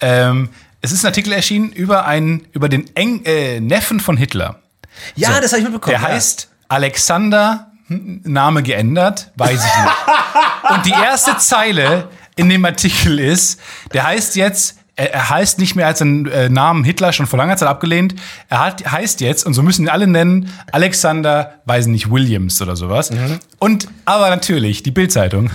Ähm, 0.00 0.50
es 0.80 0.92
ist 0.92 1.04
ein 1.04 1.08
Artikel 1.08 1.32
erschienen 1.32 1.72
über 1.72 2.06
einen, 2.06 2.46
über 2.52 2.68
den 2.68 2.94
Eng, 2.94 3.24
äh, 3.24 3.60
Neffen 3.60 3.98
von 4.00 4.16
Hitler. 4.16 4.60
Ja, 5.14 5.34
So. 5.34 5.40
das 5.40 5.52
habe 5.52 5.62
ich 5.62 5.64
mitbekommen. 5.64 5.96
Der 5.98 6.08
ja. 6.08 6.14
heißt 6.14 6.48
Alexander, 6.68 7.72
hm, 7.88 8.20
Name 8.24 8.62
geändert, 8.62 9.32
weiß 9.36 9.64
ich 9.64 9.82
nicht. 9.82 10.70
Und 10.70 10.86
die 10.86 10.90
erste 10.90 11.38
Zeile 11.38 12.08
in 12.36 12.48
dem 12.48 12.64
Artikel 12.64 13.18
ist, 13.18 13.60
der 13.92 14.04
heißt 14.04 14.36
jetzt, 14.36 14.78
er, 14.96 15.12
er 15.12 15.30
heißt 15.30 15.58
nicht 15.58 15.76
mehr 15.76 15.86
als 15.86 15.98
den 15.98 16.26
äh, 16.26 16.48
Namen 16.48 16.82
Hitler 16.84 17.12
schon 17.12 17.26
vor 17.26 17.38
langer 17.38 17.56
Zeit 17.56 17.68
abgelehnt. 17.68 18.14
Er 18.48 18.64
hat, 18.64 18.90
heißt 18.90 19.20
jetzt, 19.20 19.46
und 19.46 19.54
so 19.54 19.62
müssen 19.62 19.82
ihn 19.84 19.88
alle 19.88 20.06
nennen, 20.06 20.50
Alexander, 20.72 21.54
weiß 21.66 21.86
nicht, 21.86 22.10
Williams 22.10 22.60
oder 22.60 22.76
sowas. 22.76 23.10
Und, 23.58 23.88
aber 24.04 24.30
natürlich, 24.30 24.82
die 24.82 24.90
Bildzeitung 24.90 25.50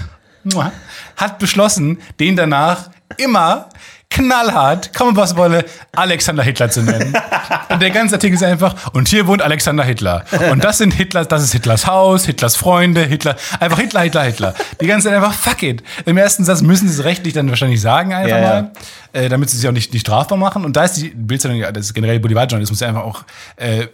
hat 1.17 1.39
beschlossen, 1.39 1.99
den 2.19 2.35
danach 2.35 2.89
immer 3.17 3.69
knallhart, 4.09 4.93
komme 4.93 5.15
was 5.15 5.37
wolle, 5.37 5.63
Alexander 5.93 6.43
Hitler 6.43 6.69
zu 6.69 6.81
nennen. 6.81 7.15
Und 7.69 7.81
der 7.81 7.91
ganze 7.91 8.15
Artikel 8.15 8.35
ist 8.35 8.43
einfach, 8.43 8.93
und 8.93 9.07
hier 9.07 9.25
wohnt 9.25 9.41
Alexander 9.41 9.83
Hitler. 9.85 10.25
Und 10.51 10.63
das 10.63 10.79
sind 10.79 10.93
Hitler, 10.93 11.23
das 11.25 11.43
ist 11.43 11.53
Hitlers 11.53 11.87
Haus, 11.87 12.25
Hitlers 12.25 12.57
Freunde, 12.57 13.03
Hitler, 13.03 13.37
einfach 13.59 13.79
Hitler, 13.79 14.01
Hitler, 14.01 14.23
Hitler. 14.23 14.53
Die 14.81 14.87
ganze 14.87 15.07
Zeit 15.07 15.15
einfach, 15.15 15.33
fuck 15.33 15.63
it. 15.63 15.81
Im 16.05 16.17
ersten 16.17 16.43
Satz 16.43 16.61
müssen 16.61 16.89
sie 16.89 16.99
es 16.99 17.05
rechtlich 17.05 17.33
dann 17.33 17.49
wahrscheinlich 17.49 17.79
sagen, 17.79 18.13
einfach 18.13 18.37
Ja, 18.37 18.53
ja. 18.55 18.71
Äh, 19.13 19.29
damit 19.29 19.49
sie 19.49 19.57
sich 19.57 19.67
auch 19.67 19.73
nicht, 19.73 19.93
nicht 19.93 20.01
strafbar 20.01 20.37
machen. 20.37 20.65
Und 20.65 20.75
da 20.75 20.83
ist 20.83 20.93
die 20.93 21.09
Bildzeitung, 21.09 21.57
ja, 21.57 21.71
das 21.71 21.93
generell 21.93 22.19
Boulevardjournalismus 22.19 22.79
ja 22.79 22.87
einfach 22.87 23.03
auch 23.03 23.23
äh, 23.57 23.87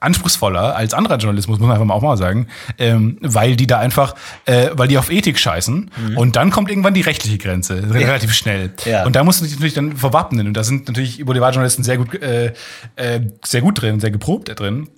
anspruchsvoller 0.00 0.76
als 0.76 0.94
anderer 0.94 1.16
Journalismus, 1.16 1.58
muss 1.58 1.66
man 1.66 1.74
einfach 1.74 1.86
mal 1.86 1.94
auch 1.94 2.02
mal 2.02 2.16
sagen, 2.16 2.46
ähm, 2.78 3.18
weil 3.20 3.56
die 3.56 3.66
da 3.66 3.78
einfach, 3.78 4.14
äh, 4.46 4.70
weil 4.72 4.88
die 4.88 4.98
auf 4.98 5.10
Ethik 5.10 5.38
scheißen. 5.38 5.90
Und 6.16 6.36
dann 6.36 6.50
kommt 6.50 6.70
irgendwann 6.70 6.94
die 6.94 7.00
rechtliche 7.00 7.38
Grenze, 7.38 7.92
relativ 7.92 8.32
schnell. 8.34 8.72
Ja. 8.84 9.04
Und 9.04 9.16
da 9.16 9.24
musst 9.24 9.40
du 9.40 9.44
dich 9.44 9.54
natürlich 9.54 9.74
dann 9.74 9.96
verwappnen. 9.96 10.46
Und 10.46 10.54
da 10.54 10.64
sind 10.64 10.88
natürlich 10.88 11.24
Boulevardjournalisten 11.24 11.84
sehr 11.84 11.98
gut, 11.98 12.14
äh, 12.22 12.52
äh, 12.96 13.20
sehr 13.44 13.60
gut 13.60 13.80
drin, 13.80 14.00
sehr 14.00 14.10
geprobt 14.10 14.48
da 14.48 14.54
drin. 14.54 14.88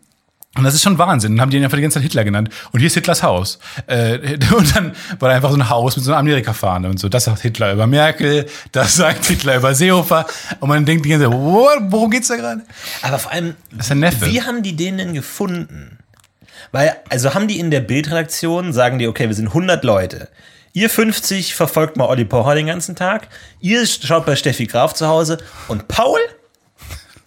Und 0.55 0.65
das 0.65 0.75
ist 0.75 0.83
schon 0.83 0.99
Wahnsinn. 0.99 1.33
Dann 1.33 1.41
haben 1.41 1.51
die 1.51 1.57
ihn 1.57 1.65
einfach 1.65 1.77
die 1.79 1.83
ganze 1.83 1.95
Zeit 1.95 2.03
Hitler 2.03 2.25
genannt. 2.25 2.51
Und 2.73 2.81
hier 2.81 2.89
ist 2.89 2.95
Hitlers 2.95 3.23
Haus. 3.23 3.59
Äh, 3.87 4.37
und 4.57 4.77
dann 4.77 4.93
war 5.19 5.31
da 5.31 5.37
einfach 5.37 5.51
so 5.51 5.57
ein 5.57 5.71
Haus 5.71 5.97
mit 5.97 6.05
so 6.05 6.11
einer 6.11 6.19
Amerika-Fahne 6.21 6.89
und 6.91 7.01
so. 7.01 7.09
Das 7.09 7.25
sagt 7.25 7.41
Hitler 7.41 7.73
über 7.73 7.87
Merkel, 7.87 8.47
das 8.71 8.97
sagt 8.97 9.25
Hitler 9.25 9.57
über 9.57 9.75
Seehofer. 9.75 10.27
Und 10.61 10.69
man 10.69 10.85
denkt 10.85 11.07
die 11.07 11.09
ganze 11.09 11.27
Zeit, 11.27 11.35
wo, 11.35 11.69
worum 11.89 12.11
geht's 12.11 12.29
da 12.29 12.37
gerade? 12.37 12.63
Aber 13.01 13.19
vor 13.19 13.33
allem, 13.33 13.55
Das 13.71 13.87
ist 13.87 13.93
ein 13.93 14.01
Neffe. 14.01 14.27
wie 14.27 14.43
haben 14.43 14.63
die 14.63 14.77
den 14.77 14.99
denn 14.99 15.15
gefunden? 15.15 15.99
Weil, 16.71 16.97
also 17.09 17.35
haben 17.35 17.49
die 17.49 17.59
in 17.59 17.71
der 17.71 17.81
Bildredaktion, 17.81 18.73
sagen 18.73 18.99
die, 18.99 19.09
okay, 19.09 19.29
wir 19.29 19.35
sind 19.35 19.49
100 19.49 19.83
Leute. 19.85 20.29
Ihr 20.75 20.89
50 20.89 21.55
verfolgt 21.55 21.97
mal 21.97 22.07
Olli 22.07 22.25
Pocher 22.25 22.55
den 22.55 22.67
ganzen 22.67 22.95
Tag. 22.97 23.29
Ihr 23.61 23.87
schaut 23.87 24.25
bei 24.25 24.37
Steffi 24.37 24.67
Graf 24.67 24.95
zu 24.95 25.07
Hause. 25.07 25.39
Und 25.69 25.89
Paul? 25.89 26.19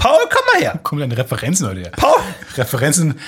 Paul, 0.06 0.30
komm 0.30 0.42
mal 0.54 0.62
her. 0.62 0.80
Kommen 0.84 1.02
deine 1.02 1.18
Referenzen 1.18 1.68
heute 1.68 1.80
her? 1.82 1.92
Paul, 1.96 2.22
Referenzen, 2.58 3.20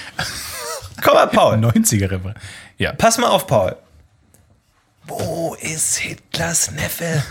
komm 1.02 1.16
mal, 1.16 1.26
Paul. 1.26 1.56
90er 1.56 2.04
Referenzen. 2.04 2.36
Ja. 2.78 2.94
Pass 2.94 3.18
mal 3.18 3.30
auf, 3.30 3.48
Paul. 3.48 3.76
Wo 5.08 5.56
ist 5.60 5.98
Hitlers 5.98 6.70
Neffe? 6.72 7.24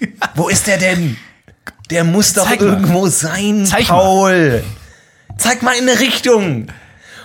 Wo 0.36 0.48
ist 0.48 0.66
der 0.66 0.78
denn? 0.78 1.18
Der 1.90 2.04
muss 2.04 2.32
doch 2.32 2.46
Zeig 2.46 2.62
mal. 2.62 2.68
irgendwo 2.68 3.08
sein, 3.08 3.66
Zeig 3.66 3.88
Paul. 3.88 4.64
Zeig 5.36 5.62
mal 5.62 5.76
in 5.76 5.86
eine 5.86 6.00
Richtung. 6.00 6.68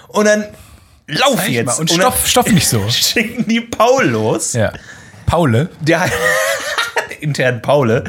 Und 0.10 0.26
dann 0.26 0.44
lauf 1.08 1.38
Zeig 1.38 1.50
jetzt. 1.50 1.66
mal. 1.66 1.80
Und 1.80 1.92
dann 1.92 2.00
stopp, 2.02 2.18
stopp 2.26 2.52
nicht 2.52 2.68
so. 2.68 2.90
Schicken 2.90 3.48
die 3.48 3.62
Paul 3.62 4.08
los. 4.08 4.52
Ja. 4.52 4.74
Paule. 5.28 5.70
Der 5.80 6.02
intern 7.24 7.62
Paule, 7.62 8.04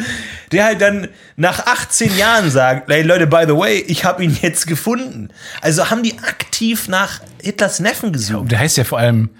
der 0.52 0.64
halt 0.64 0.80
dann 0.80 1.08
nach 1.36 1.66
18 1.66 2.16
Jahren 2.18 2.50
sagt, 2.50 2.90
hey 2.90 3.02
Leute, 3.02 3.26
by 3.26 3.44
the 3.46 3.54
way, 3.56 3.78
ich 3.86 4.04
habe 4.04 4.22
ihn 4.24 4.36
jetzt 4.42 4.66
gefunden. 4.66 5.28
Also 5.62 5.90
haben 5.90 6.02
die 6.02 6.18
aktiv 6.18 6.88
nach 6.88 7.20
Hitlers 7.42 7.80
Neffen 7.80 8.12
gesucht. 8.12 8.50
Der 8.50 8.58
heißt 8.58 8.76
ja 8.76 8.84
vor 8.84 8.98
allem 8.98 9.30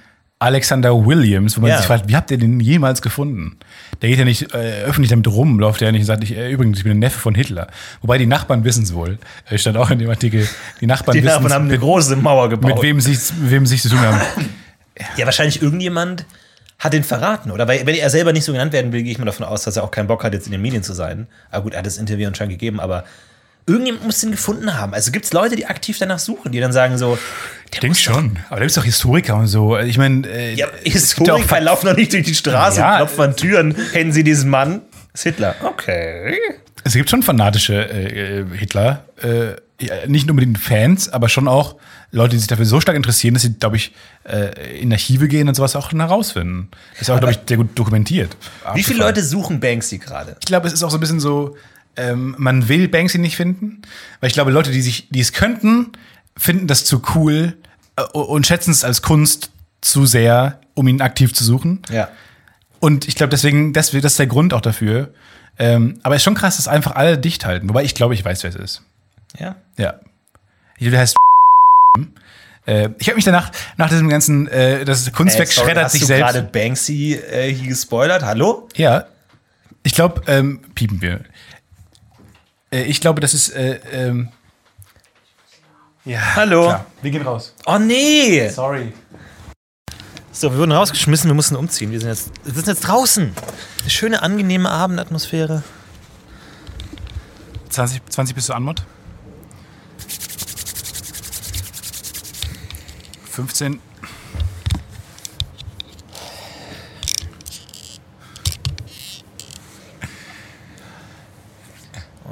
Alexander 0.41 1.07
Williams, 1.07 1.57
wo 1.57 1.63
man 1.63 1.71
Ja. 1.71 1.79
sich 1.79 1.87
fragt, 1.87 2.09
wie 2.09 2.17
habt 2.17 2.31
ihr 2.31 2.37
den 2.39 2.61
jemals 2.61 3.01
gefunden? 3.01 3.57
Der 4.03 4.11
geht 4.11 4.19
ja 4.19 4.25
nicht 4.25 4.53
äh, 4.53 4.83
öffentlich 4.83 5.09
damit 5.11 5.27
rum, 5.29 5.59
läuft 5.59 5.81
ja 5.81 5.91
nicht 5.91 6.01
und 6.03 6.07
sagt, 6.07 6.23
ich, 6.25 6.37
äh, 6.37 6.51
übrigens, 6.51 6.79
ich 6.79 6.85
bin 6.85 6.91
der 7.01 7.09
Neffe 7.09 7.19
von 7.19 7.35
Hitler. 7.35 7.69
Wobei 8.03 8.19
die 8.19 8.27
Nachbarn 8.27 8.63
wissen 8.65 8.83
es 8.85 8.93
wohl. 8.93 9.19
Äh, 9.49 9.57
stand 9.57 9.77
auch 9.79 9.91
in 9.91 9.99
dem 10.01 10.11
Artikel, 10.11 10.47
die 10.81 10.87
Nachbarn 10.87 11.17
Die 11.17 11.23
wissen 11.23 11.35
Nachbarn 11.35 11.53
haben 11.53 11.63
eine 11.65 11.73
mit, 11.73 11.81
große 11.81 12.17
Mauer 12.17 12.49
gebaut. 12.51 12.75
mit 12.75 12.83
wem 12.83 13.01
sie 13.01 13.13
mit 13.13 13.51
wem 13.51 13.65
sie 13.67 13.77
sich 13.77 13.83
zu 13.83 13.89
tun 13.91 14.01
haben. 14.01 14.21
Ja, 15.17 15.25
wahrscheinlich 15.25 15.63
irgendjemand 15.63 16.27
hat 16.79 16.93
den 16.93 17.05
verraten, 17.05 17.51
oder? 17.51 17.69
Weil, 17.69 17.87
wenn 17.87 17.95
er 17.95 18.11
selber 18.11 18.33
nicht 18.33 18.45
so 18.45 18.53
genannt 18.53 18.73
werden 18.73 18.93
will, 18.93 19.03
gehe 19.03 19.13
ich 19.13 19.19
mal 19.19 19.25
davon 19.25 19.47
aus, 19.47 19.63
dass 19.65 19.77
er 19.77 19.85
auch 19.85 19.91
keinen 19.91 20.07
Bock 20.09 20.25
hat, 20.25 20.35
jetzt 20.35 20.47
in 20.47 20.53
den 20.53 20.61
Medien 20.63 20.83
zu 20.83 20.93
sein. 20.93 21.27
Aber 21.51 21.63
gut, 21.65 21.73
er 21.75 21.79
hat 21.79 21.87
das 21.87 21.97
Interview 21.99 22.27
anscheinend 22.27 22.53
gegeben, 22.55 22.81
aber 22.81 23.05
irgendjemand 23.67 24.05
muss 24.05 24.21
den 24.21 24.31
gefunden 24.33 24.75
haben. 24.79 24.93
Also 24.93 25.11
gibt 25.11 25.25
es 25.25 25.33
Leute, 25.33 25.57
die 25.57 25.67
aktiv 25.67 25.97
danach 25.99 26.19
suchen, 26.19 26.53
die 26.53 26.61
dann 26.61 26.73
sagen 26.73 26.99
so, 26.99 27.17
Ich 27.73 27.81
denke 27.81 27.97
schon. 27.99 28.39
Aber 28.49 28.57
da 28.57 28.61
gibt 28.61 28.73
es 28.73 28.79
auch 28.79 28.85
Historiker 28.85 29.37
und 29.37 29.47
so. 29.47 29.79
Ich 29.79 29.97
meine, 29.97 30.29
äh, 30.29 30.53
ja, 30.55 30.67
Historiker 30.83 31.61
laufen 31.61 31.87
doch 31.87 31.97
nicht 31.97 32.13
durch 32.13 32.25
die 32.27 32.35
Straße 32.35 32.81
Ja. 32.81 32.91
und 32.93 32.97
klopfen 32.99 33.21
an 33.25 33.37
Türen. 33.37 33.77
Kennen 33.93 34.13
Sie 34.13 34.23
diesen 34.25 34.51
Mann? 34.51 34.83
Das 35.13 35.21
ist 35.21 35.25
Hitler. 35.25 35.55
Okay. 35.63 36.37
Es 36.85 36.93
gibt 36.93 37.11
schon 37.11 37.23
fanatische 37.23 37.75
äh, 37.75 38.41
äh, 38.41 38.47
Hitler, 38.57 39.05
äh, 39.23 39.55
ja, 39.81 40.07
nicht 40.07 40.31
unbedingt 40.31 40.59
Fans, 40.59 41.09
aber 41.09 41.29
schon 41.29 41.49
auch 41.49 41.77
Leute, 42.13 42.33
die 42.33 42.39
sich 42.39 42.47
dafür 42.47 42.65
so 42.65 42.81
stark 42.81 42.97
interessieren, 42.97 43.35
dass 43.35 43.43
sie, 43.43 43.55
glaube 43.55 43.77
ich, 43.77 43.93
äh, 44.25 44.79
in 44.79 44.93
Archive 44.93 45.27
gehen 45.27 45.49
und 45.49 45.55
sowas 45.55 45.75
auch 45.75 45.91
herausfinden. 45.93 46.69
Das 46.93 47.03
ist 47.03 47.11
auch, 47.11 47.19
glaube 47.19 47.33
ich, 47.33 47.41
sehr 47.47 47.57
gut 47.57 47.71
dokumentiert. 47.77 48.37
Wie 48.75 48.85
viele 48.85 49.01
Leute 49.01 49.23
suchen 49.23 49.59
Banksy 49.59 49.99
gerade? 49.99 50.37
Ich 50.41 50.47
glaube, 50.47 50.69
es 50.69 50.73
ist 50.73 50.85
auch 50.85 50.91
so 50.91 50.99
ein 50.99 51.01
bisschen 51.01 51.21
so, 51.21 51.57
ähm, 51.97 52.37
man 52.39 52.69
will 52.69 52.89
Banksy 52.89 53.19
nicht 53.19 53.37
finden, 53.37 53.83
weil 54.21 54.29
ich 54.29 54.35
glaube, 54.35 54.53
Leute, 54.53 54.71
die 54.71 54.83
sich, 54.83 55.09
die 55.11 55.21
es 55.21 55.33
könnten, 55.33 55.93
finden 56.37 56.67
das 56.67 56.85
zu 56.85 57.03
cool 57.15 57.57
äh, 57.97 58.03
und 58.03 58.47
schätzen 58.47 58.71
es 58.71 58.85
als 58.85 59.03
Kunst 59.03 59.51
zu 59.81 60.07
sehr, 60.07 60.61
um 60.75 60.87
ihn 60.87 61.01
aktiv 61.01 61.35
zu 61.35 61.45
suchen. 61.45 61.83
Ja. 61.91 62.09
Und 62.81 63.09
ich 63.09 63.15
glaube, 63.15 63.31
deswegen, 63.31 63.73
das, 63.73 63.91
das 63.91 64.05
ist 64.05 64.19
der 64.19 64.27
Grund 64.27 64.55
auch 64.55 64.61
dafür. 64.61 65.13
Ähm, 65.59 65.99
aber 66.03 66.15
es 66.17 66.21
ist 66.21 66.25
schon 66.25 66.35
krass, 66.35 66.57
dass 66.57 66.69
einfach 66.69 66.93
alle 66.97 67.19
dicht 67.19 67.45
halten. 67.47 67.69
Wobei 67.69 67.85
ich 67.85 67.95
glaube, 67.95 68.15
ich 68.15 68.25
weiß, 68.25 68.43
wer 68.43 68.51
es 68.51 68.57
ist. 68.57 68.83
Ja. 69.39 69.57
Ja. 69.77 70.01
Der 70.81 70.99
heißt. 71.01 71.17
Äh, 72.67 72.89
ich 72.99 73.09
habe 73.09 73.17
mich 73.17 73.27
danach, 73.27 73.51
nach 73.77 73.91
diesem 73.91 74.09
ganzen, 74.09 74.49
äh, 74.49 74.87
das 74.87 75.13
Kunstwerk 75.13 75.51
Äh, 75.51 75.53
sorry, 75.53 75.67
schreddert 75.67 75.85
hast 75.85 75.93
sich 75.93 76.01
du 76.01 76.07
selbst. 76.07 76.33
gerade 76.33 76.43
Banksy 76.43 77.13
äh, 77.13 77.53
hier 77.53 77.69
gespoilert? 77.69 78.23
Hallo? 78.23 78.69
Ja. 78.75 79.05
Ich 79.83 79.95
glaube, 79.95 80.23
ähm, 80.29 80.61
piepen 80.75 81.03
wir. 81.03 81.21
Äh, 82.73 82.85
ich 82.85 83.03
glaube, 83.03 83.21
das 83.21 83.35
ist. 83.35 83.51
Äh, 83.51 83.81
ähm, 83.93 84.31
ja. 86.07 86.37
Hallo. 86.37 86.63
Klar. 86.63 86.87
Wir 87.03 87.11
gehen 87.11 87.21
raus. 87.23 87.55
Oh 87.67 87.77
nee! 87.79 88.49
Sorry. 88.49 88.95
So, 90.37 90.51
wir 90.51 90.59
wurden 90.59 90.73
rausgeschmissen, 90.73 91.31
wir 91.31 91.35
mussten 91.35 91.55
umziehen. 91.55 91.93
Wir 91.93 92.01
sind 92.01 92.09
jetzt, 92.09 92.33
wir 92.43 92.53
sind 92.53 92.67
jetzt 92.67 92.81
draußen. 92.81 93.33
Eine 93.83 93.91
schöne, 93.91 94.21
angenehme 94.21 94.69
Abendatmosphäre. 94.69 95.63
20, 97.69 98.05
20 98.11 98.35
bist 98.35 98.49
du 98.49 98.53
Anmod? 98.53 98.83
15. 103.31 103.79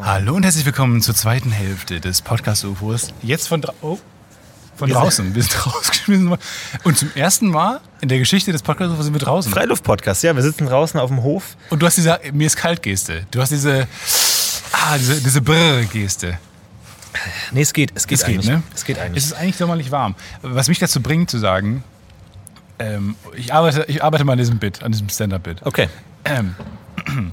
Hallo 0.03 0.35
und 0.35 0.43
herzlich 0.43 0.67
willkommen 0.67 1.03
zur 1.03 1.15
zweiten 1.15 1.53
Hälfte 1.53 2.01
des 2.01 2.21
Podcast-UFOs. 2.21 3.15
Jetzt 3.23 3.47
von, 3.47 3.61
dra 3.61 3.73
oh, 3.81 4.01
von 4.77 4.89
Wir 4.89 4.95
draußen. 4.95 5.35
Wir 5.35 5.43
sind 5.43 5.67
rausgeschmissen 5.75 6.31
worden. 6.31 6.41
Und 6.85 6.99
zum 6.99 7.11
ersten 7.15 7.49
Mal 7.49 7.81
in 8.01 8.09
der 8.09 8.19
Geschichte 8.19 8.53
des 8.53 8.63
Podcast-UFOs 8.63 9.05
sind 9.05 9.15
wir 9.15 9.21
draußen. 9.21 9.53
Freiluft-Podcast, 9.53 10.23
ja, 10.23 10.35
wir 10.35 10.43
sitzen 10.43 10.67
draußen 10.67 10.99
auf 10.99 11.11
dem 11.11 11.23
Hof. 11.23 11.57
Und 11.71 11.81
du 11.83 11.87
hast 11.87 11.97
diese 11.97 12.19
mir 12.33 12.47
ist 12.47 12.57
kalt 12.57 12.83
Geste. 12.83 13.27
Du 13.31 13.41
hast 13.41 13.51
diese 13.51 13.87
ah, 14.73 14.97
diese, 14.99 15.21
diese 15.21 15.41
Brrr 15.41 15.83
Geste. 15.85 16.39
Nee, 17.53 17.61
es 17.61 17.73
geht, 17.73 17.93
es 17.95 18.07
geht, 18.07 18.19
Es 18.21 18.25
geht, 18.25 18.37
eigentlich. 18.37 18.51
ne? 18.51 18.63
Es 18.75 18.85
geht 18.85 18.97
Es 18.97 19.03
eigentlich. 19.03 19.25
ist 19.25 19.33
eigentlich 19.35 19.57
sommerlich 19.57 19.91
warm. 19.91 20.15
Was 20.41 20.69
mich 20.69 20.79
dazu 20.79 21.03
bringt 21.03 21.31
zu 21.31 21.39
sagen, 21.39 21.85
ähm, 22.79 23.17
ich, 23.37 23.53
arbeite, 23.53 23.85
ich 23.89 24.03
arbeite 24.03 24.25
mal 24.25 24.33
an 24.33 24.39
diesem 24.39 24.59
Bit, 24.59 24.83
an 24.83 24.93
diesem 24.93 25.09
Stand-Up-Bit. 25.09 25.59
Okay. 25.65 25.89
Ähm, 26.25 26.55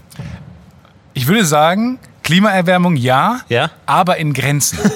ich 1.14 1.28
würde 1.28 1.46
sagen, 1.46 1.98
Klimaerwärmung 2.30 2.96
ja, 2.96 3.40
Ja? 3.50 3.72
aber 3.88 4.18
in 4.18 4.34
Grenzen. 4.34 4.78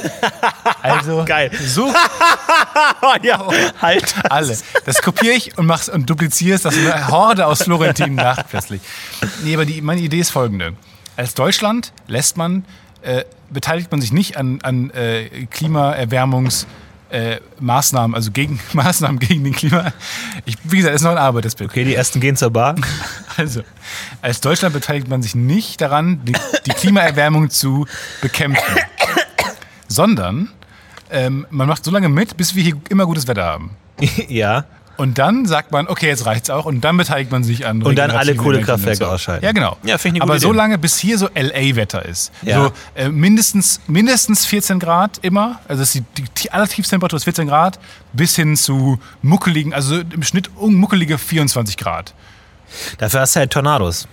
Also 0.83 1.23
Geil. 1.25 1.49
so 1.65 1.87
ja, 3.23 3.47
halt. 3.81 4.15
alle. 4.29 4.57
Das 4.85 5.01
kopiere 5.01 5.33
ich 5.33 5.57
und 5.57 5.65
mach's 5.65 5.87
und 5.87 6.09
dupliziere 6.09 6.55
es, 6.55 6.63
dass 6.63 6.75
eine 6.77 7.07
Horde 7.07 7.47
aus 7.47 7.63
Florentinen 7.63 8.17
lacht 8.17 8.49
plötzlich. 8.49 8.81
Nee, 9.45 9.53
aber 9.55 9.65
die, 9.65 9.81
meine 9.81 10.01
Idee 10.01 10.19
ist 10.19 10.31
folgende. 10.31 10.73
Als 11.15 11.35
Deutschland 11.35 11.93
lässt 12.07 12.35
man, 12.35 12.65
äh, 13.01 13.23
beteiligt 13.49 13.91
man 13.91 14.01
sich 14.01 14.11
nicht 14.11 14.35
an, 14.35 14.59
an 14.61 14.89
äh, 14.91 15.47
Klimaerwärmungs- 15.53 16.65
äh, 17.13 17.39
Maßnahmen, 17.60 18.15
also 18.15 18.32
gegen 18.32 18.60
Maßnahmen 18.73 19.19
gegen 19.19 19.43
den 19.43 19.54
Klima. 19.54 19.93
Ich, 20.45 20.58
wie 20.63 20.78
gesagt, 20.78 20.95
ist 20.95 21.04
noch 21.04 21.12
ein 21.12 21.17
Arbeitsbild. 21.17 21.69
Okay, 21.69 21.86
die 21.86 21.95
ersten 21.95 22.19
gehen 22.19 22.36
zur 22.36 22.52
Bar. 22.52 22.76
Also, 23.36 23.63
als 24.21 24.41
Deutschland 24.41 24.76
beteiligt 24.76 25.08
man 25.08 25.23
sich 25.23 25.34
nicht 25.34 25.82
daran, 25.82 26.23
die, 26.23 26.34
die 26.67 26.69
Klimaerwärmung 26.69 27.49
zu 27.49 27.88
bekämpfen, 28.21 28.78
sondern 29.88 30.49
ähm, 31.10 31.47
man 31.49 31.67
macht 31.67 31.84
so 31.84 31.89
lange 31.89 32.10
mit, 32.10 32.38
bis 32.38 32.54
wir 32.54 32.62
hier 32.62 32.76
immer 32.89 33.08
gutes 33.08 33.28
Wetter 33.28 33.43
haben. 33.43 33.71
ja. 34.28 34.65
Und 34.95 35.17
dann 35.17 35.45
sagt 35.45 35.71
man, 35.71 35.88
okay, 35.88 36.08
jetzt 36.08 36.25
reicht's 36.25 36.49
auch. 36.49 36.65
Und 36.65 36.82
dann 36.82 36.97
beteiligt 36.97 37.32
man 37.32 37.43
sich 37.43 37.65
an. 37.65 37.82
Und 37.82 37.97
dann 37.97 38.12
alle 38.12 38.36
Kohlekraftwerke 38.36 39.08
ausschalten. 39.08 39.43
Ja, 39.43 39.51
genau. 39.51 39.77
Ja, 39.84 39.97
finde 39.97 40.17
ich 40.17 40.21
eine 40.21 40.32
Aber 40.32 40.39
so 40.39 40.51
lange, 40.51 40.77
bis 40.77 40.97
hier 40.97 41.17
so 41.17 41.29
LA-Wetter 41.34 42.06
ist. 42.06 42.32
Ja. 42.43 42.65
So 42.65 42.71
äh, 42.95 43.10
mindestens, 43.10 43.82
mindestens 43.88 44.45
14 44.45 44.79
Grad 44.79 45.19
immer. 45.23 45.60
Also 45.67 45.82
das 45.82 45.95
ist 45.95 46.03
die, 46.17 46.23
die, 46.23 46.29
die 46.43 46.51
allertiefste 46.51 46.95
ist 46.95 47.23
14 47.23 47.47
Grad. 47.47 47.79
Bis 48.13 48.36
hin 48.36 48.56
zu 48.56 48.99
muckeligen, 49.23 49.73
also 49.73 49.99
im 49.99 50.21
Schnitt 50.21 50.49
muckelige 50.60 51.17
24 51.17 51.77
Grad. 51.77 52.13
Dafür 52.99 53.21
hast 53.21 53.36
du 53.36 53.39
halt 53.39 53.51
Tornados. 53.51 54.08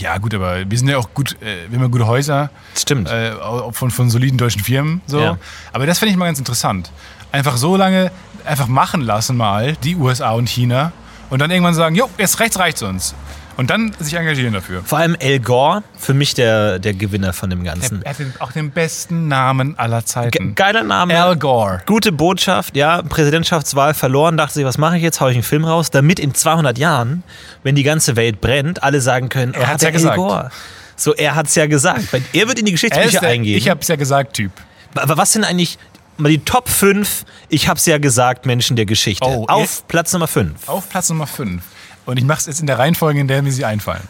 Ja, 0.00 0.18
gut, 0.18 0.34
aber 0.34 0.70
wir 0.70 0.78
sind 0.78 0.88
ja 0.88 0.98
auch 0.98 1.12
gut, 1.12 1.36
äh, 1.42 1.68
wir 1.68 1.76
haben 1.76 1.82
ja 1.82 1.88
gute 1.88 2.06
Häuser. 2.06 2.50
Stimmt. 2.76 3.10
äh, 3.10 3.32
auch 3.32 3.74
von, 3.74 3.90
von 3.90 4.10
soliden 4.10 4.38
deutschen 4.38 4.62
Firmen. 4.62 5.00
So. 5.06 5.20
Ja. 5.20 5.38
Aber 5.72 5.86
das 5.86 5.98
fände 5.98 6.12
ich 6.12 6.16
mal 6.16 6.26
ganz 6.26 6.38
interessant. 6.38 6.92
Einfach 7.32 7.56
so 7.56 7.76
lange 7.76 8.10
einfach 8.44 8.68
machen 8.68 9.02
lassen 9.02 9.36
mal, 9.36 9.74
die 9.84 9.96
USA 9.96 10.30
und 10.30 10.48
China. 10.48 10.92
Und 11.30 11.40
dann 11.40 11.50
irgendwann 11.50 11.74
sagen, 11.74 11.94
jo, 11.94 12.08
jetzt 12.18 12.40
rechts 12.40 12.58
reicht's 12.58 12.82
uns. 12.82 13.14
Und 13.58 13.70
dann 13.70 13.92
sich 13.98 14.14
engagieren 14.14 14.52
dafür. 14.52 14.82
Vor 14.84 14.98
allem 14.98 15.16
El 15.18 15.40
Gore, 15.40 15.82
für 15.98 16.14
mich 16.14 16.32
der, 16.34 16.78
der 16.78 16.94
Gewinner 16.94 17.32
von 17.32 17.50
dem 17.50 17.64
Ganzen. 17.64 18.02
Er 18.02 18.12
hat 18.12 18.20
auch 18.38 18.52
den 18.52 18.70
besten 18.70 19.26
Namen 19.26 19.76
aller 19.76 19.98
Ge 19.98 20.06
Zeiten. 20.06 20.54
geiler 20.54 20.84
Name. 20.84 21.20
Al 21.20 21.36
Gore. 21.36 21.82
Gute 21.84 22.12
Botschaft, 22.12 22.76
ja, 22.76 23.02
Präsidentschaftswahl 23.02 23.94
verloren, 23.94 24.36
dachte 24.36 24.54
sich, 24.54 24.64
was 24.64 24.78
mache 24.78 24.96
ich 24.96 25.02
jetzt? 25.02 25.20
Hau 25.20 25.26
ich 25.26 25.34
einen 25.34 25.42
Film 25.42 25.64
raus, 25.64 25.90
damit 25.90 26.20
in 26.20 26.34
200 26.34 26.78
Jahren, 26.78 27.24
wenn 27.64 27.74
die 27.74 27.82
ganze 27.82 28.14
Welt 28.14 28.40
brennt, 28.40 28.84
alle 28.84 29.00
sagen 29.00 29.28
können, 29.28 29.54
Er 29.54 29.66
hat's 29.66 29.80
der 29.80 29.90
ja 29.90 29.96
gesagt. 29.96 30.16
Gore. 30.16 30.50
So, 30.94 31.14
er 31.14 31.34
hat's 31.34 31.56
ja 31.56 31.66
gesagt. 31.66 32.04
Er 32.32 32.46
wird 32.46 32.60
in 32.60 32.64
die 32.64 32.70
Er 32.70 32.74
Geschichtsbücher 32.74 33.22
eingehen. 33.22 33.58
ich 33.58 33.68
hab's 33.68 33.88
ja 33.88 33.96
gesagt, 33.96 34.34
Typ. 34.34 34.52
Aber 34.94 35.16
was 35.16 35.32
sind 35.32 35.42
eigentlich 35.42 35.78
die 36.26 36.38
Top 36.38 36.68
5, 36.68 37.24
ich 37.48 37.68
hab's 37.68 37.86
ja 37.86 37.98
gesagt, 37.98 38.46
Menschen 38.46 38.76
der 38.76 38.86
Geschichte? 38.86 39.24
Oh, 39.26 39.46
Auf 39.48 39.86
Platz 39.86 40.12
Nummer 40.12 40.26
5. 40.26 40.68
Auf 40.68 40.88
Platz 40.88 41.08
Nummer 41.10 41.26
5. 41.26 41.62
Und 42.06 42.16
ich 42.16 42.24
mache 42.24 42.38
es 42.38 42.46
jetzt 42.46 42.60
in 42.60 42.66
der 42.66 42.78
Reihenfolge, 42.78 43.20
in 43.20 43.28
der 43.28 43.42
mir 43.42 43.52
sie 43.52 43.64
einfallen. 43.64 44.02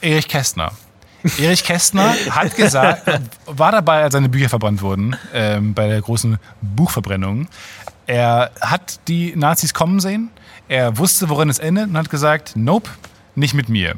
Erich 0.00 0.28
Kästner. 0.28 0.72
Erich 1.38 1.64
Kästner 1.64 2.14
hat 2.30 2.56
gesagt, 2.56 3.02
war 3.46 3.72
dabei, 3.72 4.02
als 4.02 4.12
seine 4.12 4.28
Bücher 4.28 4.48
verbrannt 4.48 4.80
wurden, 4.80 5.16
ähm, 5.34 5.74
bei 5.74 5.88
der 5.88 6.00
großen 6.00 6.38
Buchverbrennung. 6.60 7.48
Er 8.06 8.50
hat 8.60 9.00
die 9.08 9.34
Nazis 9.36 9.74
kommen 9.74 10.00
sehen. 10.00 10.30
Er 10.68 10.96
wusste, 10.98 11.28
worin 11.28 11.48
es 11.50 11.58
endet 11.58 11.88
und 11.88 11.96
hat 11.96 12.10
gesagt, 12.10 12.52
nope, 12.56 12.90
nicht 13.34 13.54
mit 13.54 13.68
mir. 13.68 13.96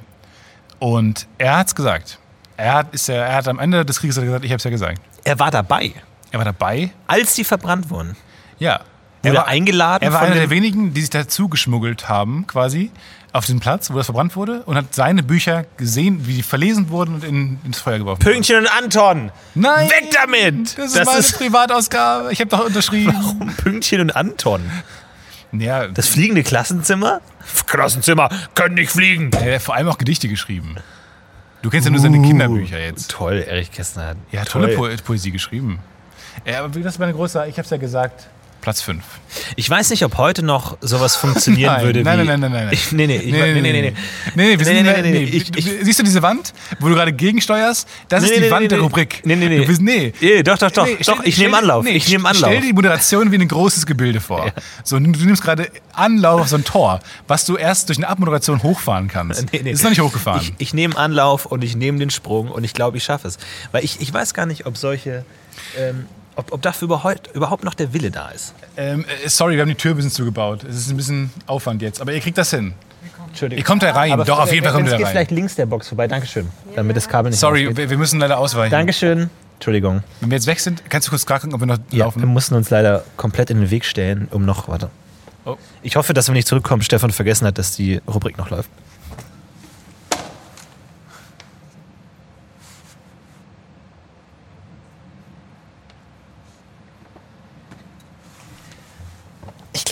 Und 0.78 1.26
er 1.38 1.58
hat's 1.58 1.74
gesagt. 1.74 2.18
Er 2.56 2.74
hat, 2.74 2.94
ist 2.94 3.08
ja, 3.08 3.14
er 3.14 3.36
hat 3.36 3.48
am 3.48 3.58
Ende 3.58 3.84
des 3.84 4.00
Krieges 4.00 4.16
gesagt, 4.16 4.44
ich 4.44 4.50
habe 4.50 4.58
es 4.58 4.64
ja 4.64 4.70
gesagt. 4.70 5.00
Er 5.24 5.38
war 5.38 5.50
dabei, 5.50 5.92
Er 6.34 6.38
war 6.38 6.44
dabei. 6.44 6.90
als 7.06 7.36
die 7.36 7.44
verbrannt 7.44 7.90
wurden. 7.90 8.16
Ja. 8.58 8.80
Wurde 9.22 9.28
Er 9.28 9.34
war 9.34 9.46
eingeladen 9.46 10.02
Er 10.02 10.12
war 10.12 10.18
von 10.18 10.30
einer 10.30 10.40
der 10.40 10.50
wenigen, 10.50 10.92
die 10.92 11.00
sich 11.00 11.10
dazu 11.10 11.48
geschmuggelt 11.48 12.08
haben, 12.08 12.48
quasi, 12.48 12.90
auf 13.32 13.46
den 13.46 13.60
Platz, 13.60 13.92
wo 13.92 13.94
das 13.98 14.06
verbrannt 14.06 14.34
wurde, 14.34 14.64
und 14.64 14.76
hat 14.76 14.92
seine 14.96 15.22
Bücher 15.22 15.64
gesehen, 15.76 16.26
wie 16.26 16.34
die 16.34 16.42
verlesen 16.42 16.90
wurden 16.90 17.14
und 17.14 17.22
in, 17.22 17.60
ins 17.64 17.78
Feuer 17.78 17.98
geworfen 17.98 18.24
wurden. 18.24 18.32
Pünktchen 18.32 18.56
und 18.56 18.66
Anton! 18.66 19.30
Nein! 19.54 19.88
Weg 19.90 20.10
damit! 20.10 20.76
Das 20.76 20.96
ist 20.96 21.06
meine 21.06 21.22
Privatausgabe. 21.22 22.32
Ich 22.32 22.40
habe 22.40 22.50
doch 22.50 22.66
unterschrieben. 22.66 23.54
Pünktchen 23.62 24.00
und 24.00 24.16
Anton. 24.16 24.68
Ja, 25.52 25.86
Das 25.86 26.08
fliegende 26.08 26.42
Klassenzimmer? 26.42 27.20
Klassenzimmer 27.68 28.28
können 28.56 28.74
nicht 28.74 28.90
fliegen. 28.90 29.30
er 29.30 29.54
hat 29.54 29.62
vor 29.62 29.76
allem 29.76 29.86
auch 29.86 29.98
Gedichte 29.98 30.28
geschrieben. 30.28 30.74
Du 31.62 31.70
kennst 31.70 31.86
ja 31.86 31.92
nur 31.92 32.00
seine 32.00 32.20
Kinderbücher 32.20 32.80
jetzt. 32.80 33.12
Toll, 33.12 33.44
Erich 33.48 33.70
Kästner 33.70 34.06
hat. 34.08 34.16
Er 34.32 34.40
hat 34.40 34.48
tolle 34.48 34.74
Po 34.74 34.88
Poesie 35.04 35.30
geschrieben. 35.30 35.78
Ja, 36.46 36.60
aber 36.64 36.68
das 36.68 36.94
ist 36.94 36.98
meine 36.98 37.12
große, 37.14 37.46
ich 37.48 37.54
habe 37.56 37.62
es 37.64 37.70
ja 37.70 37.76
gesagt, 37.76 38.26
Platz 38.60 38.80
5. 38.80 39.02
Ich 39.56 39.68
weiß 39.68 39.90
nicht, 39.90 40.06
ob 40.06 40.16
heute 40.16 40.42
noch 40.42 40.78
sowas 40.80 41.16
funktionieren 41.24 41.74
Nein, 41.74 41.84
würde 41.84 42.02
nein, 42.02 42.20
wie. 42.20 42.24
nein, 42.24 42.40
nein, 42.40 42.50
nein, 42.50 42.64
nein. 42.64 42.72
Ich, 42.72 42.92
nee, 42.92 43.06
nee, 43.06 43.16
ich, 43.16 43.30
Nee, 43.30 43.52
nee, 43.52 43.60
nee, 43.60 43.72
nee, 43.72 43.82
nee. 43.82 43.94
Nee, 44.34 44.58
wir 44.58 44.64
sind 44.64 44.74
Nee, 44.74 44.80
in 44.80 44.86
nee, 44.86 44.92
der- 44.94 45.02
nee, 45.02 45.10
nee, 45.10 45.18
nee. 45.18 45.36
ich- 45.36 45.50
Du- 45.52 45.58
ich- 45.58 45.84
Siehst 45.84 45.98
du 45.98 46.02
diese 46.02 46.22
Wand, 46.22 46.54
wo 46.80 46.88
du 46.88 46.94
gerade 46.94 47.12
gegensteuerst? 47.12 47.86
Das 48.08 48.22
Nee, 48.22 48.28
ist 48.30 48.36
die 48.36 48.40
nee, 48.40 48.50
Wand 48.50 48.62
nee, 48.62 48.68
der. 48.68 48.80
Rubrik. 48.80 49.20
Nee, 49.24 49.36
nee, 49.36 49.48
nee. 49.50 49.58
Du 49.58 49.66
bist, 49.66 49.82
nee. 49.82 50.14
Nee, 50.18 50.42
doch, 50.42 50.56
doch, 50.56 50.70
doch. 50.70 50.86
Nee, 50.86 50.96
doch, 50.96 51.02
stell- 51.16 51.28
ich 51.28 51.36
nehme 51.36 51.50
stell- 51.50 51.58
Anlauf. 51.62 51.84
nee, 51.84 51.90
ich 51.90 52.08
nehme 52.08 52.26
Anlauf. 52.26 52.48
Stell 52.50 52.60
dir 52.62 52.66
die 52.68 52.72
Moderation 52.72 53.30
wie 53.30 53.36
ein 53.36 53.48
großes 53.48 53.84
Gebilde 53.84 54.22
vor. 54.22 54.50
So, 54.82 54.98
du 54.98 55.10
nimmst 55.10 55.42
gerade 55.42 55.68
Anlauf 55.92 56.40
auf 56.40 56.48
so 56.48 56.56
ein 56.56 56.64
Tor, 56.64 57.00
was 57.28 57.44
du 57.44 57.56
erst 57.56 57.90
durch 57.90 57.98
eine 57.98 58.08
Abmoderation 58.08 58.62
hochfahren 58.62 59.08
kannst. 59.08 59.52
Nee, 59.52 59.60
nee. 59.62 59.72
Ist 59.72 59.82
noch 59.82 59.90
nicht 59.90 60.00
hochgefahren. 60.00 60.40
Ich, 60.40 60.68
ich 60.68 60.72
nehme 60.74 60.96
Anlauf 60.96 61.44
und 61.44 61.62
ich 61.62 61.76
nehme 61.76 61.98
den 61.98 62.08
Sprung 62.08 62.48
und 62.50 62.64
ich 62.64 62.72
glaube, 62.72 62.96
ich 62.96 63.04
schaffe 63.04 63.28
es. 63.28 63.36
Weil 63.72 63.84
ich, 63.84 64.00
ich 64.00 64.10
weiß 64.14 64.32
gar 64.32 64.46
nicht, 64.46 64.64
ob 64.64 64.78
solche. 64.78 65.26
Ähm, 65.78 66.06
ob, 66.36 66.52
ob 66.52 66.62
dafür 66.62 66.86
überhaupt, 66.86 67.30
überhaupt 67.34 67.64
noch 67.64 67.74
der 67.74 67.92
Wille 67.92 68.10
da 68.10 68.28
ist. 68.30 68.54
ähm, 68.76 69.04
äh, 69.24 69.28
sorry, 69.28 69.54
wir 69.54 69.62
haben 69.62 69.68
die 69.68 69.74
Tür 69.74 69.92
ein 69.92 69.96
bisschen 69.96 70.10
zugebaut. 70.12 70.64
Es 70.64 70.76
ist 70.76 70.90
ein 70.90 70.96
bisschen 70.96 71.30
Aufwand 71.46 71.82
jetzt, 71.82 72.00
aber 72.00 72.12
ihr 72.12 72.20
kriegt 72.20 72.38
das 72.38 72.50
hin. 72.50 72.74
Entschuldigung. 73.28 73.58
Ihr 73.58 73.64
kommt 73.64 73.82
da 73.82 73.92
rein. 73.92 74.16
Doch, 74.24 74.38
auf 74.38 74.52
jeden 74.52 74.64
Fall 74.64 74.72
kommt 74.74 74.86
ihr 74.86 74.92
da 74.96 75.04
rein. 75.04 75.06
vielleicht 75.12 75.30
links 75.32 75.56
der 75.56 75.66
Box 75.66 75.88
vorbei. 75.88 76.06
Dankeschön. 76.06 76.48
Damit 76.76 76.96
das 76.96 77.08
Kabel 77.08 77.30
nicht 77.30 77.40
Sorry, 77.40 77.76
wir, 77.76 77.90
wir 77.90 77.98
müssen 77.98 78.20
leider 78.20 78.38
ausweichen. 78.38 78.70
Dankeschön. 78.70 79.28
Entschuldigung. 79.54 80.02
Wenn 80.20 80.30
wir 80.30 80.36
jetzt 80.36 80.46
weg 80.46 80.60
sind, 80.60 80.82
kannst 80.88 81.08
du 81.08 81.10
kurz 81.10 81.26
gerade 81.26 81.40
gucken, 81.40 81.54
ob 81.54 81.60
wir 81.60 81.66
noch 81.66 81.78
Ja, 81.90 82.04
laufen? 82.04 82.20
wir 82.20 82.26
mussten 82.26 82.54
uns 82.54 82.70
leider 82.70 83.04
komplett 83.16 83.50
in 83.50 83.60
den 83.60 83.70
Weg 83.70 83.84
stellen, 83.84 84.28
um 84.30 84.44
noch. 84.44 84.68
Warte. 84.68 84.90
Oh. 85.44 85.56
Ich 85.82 85.96
hoffe, 85.96 86.14
dass 86.14 86.28
wenn 86.28 86.36
ich 86.36 86.46
zurückkomme, 86.46 86.82
Stefan 86.84 87.10
vergessen 87.10 87.46
hat, 87.46 87.58
dass 87.58 87.74
die 87.74 88.00
Rubrik 88.06 88.38
noch 88.38 88.50
läuft. 88.50 88.70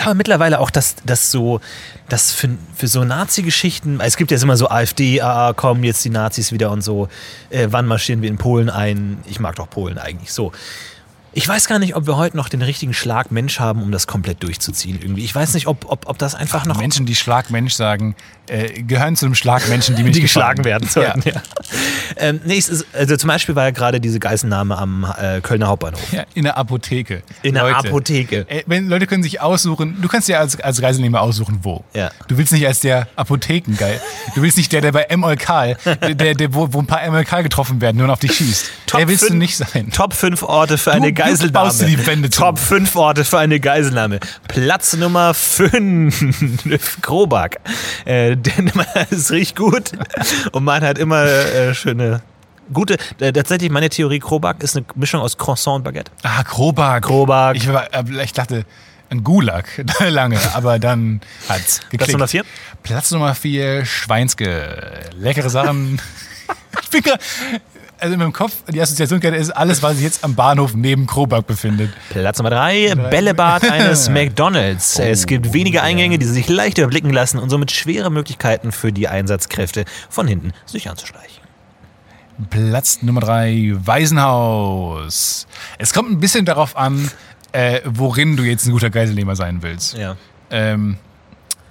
Glaube 0.02 0.16
mittlerweile 0.16 0.60
auch, 0.60 0.70
dass 0.70 0.96
das 1.04 1.30
so, 1.30 1.60
dass 2.08 2.32
für, 2.32 2.50
für 2.74 2.88
so 2.88 3.04
Nazi-Geschichten, 3.04 4.00
es 4.00 4.16
gibt 4.16 4.30
jetzt 4.30 4.42
immer 4.42 4.56
so 4.56 4.68
AfD, 4.68 5.20
AA, 5.20 5.52
kommen 5.54 5.84
jetzt 5.84 6.04
die 6.04 6.10
Nazis 6.10 6.52
wieder 6.52 6.70
und 6.70 6.82
so, 6.82 7.08
äh, 7.50 7.68
wann 7.70 7.86
marschieren 7.86 8.22
wir 8.22 8.28
in 8.28 8.38
Polen 8.38 8.70
ein? 8.70 9.18
Ich 9.26 9.40
mag 9.40 9.56
doch 9.56 9.68
Polen 9.68 9.98
eigentlich 9.98 10.32
so. 10.32 10.52
Ich 11.34 11.48
weiß 11.48 11.66
gar 11.66 11.78
nicht, 11.78 11.96
ob 11.96 12.06
wir 12.06 12.16
heute 12.18 12.36
noch 12.36 12.48
den 12.50 12.60
richtigen 12.60 12.92
Schlag 12.92 13.30
Mensch 13.30 13.58
haben, 13.58 13.82
um 13.82 13.90
das 13.90 14.06
komplett 14.06 14.42
durchzuziehen 14.42 14.98
irgendwie. 15.00 15.24
Ich 15.24 15.34
weiß 15.34 15.54
nicht, 15.54 15.66
ob, 15.66 15.90
ob, 15.90 16.06
ob 16.08 16.18
das 16.18 16.34
einfach 16.34 16.66
noch 16.66 16.76
Menschen, 16.78 17.06
die 17.06 17.14
Schlagmensch 17.14 17.72
sagen, 17.72 18.14
äh, 18.48 18.82
gehören 18.82 19.16
zu 19.16 19.24
einem 19.24 19.34
Schlagmenschen, 19.34 19.96
die 19.96 20.02
mir 20.02 20.10
die 20.12 20.20
gefallen. 20.20 20.56
geschlagen 20.56 20.64
werden 20.64 20.88
sollten. 20.88 21.22
Ja. 21.26 21.40
Ähm, 22.18 22.40
nee, 22.44 22.58
es 22.58 22.68
ist, 22.68 22.84
also 22.92 23.16
zum 23.16 23.28
Beispiel 23.28 23.54
war 23.56 23.64
ja 23.64 23.70
gerade 23.70 23.98
diese 24.00 24.20
Geiselnahme 24.20 24.76
am 24.76 25.06
äh, 25.18 25.40
Kölner 25.40 25.68
Hauptbahnhof. 25.68 26.12
Ja, 26.12 26.24
in 26.34 26.44
der 26.44 26.58
Apotheke. 26.58 27.22
In 27.42 27.54
der 27.54 27.62
Leute, 27.62 27.88
Apotheke. 27.88 28.46
Äh, 28.48 28.64
wenn, 28.66 28.88
Leute 28.88 29.06
können 29.06 29.22
sich 29.22 29.40
aussuchen, 29.40 30.02
du 30.02 30.08
kannst 30.08 30.28
dir 30.28 30.38
als, 30.38 30.60
als 30.60 30.80
Geiselnehmer 30.82 31.22
aussuchen, 31.22 31.60
wo. 31.62 31.82
Ja. 31.94 32.10
Du 32.28 32.36
willst 32.36 32.52
nicht 32.52 32.66
als 32.66 32.80
der 32.80 33.08
Apothekengeil. 33.16 34.00
Du 34.34 34.42
willst 34.42 34.58
nicht 34.58 34.70
der, 34.72 34.82
der 34.82 34.92
bei 34.92 35.06
MLK, 35.16 35.76
der, 35.84 36.14
der, 36.14 36.34
der, 36.34 36.54
wo, 36.54 36.72
wo 36.72 36.78
ein 36.80 36.86
paar 36.86 37.10
MLK 37.10 37.42
getroffen 37.42 37.80
werden, 37.80 37.96
nur 37.96 38.10
auf 38.12 38.18
dich 38.20 38.34
schießt. 38.34 38.70
der 38.92 39.08
willst 39.08 39.22
du 39.22 39.28
fünf- 39.28 39.38
nicht 39.38 39.56
sein. 39.56 39.90
Top 39.92 40.12
5 40.12 40.42
Orte 40.42 40.76
für 40.76 40.92
eine 40.92 41.06
du 41.12 41.21
Geiselnahme. 41.24 41.52
baust 41.52 41.80
dir 41.80 41.86
die 41.86 42.06
Wände. 42.06 42.30
Top 42.30 42.58
5 42.58 42.96
Orte 42.96 43.24
für 43.24 43.38
eine 43.38 43.60
Geiselnahme. 43.60 44.20
Platz 44.48 44.94
Nummer 44.94 45.34
5, 45.34 47.02
Krobak. 47.02 47.60
Äh, 48.04 48.36
denn 48.36 48.72
es 49.10 49.30
riecht 49.30 49.54
gut 49.54 49.92
und 50.50 50.64
man 50.64 50.82
hat 50.82 50.98
immer 50.98 51.24
äh, 51.24 51.72
schöne, 51.72 52.22
gute. 52.72 52.96
Äh, 53.20 53.32
tatsächlich, 53.32 53.70
meine 53.70 53.88
Theorie, 53.88 54.18
Krobak 54.18 54.62
ist 54.62 54.76
eine 54.76 54.84
Mischung 54.96 55.20
aus 55.20 55.38
Croissant 55.38 55.76
und 55.76 55.84
Baguette. 55.84 56.10
Ah, 56.22 56.42
Krobak. 56.42 57.04
Krobak. 57.04 57.56
Ich, 57.56 57.68
war, 57.72 57.92
äh, 57.94 58.24
ich 58.24 58.32
dachte, 58.32 58.64
ein 59.10 59.22
Gulag 59.22 59.66
lange, 60.08 60.38
aber 60.54 60.78
dann 60.78 61.20
hat's 61.48 61.80
geklickt. 61.90 61.98
Platz 61.98 62.12
Nummer 62.12 62.28
4? 62.28 62.44
Platz 62.82 63.10
Nummer 63.10 63.34
4, 63.34 63.84
Schweinske. 63.84 65.10
Leckere 65.14 65.50
Sachen. 65.50 66.00
ich 66.82 66.90
bin 66.90 67.02
grad, 67.02 67.20
also 68.02 68.14
in 68.14 68.18
meinem 68.18 68.32
Kopf, 68.32 68.52
die 68.68 68.80
Assoziationskette 68.80 69.36
ist 69.36 69.50
alles, 69.50 69.82
was 69.82 69.94
sich 69.94 70.04
jetzt 70.04 70.24
am 70.24 70.34
Bahnhof 70.34 70.74
neben 70.74 71.06
Krobak 71.06 71.46
befindet. 71.46 71.92
Platz 72.10 72.38
Nummer 72.38 72.50
3, 72.50 72.96
Bällebad 72.96 73.70
eines 73.70 74.08
McDonalds. 74.10 74.98
Es 74.98 75.26
gibt 75.26 75.52
wenige 75.52 75.82
Eingänge, 75.82 76.18
die 76.18 76.26
sich 76.26 76.48
leicht 76.48 76.78
überblicken 76.78 77.10
lassen 77.10 77.38
und 77.38 77.48
somit 77.48 77.70
schwere 77.70 78.10
Möglichkeiten 78.10 78.72
für 78.72 78.92
die 78.92 79.06
Einsatzkräfte 79.06 79.84
von 80.10 80.26
hinten 80.26 80.52
sich 80.66 80.90
anzuschleichen. 80.90 81.42
Platz 82.50 83.02
Nummer 83.02 83.20
3, 83.20 83.74
Waisenhaus. 83.84 85.46
Es 85.78 85.94
kommt 85.94 86.10
ein 86.10 86.18
bisschen 86.18 86.44
darauf 86.44 86.76
an, 86.76 87.08
äh, 87.52 87.80
worin 87.84 88.36
du 88.36 88.42
jetzt 88.42 88.66
ein 88.66 88.72
guter 88.72 88.90
Geiselnehmer 88.90 89.36
sein 89.36 89.62
willst. 89.62 89.96
Ja. 89.96 90.16
Ähm, 90.50 90.96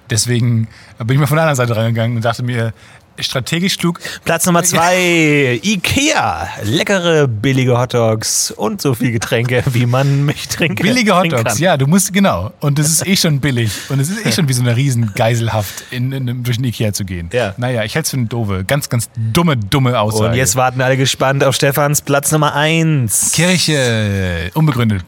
deswegen 0.09 0.69
bin 0.99 1.15
ich 1.15 1.19
mal 1.19 1.27
von 1.27 1.35
der 1.35 1.43
anderen 1.43 1.67
Seite 1.67 1.75
reingegangen 1.75 2.15
und 2.15 2.23
dachte 2.23 2.43
mir, 2.43 2.73
strategisch 3.19 3.77
klug, 3.77 3.99
Platz 4.23 4.45
Nummer 4.45 4.63
zwei, 4.63 5.59
Ikea. 5.63 6.47
Leckere, 6.63 7.27
billige 7.27 7.77
Hotdogs 7.77 8.51
und 8.51 8.81
so 8.81 8.93
viel 8.93 9.11
Getränke, 9.11 9.63
wie 9.73 9.85
man 9.85 10.25
mich 10.25 10.47
trinke. 10.47 10.83
Billige 10.83 11.11
trinken 11.11 11.37
Hotdogs, 11.39 11.59
ja, 11.59 11.77
du 11.77 11.87
musst, 11.87 12.13
genau. 12.13 12.51
Und 12.59 12.79
es 12.79 12.89
ist 12.89 13.07
eh 13.07 13.15
schon 13.15 13.39
billig. 13.39 13.71
Und 13.89 13.99
es 13.99 14.09
ist 14.09 14.25
eh 14.25 14.31
schon 14.31 14.47
wie 14.47 14.53
so 14.53 14.61
eine 14.61 14.75
riesen 14.75 15.13
Geiselhaft, 15.13 15.83
in, 15.91 16.11
in, 16.11 16.43
durch 16.43 16.57
den 16.57 16.65
Ikea 16.65 16.93
zu 16.93 17.05
gehen. 17.05 17.29
Ja. 17.33 17.53
Naja, 17.57 17.83
ich 17.83 17.95
halte 17.95 18.05
es 18.05 18.11
für 18.11 18.17
eine 18.17 18.27
doofe, 18.27 18.63
ganz, 18.65 18.89
ganz 18.89 19.09
dumme, 19.15 19.57
dumme 19.57 19.99
Aussage. 19.99 20.29
Und 20.29 20.35
jetzt 20.35 20.55
warten 20.55 20.81
alle 20.81 20.97
gespannt 20.97 21.43
auf 21.43 21.55
Stefans 21.55 22.01
Platz 22.01 22.31
Nummer 22.31 22.55
eins. 22.55 23.31
Kirche, 23.33 24.51
unbegründet. 24.53 25.03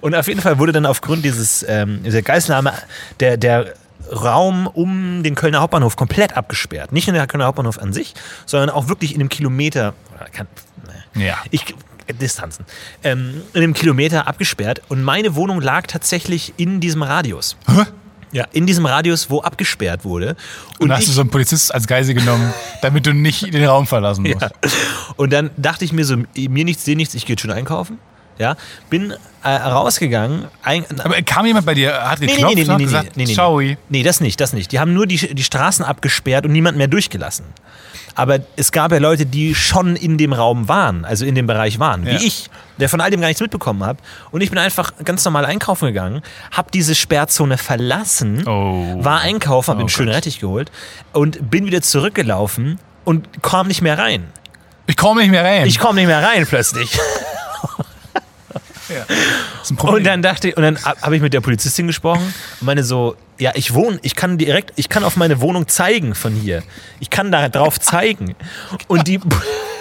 Und 0.00 0.14
auf 0.14 0.28
jeden 0.28 0.40
Fall 0.40 0.58
wurde 0.58 0.72
dann 0.72 0.86
aufgrund 0.86 1.24
dieses, 1.24 1.64
ähm, 1.68 2.02
dieser 2.04 2.22
Geiselnahme 2.22 2.72
der, 3.20 3.36
der 3.36 3.74
Raum 4.12 4.66
um 4.66 5.22
den 5.22 5.34
Kölner 5.34 5.60
Hauptbahnhof 5.60 5.96
komplett 5.96 6.36
abgesperrt. 6.36 6.92
Nicht 6.92 7.06
nur 7.06 7.14
der 7.14 7.26
Kölner 7.26 7.46
Hauptbahnhof 7.46 7.78
an 7.78 7.92
sich, 7.92 8.14
sondern 8.46 8.70
auch 8.70 8.88
wirklich 8.88 9.14
in 9.14 9.20
einem 9.20 9.28
Kilometer, 9.28 9.94
kann, 10.32 10.46
naja. 11.14 11.28
Ja. 11.28 11.36
ich, 11.50 11.74
Distanzen, 12.20 12.64
ähm, 13.02 13.42
in 13.52 13.62
einem 13.62 13.74
Kilometer 13.74 14.26
abgesperrt. 14.28 14.82
Und 14.88 15.02
meine 15.02 15.34
Wohnung 15.34 15.60
lag 15.60 15.86
tatsächlich 15.86 16.54
in 16.56 16.80
diesem 16.80 17.02
Radius. 17.02 17.56
Hä? 17.66 17.82
Ja, 18.32 18.44
in 18.52 18.66
diesem 18.66 18.86
Radius, 18.86 19.30
wo 19.30 19.40
abgesperrt 19.40 20.04
wurde. 20.04 20.36
Und, 20.78 20.92
hast 20.92 21.00
ich- 21.02 21.06
du 21.06 21.12
so 21.12 21.20
einen 21.22 21.30
Polizist 21.30 21.72
als 21.74 21.86
Geisel 21.86 22.14
genommen, 22.14 22.52
damit 22.82 23.06
du 23.06 23.14
nicht 23.14 23.52
den 23.54 23.64
Raum 23.64 23.86
verlassen 23.86 24.22
musst. 24.24 24.42
Ja. 24.42 24.50
Und 25.16 25.32
dann 25.32 25.50
dachte 25.56 25.84
ich 25.84 25.92
mir 25.92 26.04
so, 26.04 26.16
mir 26.16 26.64
nichts, 26.64 26.84
dir 26.84 26.96
nichts, 26.96 27.14
ich 27.14 27.24
gehe 27.24 27.34
jetzt 27.34 27.40
schon 27.42 27.50
einkaufen. 27.50 27.98
Ja, 28.38 28.56
bin 28.90 29.14
äh, 29.42 29.48
rausgegangen. 29.48 30.44
Ein, 30.62 30.84
Aber 31.02 31.20
kam 31.22 31.46
jemand 31.46 31.64
bei 31.64 31.74
dir, 31.74 31.94
hat 32.08 32.20
nee, 32.20 32.26
nee, 32.26 32.32
geklopft 32.32 32.54
nee, 32.56 32.62
nee, 32.62 32.66
und 32.66 32.70
hat 32.72 32.78
nee, 32.78 32.84
gesagt, 32.84 33.16
nee, 33.16 33.24
nee, 33.24 33.34
Ciao. 33.34 33.60
nee. 33.60 33.78
nee, 33.88 34.02
das 34.02 34.20
nicht, 34.20 34.40
das 34.40 34.52
nicht. 34.52 34.72
Die 34.72 34.78
haben 34.80 34.92
nur 34.92 35.06
die, 35.06 35.34
die 35.34 35.42
Straßen 35.44 35.84
abgesperrt 35.84 36.44
und 36.44 36.52
niemand 36.52 36.76
mehr 36.76 36.88
durchgelassen. 36.88 37.46
Aber 38.14 38.38
es 38.56 38.72
gab 38.72 38.92
ja 38.92 38.98
Leute, 38.98 39.26
die 39.26 39.54
schon 39.54 39.94
in 39.94 40.16
dem 40.16 40.32
Raum 40.32 40.68
waren, 40.68 41.04
also 41.04 41.26
in 41.26 41.34
dem 41.34 41.46
Bereich 41.46 41.78
waren, 41.78 42.06
Ja. 42.06 42.12
wie 42.18 42.26
ich, 42.26 42.48
der 42.78 42.88
von 42.88 43.00
all 43.02 43.10
dem 43.10 43.20
gar 43.20 43.28
nichts 43.28 43.42
mitbekommen 43.42 43.84
habe. 43.84 43.98
Und 44.30 44.40
ich 44.40 44.48
bin 44.50 44.58
einfach 44.58 44.92
ganz 45.04 45.22
normal 45.24 45.44
einkaufen 45.44 45.86
gegangen, 45.86 46.22
habe 46.50 46.70
diese 46.72 46.94
Sperrzone 46.94 47.58
verlassen, 47.58 48.46
Oh. 48.48 49.04
war 49.04 49.20
einkaufen, 49.20 49.68
habe 49.68 49.78
Oh 49.80 49.82
einen 49.82 49.88
schönen. 49.90 50.10
Rettich 50.12 50.40
geholt 50.40 50.70
und 51.12 51.50
bin 51.50 51.66
wieder 51.66 51.82
zurückgelaufen 51.82 52.78
und 53.04 53.42
kam 53.42 53.66
nicht 53.68 53.82
mehr 53.82 53.98
rein. 53.98 54.24
Ich 54.86 54.96
komme 54.96 55.20
nicht 55.20 55.30
mehr 55.30 55.44
rein. 55.44 55.66
Ich 55.66 55.78
komme 55.78 55.96
nicht 55.96 56.06
mehr 56.06 56.22
rein 56.22 56.46
plötzlich. 56.46 56.98
ja. 58.88 59.06
Ein. 59.68 59.88
Und 59.88 60.04
dann 60.04 60.22
dachte 60.22 60.48
ich, 60.48 60.56
und 60.56 60.62
dann 60.62 60.82
habe 60.84 61.16
ich 61.16 61.22
mit 61.22 61.32
der 61.32 61.40
Polizistin 61.40 61.86
gesprochen 61.86 62.32
und 62.60 62.66
meine 62.66 62.82
so, 62.84 63.16
ja, 63.38 63.52
ich 63.54 63.74
wohne, 63.74 63.98
ich 64.02 64.14
kann 64.14 64.38
direkt, 64.38 64.72
ich 64.76 64.88
kann 64.88 65.04
auf 65.04 65.16
meine 65.16 65.40
Wohnung 65.40 65.68
zeigen 65.68 66.14
von 66.14 66.34
hier. 66.34 66.62
Ich 67.00 67.10
kann 67.10 67.30
da 67.30 67.48
drauf 67.48 67.78
zeigen. 67.80 68.34
Und 68.88 69.08
die, 69.08 69.20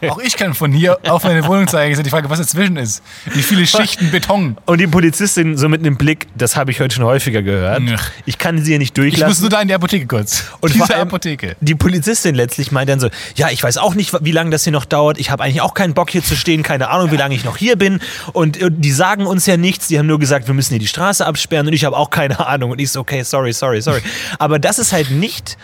Auch 0.08 0.18
ich 0.18 0.36
kann 0.36 0.54
von 0.54 0.72
hier 0.72 0.98
auf 1.08 1.24
meine 1.24 1.46
Wohnung 1.46 1.66
zeigen. 1.68 1.92
Ist 1.92 2.04
die 2.04 2.10
Frage, 2.10 2.28
was 2.28 2.38
dazwischen 2.38 2.76
ist. 2.76 3.02
Wie 3.26 3.42
viele 3.42 3.66
Schichten 3.66 4.10
Beton. 4.10 4.56
und 4.66 4.78
die 4.78 4.86
Polizistin 4.86 5.56
so 5.56 5.68
mit 5.68 5.80
einem 5.80 5.96
Blick, 5.96 6.26
das 6.34 6.56
habe 6.56 6.70
ich 6.70 6.80
heute 6.80 6.94
schon 6.94 7.04
häufiger 7.04 7.42
gehört. 7.42 7.82
Ich 8.26 8.38
kann 8.38 8.58
sie 8.58 8.72
hier 8.72 8.78
nicht 8.78 8.96
Ich 8.98 9.04
muss 9.04 9.12
durchlassen. 9.12 9.42
nur 9.42 9.50
da 9.50 9.60
in 9.62 9.68
die 9.68 9.74
Apotheke 9.74 10.06
kurz. 10.06 10.44
Und 10.60 10.74
Diese 10.74 10.96
Apotheke. 10.96 11.56
Die 11.60 11.74
Polizistin 11.74 12.34
letztlich 12.34 12.72
meint 12.72 12.90
dann 12.90 13.00
so, 13.00 13.08
ja, 13.36 13.50
ich 13.50 13.62
weiß 13.62 13.78
auch 13.78 13.94
nicht, 13.94 14.12
wie 14.22 14.32
lange 14.32 14.50
das 14.50 14.64
hier 14.64 14.72
noch 14.72 14.84
dauert. 14.84 15.18
Ich 15.18 15.30
habe 15.30 15.42
eigentlich 15.42 15.60
auch 15.60 15.74
keinen 15.74 15.94
Bock 15.94 16.10
hier 16.10 16.22
zu 16.22 16.36
stehen, 16.36 16.62
keine 16.62 16.90
Ahnung, 16.90 17.10
wie 17.10 17.16
lange 17.16 17.34
ich 17.34 17.44
noch 17.44 17.56
hier 17.56 17.76
bin. 17.76 18.00
Und, 18.32 18.60
äh, 18.60 18.70
die 18.70 18.92
sagen 18.92 19.26
uns 19.26 19.46
ja 19.46 19.56
nichts. 19.56 19.88
Die 19.88 19.98
haben 19.98 20.06
nur 20.06 20.18
gesagt, 20.18 20.46
wir 20.46 20.54
müssen 20.54 20.70
hier 20.70 20.78
die 20.80 20.86
Straße 20.88 21.24
absperren. 21.24 21.66
Und 21.66 21.72
ich 21.72 21.84
habe 21.84 21.96
auch 21.96 22.10
keine 22.10 22.46
Ahnung. 22.46 22.70
Und 22.72 22.80
ich 22.80 22.90
so, 22.90 23.00
okay, 23.00 23.22
sorry, 23.22 23.52
sorry, 23.52 23.80
sorry. 23.80 24.02
Aber 24.38 24.58
das 24.58 24.78
ist 24.78 24.92
halt 24.92 25.10
nicht 25.10 25.56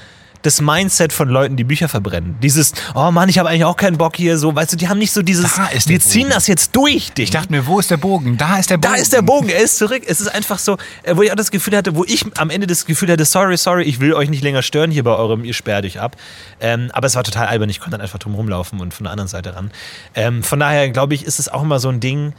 das 0.42 0.60
Mindset 0.60 1.12
von 1.12 1.28
Leuten, 1.28 1.56
die 1.56 1.64
Bücher 1.64 1.88
verbrennen. 1.88 2.36
Dieses, 2.42 2.72
oh 2.94 3.10
Mann, 3.10 3.28
ich 3.28 3.38
habe 3.38 3.48
eigentlich 3.48 3.64
auch 3.64 3.76
keinen 3.76 3.98
Bock 3.98 4.16
hier, 4.16 4.38
so, 4.38 4.54
weißt 4.54 4.72
du, 4.72 4.76
die 4.76 4.88
haben 4.88 4.98
nicht 4.98 5.12
so 5.12 5.22
dieses, 5.22 5.58
wir 5.86 6.00
ziehen 6.00 6.22
Bogen. 6.22 6.34
das 6.34 6.46
jetzt 6.46 6.74
durch, 6.74 7.12
Ding. 7.12 7.24
Ich 7.24 7.30
dachte 7.30 7.52
mir, 7.52 7.66
wo 7.66 7.78
ist 7.78 7.90
der 7.90 7.96
Bogen? 7.96 8.36
Da 8.36 8.58
ist 8.58 8.70
der 8.70 8.78
Bogen. 8.78 8.94
Da 8.94 9.00
ist 9.00 9.12
der 9.12 9.22
Bogen, 9.22 9.48
er 9.48 9.60
ist 9.60 9.78
zurück. 9.78 10.02
Es 10.06 10.20
ist 10.20 10.28
einfach 10.28 10.58
so, 10.58 10.76
äh, 11.02 11.16
wo 11.16 11.22
ich 11.22 11.30
auch 11.30 11.36
das 11.36 11.50
Gefühl 11.50 11.76
hatte, 11.76 11.94
wo 11.94 12.04
ich 12.04 12.24
am 12.38 12.50
Ende 12.50 12.66
das 12.66 12.86
Gefühl 12.86 13.10
hatte, 13.10 13.24
sorry, 13.24 13.56
sorry, 13.56 13.84
ich 13.84 14.00
will 14.00 14.14
euch 14.14 14.30
nicht 14.30 14.42
länger 14.42 14.62
stören 14.62 14.90
hier 14.90 15.04
bei 15.04 15.14
eurem, 15.14 15.44
ihr 15.44 15.54
sperrt 15.54 15.84
euch 15.84 16.00
ab. 16.00 16.16
Ähm, 16.60 16.90
aber 16.92 17.06
es 17.06 17.14
war 17.14 17.24
total 17.24 17.46
albern, 17.46 17.68
ich 17.68 17.80
konnte 17.80 17.92
dann 17.92 18.00
einfach 18.00 18.18
drum 18.18 18.34
rumlaufen 18.34 18.80
und 18.80 18.94
von 18.94 19.04
der 19.04 19.12
anderen 19.12 19.28
Seite 19.28 19.54
ran. 19.54 19.70
Ähm, 20.14 20.42
von 20.42 20.60
daher, 20.60 20.88
glaube 20.90 21.14
ich, 21.14 21.24
ist 21.24 21.38
es 21.38 21.48
auch 21.48 21.62
immer 21.62 21.80
so 21.80 21.88
ein 21.88 22.00
Ding, 22.00 22.32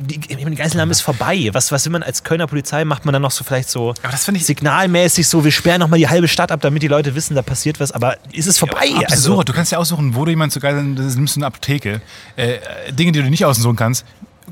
die, 0.00 0.18
die 0.18 0.54
Geiselnahme 0.54 0.90
ist 0.92 1.00
vorbei. 1.00 1.48
Was, 1.52 1.72
was 1.72 1.84
will 1.84 1.92
man 1.92 2.02
als 2.02 2.22
Kölner 2.24 2.46
Polizei? 2.46 2.84
Macht 2.84 3.04
man 3.04 3.12
dann 3.12 3.22
noch 3.22 3.30
so 3.30 3.44
vielleicht 3.44 3.68
so 3.70 3.94
Aber 4.02 4.12
das 4.12 4.24
finde 4.24 4.40
ich- 4.40 4.46
signalmäßig 4.46 5.26
so, 5.28 5.44
wir 5.44 5.50
sperren 5.52 5.80
noch 5.80 5.88
mal 5.88 5.96
die 5.98 6.08
halbe 6.08 6.28
Stadt 6.28 6.52
ab, 6.52 6.60
damit 6.60 6.82
die 6.82 6.88
Leute 6.88 7.14
wissen, 7.14 7.34
da 7.34 7.42
passiert 7.42 7.80
was. 7.80 7.92
Aber 7.92 8.16
ist 8.32 8.46
es 8.46 8.58
vorbei? 8.58 8.88
Absurd. 8.90 9.10
Also, 9.10 9.42
du 9.42 9.52
kannst 9.52 9.72
ja 9.72 9.78
aussuchen, 9.78 10.14
wo 10.14 10.24
du 10.24 10.30
jemanden 10.30 10.52
zu 10.52 10.60
geiseln, 10.60 10.96
das 10.96 11.16
nimmst 11.16 11.36
du 11.36 11.40
eine 11.40 11.46
Apotheke. 11.46 12.00
Äh, 12.36 12.58
Dinge, 12.92 13.12
die 13.12 13.22
du 13.22 13.28
nicht 13.30 13.44
aussuchen 13.44 13.76
kannst, 13.76 14.04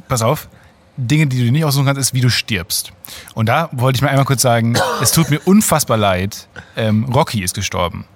pass 0.09 0.23
auf, 0.23 0.49
Dinge, 0.97 1.27
die 1.27 1.45
du 1.45 1.53
nicht 1.53 1.65
aussuchen 1.65 1.85
kannst, 1.87 2.01
ist, 2.01 2.15
wie 2.15 2.21
du 2.23 2.31
stirbst. 2.31 2.93
Und 3.35 3.47
da 3.47 3.69
wollte 3.73 3.97
ich 3.99 4.03
mal 4.03 4.09
einmal 4.09 4.25
kurz 4.25 4.43
sagen, 4.43 4.77
es 5.03 5.13
tut 5.13 5.29
mir 5.31 5.41
unfassbar 5.45 5.97
leid, 5.99 6.49
ähm, 6.77 7.05
Rocky 7.13 7.43
ist 7.43 7.55
gestorben. 7.55 8.07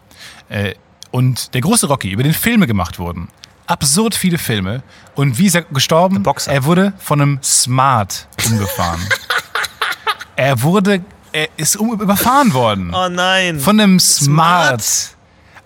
Äh, 0.48 0.74
und 1.10 1.54
der 1.54 1.60
große 1.60 1.86
Rocky, 1.88 2.10
über 2.10 2.22
den 2.22 2.32
Filme 2.32 2.66
gemacht 2.66 2.98
wurden. 2.98 3.28
Absurd 3.70 4.16
viele 4.16 4.36
Filme. 4.36 4.82
Und 5.14 5.38
wie 5.38 5.46
ist 5.46 5.54
er 5.54 5.62
gestorben? 5.62 6.24
Boxer. 6.24 6.50
Er 6.50 6.64
wurde 6.64 6.92
von 6.98 7.20
einem 7.20 7.38
Smart 7.40 8.26
umgefahren. 8.50 9.00
er 10.36 10.60
wurde, 10.60 11.04
er 11.30 11.48
ist 11.56 11.76
um, 11.76 11.92
überfahren 11.92 12.52
worden. 12.52 12.92
oh 12.92 13.08
nein. 13.08 13.60
Von 13.60 13.78
einem 13.78 14.00
Smart. 14.00 14.82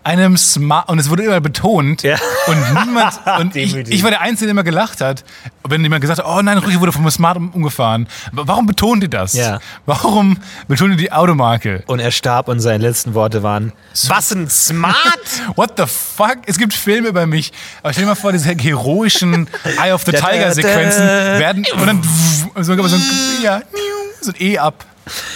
Einem 0.05 0.37
Smart. 0.37 0.89
Und 0.89 0.99
es 0.99 1.09
wurde 1.11 1.25
immer 1.25 1.41
betont. 1.41 2.03
Ja. 2.03 2.17
Und 2.47 2.59
niemand. 2.85 3.21
Und 3.41 3.57
ich, 3.57 3.75
ich 3.75 4.03
war 4.03 4.11
der 4.11 4.21
Einzige, 4.21 4.47
der 4.47 4.51
immer 4.53 4.63
gelacht 4.63 5.01
hat. 5.01 5.25
Wenn 5.67 5.83
jemand 5.83 6.03
gesagt 6.03 6.21
hat, 6.21 6.27
oh 6.27 6.43
nein, 6.43 6.59
Rüchi 6.59 6.79
wurde 6.79 6.93
vom 6.93 7.11
Smart 7.11 7.39
um- 7.39 7.51
umgefahren. 7.51 8.07
Warum 8.33 8.67
betont 8.67 9.03
ihr 9.03 9.09
das? 9.09 9.33
Ja. 9.33 9.61
Warum 9.87 10.39
betont 10.69 10.91
ihr 10.93 10.97
die 10.99 11.11
Automarke? 11.11 11.83
und 11.87 12.01
er 12.01 12.11
starb 12.11 12.49
und 12.49 12.61
seine 12.61 12.79
letzten 12.87 13.15
Worte 13.15 13.43
waren, 13.43 13.73
was 14.09 14.33
ein 14.33 14.49
Smart? 14.51 14.95
What 15.57 15.73
the 15.79 15.85
fuck? 15.87 16.39
Es 16.47 16.59
gibt 16.59 16.75
Filme 16.75 17.09
über 17.09 17.27
mich. 17.27 17.53
Aber 17.83 17.93
stell 17.93 18.05
dir 18.05 18.11
mal 18.11 18.15
vor, 18.15 18.33
diese 18.33 18.51
heroischen 18.55 19.49
Eye 19.83 19.93
of 19.93 20.03
the 20.05 20.13
Tiger 20.13 20.53
Sequenzen 20.53 21.03
werden. 21.07 21.65
Und 21.75 21.87
dann. 21.87 22.03
So, 22.63 22.63
so, 22.63 22.97
ein, 22.97 23.03
ja, 23.43 23.63
so 24.21 24.31
ein 24.33 24.37
E 24.39 24.59
ab. 24.59 24.85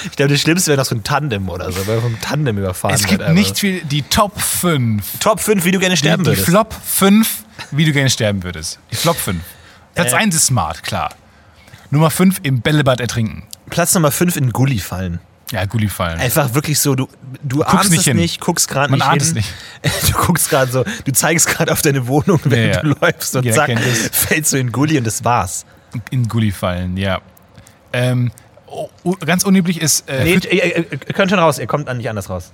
Ich 0.05 0.17
glaube, 0.17 0.33
das 0.33 0.41
Schlimmste 0.41 0.69
wäre 0.71 0.79
noch 0.79 0.87
so 0.87 0.95
ein 0.95 1.05
Tandem 1.05 1.49
oder 1.49 1.71
so, 1.73 1.87
weil 1.87 1.97
er 1.97 2.01
vom 2.03 2.21
Tandem 2.21 2.57
überfahren 2.59 2.95
Es 2.95 3.07
gibt 3.07 3.21
wird, 3.21 3.33
nicht 3.35 3.59
viel. 3.59 3.83
Die 3.85 4.03
Top 4.03 4.41
5 4.41 5.19
Top 5.21 5.41
5, 5.41 5.65
wie 5.65 5.73
du 5.73 5.79
gerne 5.79 5.97
sterben 5.97 6.25
die, 6.25 6.31
die 6.31 6.37
würdest. 6.37 6.49
Flop 6.49 6.75
5, 6.85 7.45
wie 7.73 7.85
du 7.85 7.93
gerne 7.93 8.09
sterben 8.11 8.43
würdest. 8.43 8.79
Die 8.91 8.97
Flop 8.97 9.17
5. 9.17 9.39
Platz 9.95 10.13
Äh. 10.13 10.17
1 10.17 10.35
ist 10.35 10.47
smart, 10.47 10.83
klar. 10.83 11.11
Nummer 11.91 12.11
5 12.11 12.41
im 12.43 12.61
Bällebad 12.61 13.01
ertrinken. 13.01 13.45
Platz 13.71 13.95
Nummer 13.95 14.11
5 14.11 14.37
in 14.37 14.53
Gully 14.53 14.79
fallen. 14.79 15.21
Ja, 15.51 15.65
Gulli 15.65 15.89
fallen. 15.89 16.21
Einfach 16.21 16.53
wirklich 16.53 16.79
so, 16.79 16.95
du, 16.95 17.09
du 17.43 17.63
ahnst 17.63 17.91
nicht 17.91 18.01
es 18.01 18.05
hin. 18.05 18.17
nicht, 18.19 18.39
guckst 18.41 18.69
gerade 18.69 18.91
Man 18.91 18.99
nicht 18.99 19.09
ahnt 19.09 19.23
hin. 19.23 19.29
es 19.31 19.35
nicht. 19.35 20.13
Du 20.13 20.19
guckst 20.27 20.51
gerade 20.51 20.71
so, 20.71 20.85
du 21.05 21.13
zeigst 21.13 21.47
gerade 21.47 21.73
auf 21.73 21.81
deine 21.81 22.07
Wohnung, 22.07 22.39
wenn 22.45 22.61
Ja, 22.61 22.67
ja. 22.75 22.81
du 22.83 22.95
läufst 23.01 23.35
und 23.35 23.45
Jeder 23.45 23.57
zack, 23.57 23.79
fällst 24.13 24.53
du 24.53 24.59
in 24.59 24.73
Gully 24.73 24.99
und 24.99 25.07
das 25.07 25.25
war's. 25.25 25.65
In 26.11 26.29
Gulli 26.29 26.53
fallen, 26.53 26.99
ja. 26.99 27.21
Ähm, 27.95 28.31
oh, 29.05 29.17
ganz 29.25 29.45
unüblich 29.45 29.81
ist. 29.81 30.09
Äh, 30.09 30.25
Nee, 30.25 30.39
ihr, 30.51 30.77
ihr, 30.77 30.85
könnt 31.15 31.31
schon 31.31 31.39
raus, 31.39 31.59
ihr 31.59 31.67
kommt 31.67 31.93
nicht 31.95 32.09
anders 32.09 32.29
raus. 32.31 32.53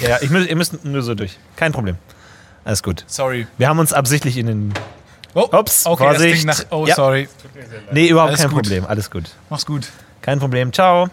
Ja, 0.00 0.18
ich 0.20 0.30
müsst, 0.30 0.48
ihr 0.48 0.56
müsst 0.56 0.84
nur 0.84 1.02
so 1.02 1.14
durch. 1.14 1.38
Kein 1.56 1.72
Problem. 1.72 1.96
Alles 2.64 2.82
gut. 2.82 3.04
sorry. 3.06 3.46
Wir 3.58 3.68
haben 3.68 3.78
uns 3.78 3.92
absichtlich 3.92 4.36
in 4.36 4.46
den. 4.46 4.74
Oh, 5.34 5.48
Ups, 5.50 5.86
okay, 5.86 6.04
Vorsicht. 6.04 6.44
Nach, 6.44 6.60
oh, 6.70 6.86
Ja. 6.86 6.94
sorry. 6.94 7.28
Nee, 7.90 8.08
überhaupt 8.08 8.30
Alles 8.30 8.40
kein 8.42 8.50
gut. 8.50 8.62
Problem. 8.62 8.86
Alles 8.86 9.10
gut. 9.10 9.24
Mach's 9.48 9.66
gut. 9.66 9.88
Kein 10.20 10.38
Problem. 10.38 10.72
Ciao. 10.72 11.08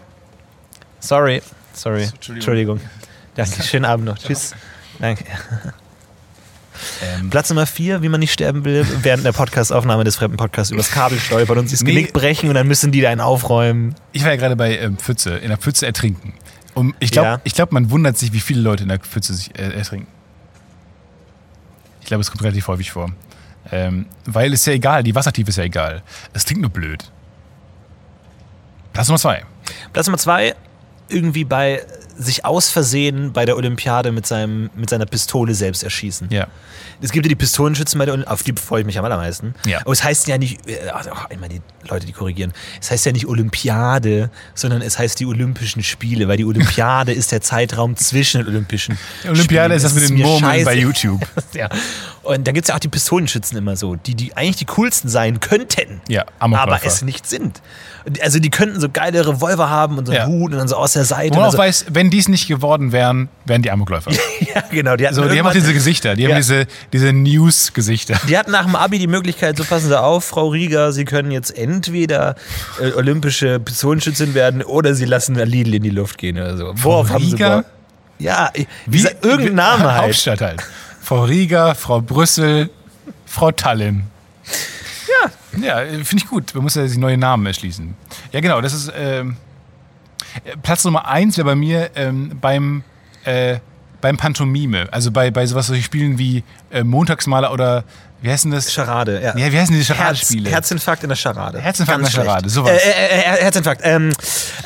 Sorry. 1.00 1.42
Sorry. 1.72 2.02
Entschuldigung. 2.04 2.36
Entschuldigung. 2.36 2.80
Danke. 3.34 3.62
Schönen 3.62 3.84
Abend 3.86 4.06
noch. 4.06 4.18
Tschüss. 4.18 4.52
Danke. 4.98 5.24
Ähm, 7.02 7.30
Platz 7.30 7.48
Nummer 7.50 7.66
vier, 7.66 8.02
wie 8.02 8.08
man 8.08 8.20
nicht 8.20 8.32
sterben 8.32 8.64
will, 8.64 8.86
während 9.02 9.24
der 9.24 9.32
Podcastaufnahme 9.32 10.04
des 10.04 10.16
fremden 10.16 10.36
Podcasts 10.36 10.70
übers 10.72 10.90
Kabel 10.90 11.18
stolpern 11.18 11.58
und 11.58 11.68
sich 11.68 11.78
das 11.78 11.84
Nee. 11.86 11.94
Genick 11.94 12.12
brechen 12.12 12.48
und 12.48 12.54
dann 12.54 12.66
müssen 12.68 12.92
die 12.92 13.00
da 13.00 13.10
einen 13.10 13.20
aufräumen. 13.20 13.94
ich 14.12 14.22
war 14.24 14.30
ja 14.30 14.36
gerade 14.36 14.56
bei 14.56 14.76
ähm, 14.78 14.96
Pfütze, 14.98 15.36
in 15.36 15.48
der 15.48 15.58
Pfütze 15.58 15.86
ertrinken. 15.86 16.34
Um, 16.74 16.94
ich 17.00 17.10
glaube, 17.10 17.26
Ja. 17.28 17.40
ich 17.44 17.54
glaub, 17.54 17.72
man 17.72 17.90
wundert 17.90 18.16
sich, 18.16 18.32
wie 18.32 18.40
viele 18.40 18.60
Leute 18.60 18.84
in 18.84 18.88
der 18.88 18.98
Pfütze 19.00 19.34
sich 19.34 19.58
äh, 19.58 19.70
ertrinken. 19.76 20.06
Ich 22.00 22.06
glaube, 22.06 22.20
es 22.22 22.30
kommt 22.30 22.42
relativ 22.42 22.68
häufig 22.68 22.90
vor. 22.92 23.10
Ähm, 23.72 24.06
weil 24.24 24.52
es 24.52 24.60
ist 24.60 24.66
ja 24.66 24.72
egal, 24.72 25.02
die 25.02 25.14
Wassertiefe 25.14 25.50
ist 25.50 25.56
ja 25.56 25.64
egal. 25.64 26.02
Es 26.32 26.44
klingt 26.44 26.60
nur 26.62 26.70
blöd. 26.70 27.10
Platz 28.92 29.08
Nummer 29.08 29.18
zwei. 29.18 29.44
Platz 29.92 30.06
Nummer 30.06 30.18
zwei, 30.18 30.54
irgendwie 31.08 31.44
bei 31.44 31.82
sich 32.20 32.44
aus 32.44 32.70
Versehen 32.70 33.32
bei 33.32 33.44
der 33.44 33.56
Olympiade 33.56 34.12
mit, 34.12 34.26
seinem, 34.26 34.70
mit 34.74 34.90
seiner 34.90 35.06
Pistole 35.06 35.54
selbst 35.54 35.82
erschießen. 35.82 36.28
Ja. 36.30 36.46
Es 37.02 37.12
gibt 37.12 37.24
ja 37.24 37.28
die 37.30 37.34
Pistolenschützen 37.36 37.98
bei 37.98 38.04
der 38.04 38.14
Olympiade, 38.14 38.34
auf 38.34 38.42
die 38.42 38.52
freue 38.52 38.80
ich 38.80 38.86
mich 38.86 38.98
am 38.98 39.04
allermeisten. 39.04 39.54
Ja. 39.66 39.80
Aber 39.80 39.92
es 39.92 40.04
heißt 40.04 40.28
ja 40.28 40.36
nicht, 40.38 40.68
äh, 40.68 40.88
also, 40.90 41.10
oh, 41.12 41.32
immer 41.32 41.48
die 41.48 41.62
Leute, 41.88 42.04
die 42.06 42.12
korrigieren, 42.12 42.52
es 42.80 42.90
heißt 42.90 43.06
ja 43.06 43.12
nicht 43.12 43.26
Olympiade, 43.26 44.30
sondern 44.54 44.82
es 44.82 44.98
heißt 44.98 45.18
die 45.20 45.26
Olympischen 45.26 45.82
Spiele, 45.82 46.28
weil 46.28 46.36
die 46.36 46.44
Olympiade 46.44 47.12
ist 47.12 47.32
der 47.32 47.40
Zeitraum 47.40 47.96
zwischen 47.96 48.38
den 48.42 48.48
Olympischen 48.48 48.98
Die 49.24 49.28
Olympiade 49.28 49.64
Spielen. 49.64 49.76
ist 49.76 49.82
das 49.84 49.94
mit 49.94 50.08
den 50.08 50.18
Murmeln 50.18 50.64
bei 50.64 50.74
YouTube. 50.74 51.20
ja. 51.54 51.68
Und 52.22 52.46
dann 52.46 52.54
gibt 52.54 52.64
es 52.66 52.68
ja 52.68 52.74
auch 52.74 52.80
die 52.80 52.88
Pistolenschützen 52.88 53.56
immer 53.56 53.76
so, 53.76 53.96
die, 53.96 54.14
die 54.14 54.36
eigentlich 54.36 54.56
die 54.56 54.66
coolsten 54.66 55.08
sein 55.08 55.40
könnten, 55.40 56.02
Ja, 56.08 56.24
aber 56.38 56.80
es 56.84 57.00
nicht 57.02 57.26
sind. 57.26 57.62
Also 58.22 58.38
die 58.38 58.50
könnten 58.50 58.80
so 58.80 58.88
geile 58.88 59.26
Revolver 59.26 59.70
haben 59.70 59.98
und 59.98 60.06
so 60.06 60.12
einen 60.12 60.20
Ja. 60.22 60.26
Hut 60.26 60.52
und 60.52 60.58
dann 60.58 60.68
so 60.68 60.76
aus 60.76 60.92
der 60.94 61.04
Seite. 61.04 61.34
Wo 61.34 61.40
man 61.40 61.48
auch 61.48 61.52
so. 61.52 61.58
weiß, 61.58 61.86
wenn 61.90 62.09
die 62.10 62.18
es 62.18 62.28
nicht 62.28 62.48
geworden 62.48 62.92
wären, 62.92 63.28
wären 63.44 63.62
die 63.62 63.70
Amokläufer. 63.70 64.10
ja, 64.40 64.62
genau. 64.70 64.96
Die 64.96 65.06
So, 65.12 65.28
die 65.28 65.38
haben 65.38 65.46
auch 65.46 65.52
diese 65.52 65.72
Gesichter, 65.72 66.14
die 66.16 66.22
Ja. 66.22 66.30
haben 66.30 66.36
diese, 66.36 66.66
diese 66.92 67.12
News-Gesichter. 67.12 68.18
die 68.28 68.36
hatten 68.36 68.50
nach 68.50 68.64
dem 68.66 68.76
Abi 68.76 68.98
die 68.98 69.06
Möglichkeit, 69.06 69.56
so 69.56 69.64
passen 69.64 69.88
Sie 69.88 70.00
auf, 70.00 70.24
Frau 70.24 70.48
Rieger, 70.48 70.92
Sie 70.92 71.04
können 71.04 71.30
jetzt 71.30 71.56
entweder 71.56 72.36
äh, 72.80 72.92
olympische 72.92 73.60
Pistolenschützin 73.60 74.34
werden 74.34 74.62
oder 74.62 74.94
Sie 74.94 75.04
lassen 75.04 75.34
Lidl 75.36 75.74
in 75.74 75.82
die 75.82 75.90
Luft 75.90 76.18
gehen 76.18 76.36
oder 76.36 76.56
so. 76.56 76.72
Worauf 76.76 77.10
haben 77.10 77.24
Sie 77.24 77.32
Rieger? 77.32 77.56
Bock? 77.58 77.66
Ja, 78.18 78.50
wie 78.86 79.06
irgendein 79.22 79.54
Name 79.54 79.92
halt. 79.94 80.02
Hauptstadt 80.02 80.40
halt. 80.42 80.62
Frau 81.02 81.24
Rieger, 81.24 81.74
Frau 81.74 82.00
Brüssel, 82.02 82.68
Frau 83.26 83.50
Tallinn. 83.50 84.04
Ja. 85.08 85.30
Ja, 85.62 85.76
finde 86.04 86.16
ich 86.16 86.26
gut. 86.26 86.54
Man 86.54 86.62
muss 86.64 86.74
ja 86.74 86.86
sich 86.86 86.98
neue 86.98 87.16
Namen 87.16 87.46
erschließen. 87.46 87.94
Ja, 88.32 88.40
genau, 88.40 88.60
das 88.60 88.72
ist 88.74 88.92
ähm, 88.96 89.30
äh, 89.32 89.34
Platz 90.62 90.84
Nummer 90.84 91.06
eins 91.08 91.36
wäre 91.36 91.46
bei 91.46 91.54
mir 91.54 91.90
ähm, 91.94 92.38
beim, 92.40 92.82
äh, 93.24 93.58
beim 94.00 94.16
Pantomime. 94.16 94.88
Also 94.90 95.10
bei, 95.10 95.30
bei 95.30 95.46
sowas, 95.46 95.66
solche 95.66 95.82
Spielen 95.82 96.18
wie 96.18 96.42
äh, 96.70 96.82
Montagsmaler 96.84 97.52
oder 97.52 97.84
wie 98.22 98.30
heißen 98.30 98.50
das? 98.50 98.70
Charade, 98.70 99.18
ja. 99.22 99.34
Ja, 99.34 99.50
wie 99.50 99.58
heißen 99.58 99.74
Herz, 99.74 99.86
Charade-Spiele? 99.86 100.50
Herzinfarkt 100.50 101.02
in 101.02 101.08
der 101.08 101.16
Charade. 101.16 101.58
Herzinfarkt 101.58 102.02
Ganz 102.02 102.12
in 102.14 102.16
der 102.16 102.24
Charade, 102.26 102.50
schlecht. 102.50 102.54
sowas. 102.54 102.72
Äh, 102.72 102.90
äh, 102.90 103.18
äh, 103.38 103.42
Herzinfarkt, 103.44 103.80
ähm, 103.82 104.12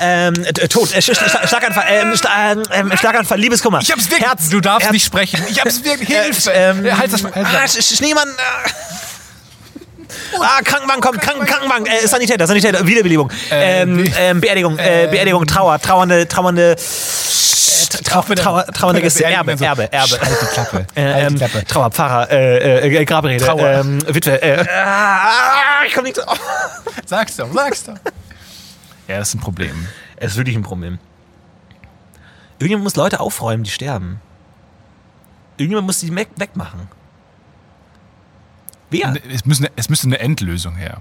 ähm, 0.00 0.34
äh, 0.44 0.52
Tod, 0.66 0.92
äh, 0.92 1.00
Sch 1.00 1.12
Sch 1.12 1.48
Schlaganfall, 1.48 1.84
ähm, 1.88 2.16
Schla 2.16 2.52
ähm, 2.72 2.90
äh, 2.90 2.96
Schlaganfall, 2.96 3.38
Liebeskummer. 3.38 3.78
Ich 3.80 3.92
hab's 3.92 4.10
wirklich. 4.10 4.28
Herz, 4.28 4.48
du 4.50 4.60
darfst 4.60 4.86
Herz, 4.86 4.92
nicht 4.92 5.04
sprechen. 5.04 5.40
Ich 5.48 5.60
hab's 5.60 5.84
wirklich. 5.84 6.08
Hilfe. 6.08 6.50
Ähm, 6.50 6.84
Äh, 6.84 6.92
halt 6.94 7.12
das, 7.12 7.22
halt 7.22 7.36
ah, 7.36 7.68
Schneemann. 7.68 8.28
Äh. 10.32 10.36
Ah, 10.40 10.60
Krankenwagen 10.64 11.00
kommt, 11.00 11.20
Kranken, 11.20 11.46
Krankenwagen, 11.46 11.86
äh, 11.86 12.06
Sanitäter, 12.06 12.46
Sanitäter, 12.46 12.86
Wiederbelebung, 12.86 13.30
ähm, 13.50 14.04
wie- 14.04 14.12
ähm, 14.18 14.40
Beerdigung, 14.40 14.78
äh, 14.78 15.08
Beerdigung, 15.10 15.46
Trauer, 15.46 15.78
trauernde, 15.80 16.26
trauernde, 16.28 16.72
äh, 16.72 18.02
trau, 18.04 18.22
trauer, 18.22 18.66
trauernde 18.66 19.00
Gäste, 19.02 19.24
Erbe, 19.24 19.52
Erbe, 19.52 19.92
Erbe. 19.92 20.20
Halt 20.20 20.40
die 20.42 20.46
Klappe. 20.46 20.86
Äh, 20.94 21.02
Halt 21.02 21.16
die 21.30 21.34
ähm, 21.34 21.38
Klappe. 21.38 21.64
Trauer, 21.66 21.90
Pfarrer, 21.90 22.30
äh, 22.30 22.98
äh, 23.00 23.04
Grabrede, 23.04 23.44
Trauer. 23.44 23.68
ähm, 23.80 23.98
Witwe, 24.06 24.40
äh, 24.42 24.64
ah, 24.68 25.84
ich 25.86 25.94
komm 25.94 26.04
nicht 26.04 26.16
drauf. 26.18 26.38
Sag's 27.06 27.36
doch, 27.36 27.48
sag's 27.52 27.84
doch. 27.84 27.94
Ja, 29.08 29.18
das 29.18 29.28
ist 29.28 29.34
ein 29.34 29.40
Problem. 29.40 29.86
Es 30.16 30.32
ist 30.32 30.36
wirklich 30.38 30.56
ein 30.56 30.62
Problem. 30.62 30.98
Irgendjemand 32.58 32.84
muss 32.84 32.96
Leute 32.96 33.20
aufräumen, 33.20 33.64
die 33.64 33.70
sterben. 33.70 34.20
Irgendjemand 35.56 35.86
muss 35.86 36.00
die 36.00 36.14
weg 36.14 36.28
wegmachen. 36.36 36.88
Wer? 38.94 39.14
Es, 39.32 39.44
müssen, 39.44 39.66
es 39.76 39.88
müsste 39.88 40.06
eine 40.06 40.18
Endlösung 40.20 40.76
her. 40.76 41.00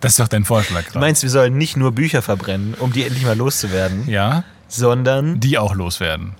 Das 0.00 0.12
ist 0.12 0.20
doch 0.20 0.28
dein 0.28 0.44
Vorschlag 0.44 0.84
Du 0.84 0.92
gerade. 0.92 1.00
meinst, 1.00 1.22
wir 1.22 1.30
sollen 1.30 1.58
nicht 1.58 1.76
nur 1.76 1.92
Bücher 1.92 2.22
verbrennen, 2.22 2.74
um 2.74 2.92
die 2.92 3.04
endlich 3.04 3.24
mal 3.24 3.36
loszuwerden, 3.36 4.08
Ja, 4.08 4.44
sondern 4.68 5.40
die 5.40 5.58
auch 5.58 5.74
loswerden. 5.74 6.34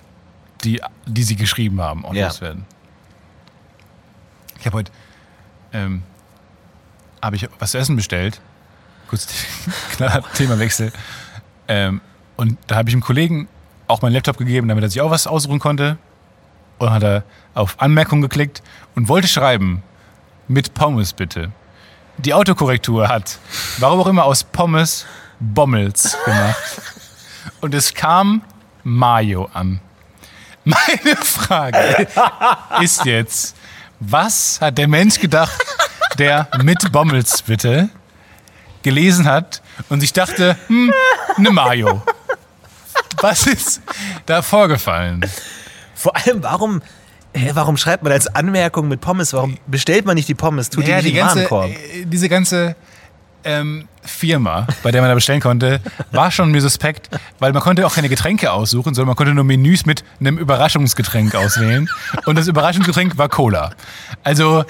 Die, 0.63 0.81
die 1.05 1.23
sie 1.23 1.35
geschrieben 1.35 1.79
haben, 1.81 2.03
auch 2.05 2.13
Ja. 2.13 2.27
loswerden. 2.27 2.65
Ich 4.59 4.65
habe 4.65 4.77
heute 4.77 4.91
ähm, 5.73 6.03
habe 7.21 7.35
ich 7.35 7.47
was 7.59 7.71
zu 7.71 7.77
essen 7.77 7.95
bestellt. 7.95 8.41
Kurz 9.07 9.27
klar, 9.95 10.23
Themawechsel. 10.33 10.91
Ähm, 11.67 12.01
und 12.37 12.57
da 12.67 12.75
habe 12.75 12.89
ich 12.89 12.95
einem 12.95 13.03
Kollegen 13.03 13.47
auch 13.87 14.01
meinen 14.01 14.13
Laptop 14.13 14.37
gegeben, 14.37 14.67
damit 14.67 14.83
er 14.83 14.89
sich 14.89 15.01
auch 15.01 15.11
was 15.11 15.27
aussuchen 15.27 15.59
konnte. 15.59 15.97
Und 16.81 16.89
hat 16.89 17.03
er 17.03 17.23
auf 17.53 17.79
Anmerkung 17.79 18.21
geklickt 18.21 18.63
und 18.95 19.07
wollte 19.07 19.27
schreiben, 19.27 19.83
mit 20.47 20.73
Pommes 20.73 21.13
bitte. 21.13 21.51
Die 22.17 22.33
Autokorrektur 22.33 23.07
hat, 23.07 23.37
warum 23.77 23.99
auch 23.99 24.07
immer, 24.07 24.25
aus 24.25 24.43
Pommes 24.43 25.05
Bommels 25.39 26.17
gemacht. 26.25 26.81
Und 27.61 27.75
es 27.75 27.93
kam 27.93 28.41
Mayo 28.83 29.47
an. 29.53 29.79
Meine 30.63 31.15
Frage 31.17 32.07
ist 32.81 33.05
jetzt, 33.05 33.55
was 33.99 34.59
hat 34.59 34.79
der 34.79 34.87
Mensch 34.87 35.19
gedacht, 35.19 35.61
der 36.17 36.47
mit 36.63 36.91
Bommels 36.91 37.43
bitte 37.43 37.89
gelesen 38.81 39.27
hat 39.27 39.61
und 39.89 40.01
sich 40.01 40.13
dachte, 40.13 40.57
hm, 40.65 40.91
eine 41.37 41.51
Mayo. 41.51 42.01
Was 43.21 43.45
ist 43.45 43.81
da 44.25 44.41
vorgefallen? 44.41 45.23
Vor 46.01 46.15
allem, 46.15 46.41
warum, 46.43 46.81
hä, 47.33 47.51
warum 47.53 47.77
schreibt 47.77 48.03
man 48.03 48.11
als 48.11 48.27
Anmerkung 48.27 48.87
mit 48.87 49.01
Pommes? 49.01 49.33
Warum 49.33 49.57
bestellt 49.67 50.05
man 50.05 50.15
nicht 50.15 50.27
die 50.27 50.35
Pommes? 50.35 50.69
Tut 50.69 50.87
Ja, 50.87 50.97
die 50.97 51.11
die 51.11 51.13
nicht 51.13 51.17
den 51.17 51.25
ganze, 51.27 51.35
Warenkorb? 51.51 51.69
äh, 51.69 52.05
diese 52.05 52.27
ganze 52.29 52.75
ähm, 53.43 53.87
Firma, 54.03 54.67
bei 54.83 54.91
der 54.91 55.01
man 55.01 55.09
da 55.09 55.15
bestellen 55.15 55.41
konnte, 55.41 55.79
war 56.11 56.29
schon 56.31 56.51
mir 56.51 56.61
suspekt, 56.61 57.09
weil 57.39 57.53
man 57.53 57.61
konnte 57.63 57.85
auch 57.87 57.93
keine 57.95 58.07
Getränke 58.09 58.51
aussuchen, 58.51 58.93
sondern 58.93 59.07
man 59.07 59.15
konnte 59.15 59.33
nur 59.33 59.43
Menüs 59.43 59.85
mit 59.85 60.03
einem 60.19 60.37
Überraschungsgetränk 60.37 61.33
auswählen. 61.35 61.87
Und 62.25 62.37
das 62.37 62.47
Überraschungsgetränk 62.47 63.17
war 63.17 63.29
Cola. 63.29 63.71
Also, 64.23 64.63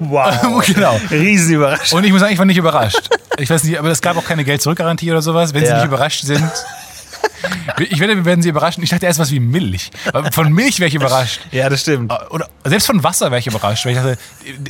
Wow. 0.00 0.64
genau. 0.72 1.00
Riesenüberraschung. 1.10 1.98
Und 1.98 2.04
ich 2.04 2.12
muss 2.12 2.20
sagen, 2.20 2.32
ich 2.32 2.38
war 2.38 2.44
nicht 2.46 2.56
überrascht. 2.58 3.08
Ich 3.38 3.50
weiß 3.50 3.64
nicht, 3.64 3.78
aber 3.78 3.88
es 3.90 4.00
gab 4.02 4.16
auch 4.16 4.24
keine 4.24 4.44
Geld-Zurück-Garantie 4.44 5.10
oder 5.10 5.22
sowas, 5.22 5.52
wenn 5.54 5.62
sie 5.64 5.70
Ja. 5.70 5.76
nicht 5.78 5.86
überrascht 5.86 6.24
sind. 6.24 6.42
Ich 7.90 7.98
wette, 8.00 8.14
wir 8.16 8.24
werden 8.24 8.42
sie 8.42 8.48
überraschen. 8.48 8.82
Ich 8.82 8.90
dachte 8.90 9.06
erst 9.06 9.18
was 9.18 9.30
wie 9.30 9.40
Milch. 9.40 9.90
Von 10.32 10.52
Milch 10.52 10.78
wäre 10.78 10.88
ich 10.88 10.94
überrascht. 10.94 11.40
Ja, 11.50 11.68
das 11.68 11.80
stimmt. 11.80 12.12
Oder 12.30 12.48
selbst 12.64 12.86
von 12.86 13.02
Wasser 13.02 13.26
wäre 13.30 13.38
ich 13.38 13.46
überrascht, 13.46 13.84
weil 13.84 13.92
ich 13.92 13.98
dachte, 13.98 14.18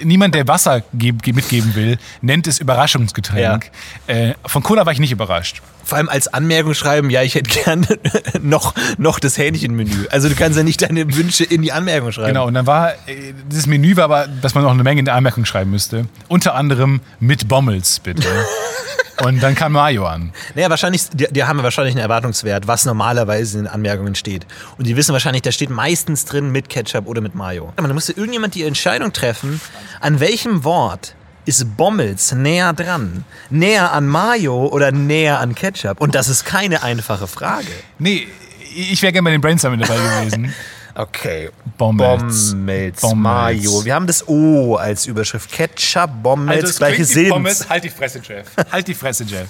niemand, 0.03 0.35
der 0.35 0.47
Wasser 0.49 0.83
geb, 0.95 1.23
ge- 1.23 1.35
mitgeben 1.35 1.75
will, 1.75 1.99
nennt 2.23 2.47
es 2.47 2.59
Überraschungsgetränk. 2.59 3.71
Äh, 4.07 4.35
von 4.47 4.63
Cola 4.63 4.87
war 4.87 4.93
ich 4.93 4.99
nicht 5.01 5.13
überrascht. 5.13 5.61
Vor 5.85 5.99
allem 5.99 6.09
als 6.09 6.29
Anmerkung 6.29 6.75
schreiben, 6.75 7.11
ja, 7.11 7.23
ich 7.23 7.35
hätte 7.35 7.51
gerne 7.51 7.87
noch, 8.41 8.75
noch 8.99 9.19
das 9.19 9.37
Hähnchenmenü. 9.37 10.07
Also 10.11 10.29
du 10.29 10.35
kannst 10.37 10.57
ja 10.57 10.63
nicht 10.65 10.81
deine 10.83 11.15
Wünsche 11.17 11.45
in 11.45 11.61
die 11.63 11.73
Anmerkung 11.73 12.13
schreiben. 12.13 12.29
Genau, 12.29 12.47
und 12.47 12.55
dann 12.55 12.67
war, 12.67 12.93
äh, 13.07 13.35
dieses 13.51 13.67
Menü 13.67 13.97
war 13.97 14.05
aber, 14.05 14.27
dass 14.29 14.55
man 14.55 14.63
noch 14.65 14.71
eine 14.71 14.83
Menge 14.85 15.01
in 15.01 15.05
der 15.07 15.15
Anmerkung 15.15 15.45
schreiben 15.45 15.71
müsste. 15.71 16.07
Unter 16.29 16.55
anderem 16.55 17.01
mit 17.21 17.49
Bommels, 17.49 17.99
bitte. 18.01 18.23
und 19.25 19.43
dann 19.43 19.55
kam 19.55 19.73
Mayo 19.73 20.07
an. 20.07 20.33
Naja, 20.55 20.69
wahrscheinlich, 20.69 21.09
die, 21.11 21.27
die 21.31 21.45
haben 21.45 21.63
wahrscheinlich 21.63 21.95
einen 21.95 22.03
Erwartungswert, 22.03 22.67
was 22.67 22.85
normalerweise 22.85 23.59
in 23.59 23.65
den 23.65 23.73
Anmerkungen 23.73 24.15
steht. 24.15 24.47
Und 24.79 24.87
die 24.87 24.97
wissen 24.97 25.13
wahrscheinlich, 25.13 25.43
da 25.43 25.53
steht 25.53 25.71
meistens 25.71 26.25
drin 26.25 26.51
mit 26.51 26.69
Ketchup 26.69 27.07
oder 27.07 27.21
mit 27.21 27.35
Mayo. 27.35 27.73
Aber 27.77 27.87
dann 27.87 27.95
musste 27.95 28.13
irgendjemand 28.13 28.55
die 28.55 28.65
Entscheidung 28.65 29.13
treffen, 29.13 29.61
an 30.01 30.21
welchem 30.21 30.65
Wort 30.65 31.15
ist 31.45 31.77
Bommels 31.77 32.33
näher 32.33 32.73
dran? 32.73 33.25
Näher 33.51 33.93
an 33.93 34.07
Mayo 34.07 34.67
oder 34.67 34.93
näher 34.93 35.41
an 35.41 35.55
Ketchup? 35.55 36.01
Und 36.01 36.15
das 36.15 36.29
ist 36.29 36.45
keine 36.45 36.83
einfache 36.83 37.27
Frage. 37.27 37.67
Nee, 37.99 38.29
ich 38.75 39.03
wäre 39.03 39.13
gerne 39.13 39.25
bei 39.25 39.33
den 39.33 39.41
Brainstorming 39.41 39.81
dabei 39.81 39.97
gewesen. 39.97 40.53
Okay. 40.95 41.51
Bommels. 41.79 42.51
Bommels. 42.53 43.03
Mayo. 43.15 43.85
Wir 43.85 43.95
haben 43.95 44.07
das 44.07 44.27
O 44.29 44.77
als 44.77 45.07
Überschrift. 45.07 45.51
Ketchup, 45.51 46.11
Bommels, 46.23 46.71
es 46.71 46.77
gleiche 46.79 47.05
Silben. 47.05 47.31
Pommes, 47.33 47.69
halt 47.69 47.85
die 47.85 47.89
Fresse, 47.91 48.21
Jeff. 48.27 48.49
Halt 48.73 48.87
die 48.89 48.95
Fresse, 48.95 49.25
Jeff. 49.25 49.49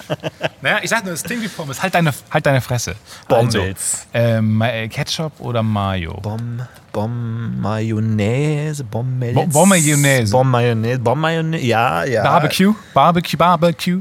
naja, 0.60 0.78
ich 0.82 0.90
sag 0.90 1.04
nur, 1.04 1.14
es 1.14 1.22
klingt 1.22 1.42
wie 1.42 1.48
Pommes. 1.48 1.82
Halt 1.82 1.94
deine, 1.94 2.12
halt 2.30 2.46
deine 2.46 2.60
Fresse. 2.60 2.94
Bommels. 3.28 4.06
Also, 4.12 4.36
ähm, 4.38 4.62
äh, 4.62 4.88
Ketchup 4.88 5.32
oder 5.40 5.62
Mayo? 5.62 6.14
Bom, 6.22 6.60
Bom, 6.92 7.60
Mayonnaise, 7.60 8.84
Bommels. 8.84 9.34
Bo- 9.34 9.46
Bommayonnaise. 9.46 10.30
Bom 10.32 10.50
Mayonnaise, 10.50 10.98
Bom 11.00 11.20
Mayonnaise, 11.20 11.64
ja, 11.64 12.04
ja. 12.04 12.22
Barbecue? 12.22 12.74
Barbecue, 12.94 13.36
Barbecue. 13.36 14.00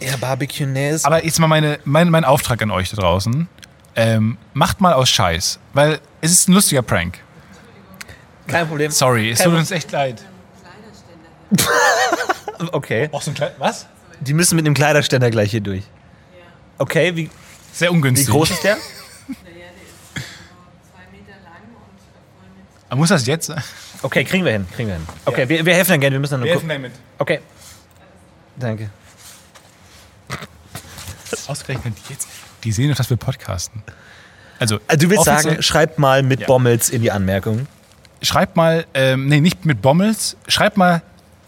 Ja, 0.00 0.16
Barbecue-Naise. 0.16 1.04
Aber 1.06 1.24
jetzt 1.24 1.38
mal 1.40 1.48
meine, 1.48 1.78
mein, 1.84 2.08
mein 2.10 2.24
Auftrag 2.24 2.62
an 2.62 2.70
euch 2.70 2.90
da 2.90 2.96
draußen. 2.96 3.48
Ähm, 4.00 4.38
macht 4.54 4.80
mal 4.80 4.92
aus 4.92 5.10
Scheiß. 5.10 5.58
Weil 5.72 5.98
es 6.20 6.30
ist 6.30 6.48
ein 6.48 6.52
lustiger 6.52 6.82
Prank. 6.82 7.18
Kein 8.46 8.68
Problem. 8.68 8.92
Sorry, 8.92 9.30
es 9.32 9.38
Kein 9.40 9.48
tut 9.50 9.58
uns 9.58 9.70
echt 9.72 9.90
leid. 9.92 10.22
Okay. 12.72 13.08
Auch 13.12 13.22
so 13.22 13.30
ein 13.30 13.34
klein, 13.34 13.52
was? 13.58 13.86
Die 14.18 14.34
müssen 14.34 14.56
mit 14.56 14.66
dem 14.66 14.74
Kleiderständer 14.74 15.30
gleich 15.30 15.52
hier 15.52 15.60
durch. 15.60 15.84
Okay, 16.78 17.14
wie, 17.14 17.30
Sehr 17.72 17.88
wie 17.90 17.94
ungünstig. 17.94 18.28
groß 18.28 18.50
ist 18.50 18.64
der? 18.64 18.74
Naja, 18.74 19.36
der 19.46 19.64
ist 19.64 20.16
nur 20.16 20.24
zwei 20.82 21.06
Meter 21.12 21.38
lang 21.44 21.62
und 21.72 22.00
voll 22.40 22.48
mit. 22.90 22.98
Muss 22.98 23.10
das 23.10 23.26
jetzt? 23.26 23.46
sein? 23.46 23.62
Okay, 24.02 24.24
kriegen 24.24 24.44
wir 24.44 24.50
hin, 24.50 24.66
kriegen 24.74 24.88
wir 24.88 24.96
hin. 24.96 25.06
Okay, 25.24 25.48
wir, 25.48 25.64
wir 25.64 25.72
helfen 25.74 25.92
dann 25.92 26.00
gerne, 26.00 26.14
wir 26.16 26.20
müssen 26.20 26.32
dann 26.32 26.40
nur 26.40 26.52
gucken. 26.52 26.68
damit. 26.68 26.92
Okay. 27.18 27.40
Danke. 28.56 28.90
Ausgerechnet 31.46 31.94
jetzt. 32.08 32.26
Die 32.64 32.72
sehen 32.72 32.90
doch, 32.90 32.96
dass 32.96 33.10
wir 33.10 33.16
podcasten. 33.16 33.82
Also, 34.58 34.78
Also 34.88 35.06
du 35.06 35.10
willst 35.10 35.24
sagen, 35.24 35.62
schreibt 35.62 35.98
mal 35.98 36.22
mit 36.22 36.40
Ja. 36.40 36.46
Bommels 36.46 36.90
in 36.90 37.02
die 37.02 37.10
Anmerkungen. 37.12 37.66
schreibt 38.22 38.56
mal, 38.56 38.84
ähm, 38.94 39.28
nee, 39.28 39.40
nicht 39.40 39.64
mit 39.64 39.80
Bommels, 39.80 40.36
schreibt 40.48 40.76
mal 40.76 41.02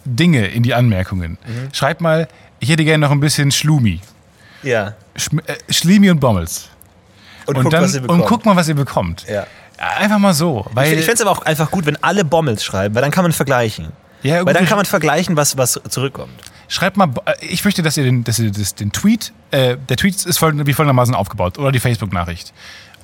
Dinge 0.04 0.46
in 0.46 0.62
die 0.62 0.72
Anmerkungen. 0.74 1.32
Mhm. 1.46 1.74
Schreibt 1.74 2.00
mal, 2.00 2.28
ich 2.61 2.68
hätte 2.70 2.84
gerne 2.84 3.04
noch 3.04 3.11
ein 3.11 3.18
bisschen 3.20 3.50
Schlumi. 3.50 4.00
Ja. 4.62 4.94
Schm 5.16 5.40
äh, 5.46 5.54
Schlimi 5.72 6.11
und 6.11 6.20
Bommels. 6.20 6.68
Und, 7.46 7.56
Und, 7.56 7.62
guck, 7.64 7.72
dann, 7.72 7.82
und 7.84 8.02
bekommt. 8.02 8.26
guck 8.26 8.46
mal, 8.46 8.54
was 8.54 8.68
ihr 8.68 8.74
bekommt. 8.76 9.26
Ja. 9.28 9.46
Einfach 9.98 10.18
mal 10.18 10.34
so. 10.34 10.66
Weil, 10.72 10.92
Ich 10.92 11.00
fände 11.00 11.14
es 11.14 11.20
aber 11.22 11.30
auch 11.32 11.42
einfach 11.42 11.70
gut, 11.70 11.86
wenn 11.86 11.96
alle 12.04 12.24
Bommels 12.24 12.62
schreiben, 12.62 12.94
weil 12.94 13.02
dann 13.02 13.11
kann 13.11 13.24
man 13.24 13.32
vergleichen. 13.32 13.88
ja, 14.22 14.44
Weil 14.46 14.54
dann 14.54 14.66
kann 14.66 14.76
man 14.76 14.84
vergleichen, 14.86 15.36
was, 15.36 15.56
was 15.56 15.80
zurückkommt. 15.88 16.32
Schreibt 16.70 16.96
mal, 16.96 17.10
äh, 17.26 17.34
ich 17.44 17.64
möchte, 17.64 17.82
dass 17.82 17.96
ihr 17.96 18.04
den, 18.04 18.22
dass 18.24 18.38
ihr 18.38 18.52
das, 18.52 18.76
den 18.76 18.92
Tweet, 18.92 19.32
äh, 19.50 19.76
der 19.76 19.96
Tweet 19.96 20.24
ist 20.24 20.38
folgend, 20.38 20.66
wie 20.66 20.72
folgendermaßen 20.72 21.14
aufgebaut, 21.14 21.58
oder 21.58 21.72
die 21.72 21.80
Facebook-Nachricht. 21.80 22.54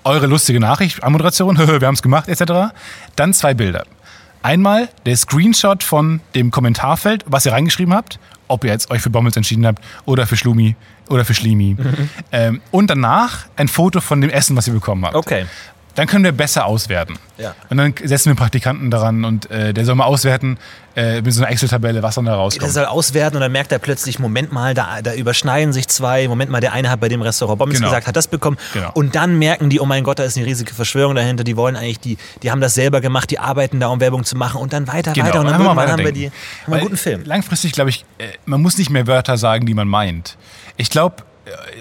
Eure 0.05 0.27
lustige 0.27 0.61
Nachricht, 0.61 1.03
Anmoderation, 1.03 1.59
wir 1.81 1.87
haben 1.87 1.95
es 1.95 2.03
gemacht, 2.03 2.29
etc. 2.29 2.73
Dann 3.17 3.35
zwei 3.35 3.55
Bilder. 3.55 3.85
Einmal 4.43 4.89
der 5.05 5.17
Screenshot 5.17 5.83
von 5.83 6.21
dem 6.37 6.53
Kommentarfeld, 6.53 7.25
was 7.27 7.45
ihr 7.45 7.53
reingeschrieben 7.53 7.93
habt, 7.93 8.21
ob 8.47 8.63
ihr 8.63 8.71
jetzt 8.71 8.89
euch 8.93 9.03
für 9.03 9.11
Bommels 9.11 9.37
entschieden 9.37 9.67
habt 9.67 9.83
oder 10.05 10.29
für 10.29 10.37
Schlumi 10.37 10.77
oder 11.09 11.25
für 11.25 11.35
Schlimi. 11.35 11.77
Ähm, 12.31 12.61
und 12.71 12.89
danach 12.89 13.47
ein 13.57 13.67
Foto 13.67 14.01
von 14.01 14.21
dem 14.21 14.31
Essen, 14.31 14.57
was 14.57 14.69
ihr 14.69 14.75
bekommen 14.75 15.05
habt. 15.05 15.17
Okay. 15.17 15.47
Dann 15.97 16.07
können 16.07 16.25
wir 16.25 16.33
besser 16.33 16.67
auswerten. 16.67 17.19
Ja. 17.39 17.55
Und 17.69 17.77
dann 17.79 17.95
setzen 18.05 18.31
wir 18.31 18.37
Praktikanten 18.37 18.91
daran 18.91 19.25
und 19.25 19.51
äh, 19.51 19.75
der 19.75 19.85
soll 19.85 19.95
mal 19.95 20.05
auswerten 20.05 20.59
äh, 20.95 21.21
mit 21.21 21.33
so 21.35 21.43
einer 21.43 21.51
Excel-Tabelle, 21.51 22.03
was 22.03 22.15
dann 22.15 22.25
da 22.25 22.33
Der 22.33 22.39
rauskommt. 22.41 22.73
soll 22.73 22.85
auswerten 22.87 23.37
und 23.37 23.41
dann 23.43 23.53
merkt 23.53 23.73
er 23.73 23.79
plötzlich, 23.79 24.19
Moment 24.19 24.53
mal, 24.53 24.73
da, 24.75 25.03
da 25.03 25.13
überschneiden 25.15 25.73
sich 25.75 25.89
zwei. 25.89 26.29
Moment 26.29 26.51
mal, 26.51 26.61
der 26.61 26.73
eine 26.73 26.89
hat 26.91 27.01
bei 27.01 27.09
dem 27.09 27.21
Restaurant 27.21 27.59
Bommels 27.59 27.79
Genau. 27.79 27.89
gesagt, 27.91 28.07
hat 28.07 28.17
das 28.17 28.29
bekommen. 28.29 28.57
Genau. 28.73 28.91
Und 28.95 29.15
dann 29.15 29.39
merken 29.39 29.69
die, 29.69 29.81
oh 29.81 29.85
mein 29.87 30.05
Gott, 30.05 30.19
da 30.19 30.23
ist 30.25 30.37
eine 30.39 30.47
riesige 30.47 30.73
Verschwörung 30.73 31.15
dahinter. 31.15 31.45
Die 31.45 31.57
wollen 31.57 31.77
eigentlich, 31.77 32.01
die, 32.01 32.17
die 32.43 32.51
haben 32.51 32.61
das 32.61 32.75
selber 32.75 33.01
gemacht, 33.01 33.31
die 33.31 33.39
arbeiten 33.39 33.81
da, 33.81 33.89
um 33.89 34.01
Werbung 34.01 34.25
zu 34.25 34.37
machen. 34.37 34.61
Und 34.61 34.73
dann 34.73 34.87
weiter, 34.89 35.11
weiter. 35.11 35.21
Und 35.41 35.47
dann 35.47 35.59
Genau, 35.59 35.71
einfach 35.71 35.75
mal 35.75 35.83
irgendwann 35.83 35.91
haben 35.93 36.05
wir, 36.05 36.13
die, 36.13 36.31
haben 36.65 36.73
einen 36.73 36.83
guten 36.83 36.97
Film. 36.97 37.23
Langfristig 37.25 37.73
glaube 37.73 37.91
ich, 37.91 38.05
äh, 38.19 38.29
man 38.47 38.63
muss 38.63 38.79
nicht 38.79 38.91
mehr 38.91 39.07
Wörter 39.07 39.37
sagen, 39.37 39.67
die 39.67 39.75
man 39.75 39.89
meint. 39.89 40.37
Ich 40.79 40.89
glaube, 40.91 41.17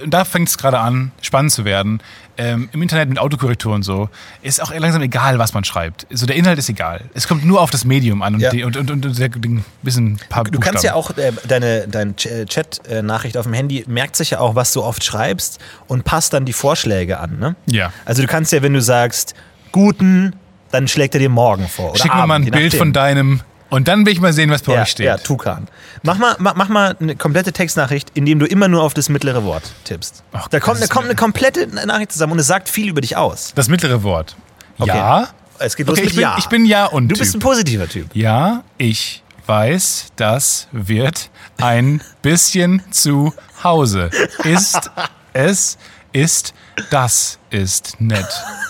und 0.03 0.13
da 0.13 0.26
fängt 0.26 0.47
es 0.49 0.57
gerade 0.57 0.80
an, 0.80 1.11
spannend 1.22 1.51
zu 1.51 1.66
werden. 1.66 1.99
Ähm, 2.38 2.70
Im 2.74 2.82
Internet 2.82 3.09
mit 3.09 3.18
Autokorrektur 3.18 3.74
und 3.74 3.84
so 3.84 4.09
ist 4.41 4.61
auch 4.61 4.74
langsam 4.76 5.01
egal, 5.01 5.39
was 5.39 5.53
man 5.53 5.63
schreibt. 5.63 6.05
So 6.11 6.26
der 6.26 6.36
Inhalt 6.36 6.59
ist 6.59 6.68
egal. 6.70 7.01
Es 7.13 7.28
kommt 7.28 7.45
nur 7.45 7.61
auf 7.61 7.72
das 7.72 7.86
Medium 7.86 8.22
an 8.22 8.36
und, 8.36 8.41
Ja. 8.41 8.49
die, 8.49 8.63
und, 8.63 8.76
und, 8.78 8.91
und, 8.91 9.05
und 9.05 9.18
den 9.18 9.63
bisschen 9.82 10.20
paar 10.30 10.43
Du 10.43 10.59
kannst 10.59 10.84
ja 10.84 10.93
auch, 10.95 11.18
äh, 11.18 11.32
deine, 11.47 11.88
deine 11.88 12.16
Chat-Nachricht 12.16 13.38
auf 13.38 13.45
dem 13.45 13.53
Handy 13.53 13.86
merkt 13.88 14.16
sich 14.18 14.32
ja 14.32 14.39
auch, 14.39 14.55
was 14.55 14.74
du 14.74 14.84
oft 14.84 15.03
schreibst 15.03 15.59
und 15.88 16.03
passt 16.03 16.34
dann 16.34 16.45
die 16.45 16.53
Vorschläge 16.53 17.20
an. 17.20 17.39
Ne? 17.39 17.55
Ja. 17.68 17.93
Also 18.03 18.22
du 18.22 18.28
kannst 18.28 18.51
ja, 18.51 18.61
wenn 18.61 18.74
du 18.74 18.82
sagst, 18.82 19.34
guten, 19.72 20.34
dann 20.72 20.88
schlägt 20.88 21.16
er 21.16 21.20
dir 21.20 21.30
morgen 21.30 21.68
vor. 21.70 21.95
Schick 21.95 22.13
mir 22.13 22.26
mal 22.28 22.36
ein 22.36 22.41
Abend, 22.43 22.51
Bild 22.51 22.66
nachdem. 22.66 22.78
von 22.80 22.93
deinem 22.93 23.41
und 23.70 23.88
dann 23.88 24.05
will 24.05 24.13
ich 24.13 24.20
mal 24.20 24.34
sehen, 24.34 24.49
was 24.49 24.61
bei 24.61 24.74
ja, 24.74 24.82
euch 24.84 24.89
steht. 24.89 25.05
Ja, 25.05 25.18
Tukan. 25.18 25.68
Mach 26.03 26.18
mal, 26.18 26.36
mach, 26.39 26.55
mach 26.55 26.70
mal 26.70 26.95
eine 26.99 27.16
komplette 27.16 27.51
Textnachricht, 27.51 28.11
indem 28.13 28.39
du 28.39 28.45
immer 28.45 28.68
nur 28.68 28.84
auf 28.84 28.93
das 28.93 29.09
mittlere 29.09 29.43
Wort 29.43 29.63
tippst. 29.84 30.24
Ach, 30.34 30.47
da 30.47 30.59
kommt, 30.59 30.82
da 30.82 30.88
kommt 30.88 31.05
eine 31.05 31.16
komplette 31.16 31.68
Nachricht 31.68 32.11
zusammen 32.11 32.34
und 32.34 32.39
es 32.39 32.47
sagt 32.47 32.70
viel 32.70 32.88
über 32.88 33.01
dich 33.01 33.18
aus. 33.18 33.53
Das 33.55 33.68
mittlere 33.68 34.03
Wort. 34.03 34.36
Okay. 34.78 34.95
Ja. 34.95 35.30
Es 35.57 35.76
geht 35.76 35.88
los 35.88 35.97
Okay, 35.97 36.07
ich 36.07 36.13
bin, 36.13 36.22
Ja. 36.22 36.36
ich 36.38 36.47
bin 36.47 36.66
ja 36.66 36.86
und 36.86 37.07
du 37.07 37.18
bist 37.18 37.34
ein 37.34 37.39
positiver 37.39 37.88
Typ. 37.88 38.13
Ja, 38.13 38.63
ich 38.78 39.24
weiß, 39.45 40.07
das 40.16 40.68
wird 40.72 41.30
ein 41.57 42.01
bisschen 42.22 42.82
zu 42.91 43.34
Hause. 43.63 44.09
Ist 44.43 44.91
es, 45.34 45.78
ist, 46.11 46.53
das 46.89 47.39
ist 47.49 47.99
nett, 47.99 48.28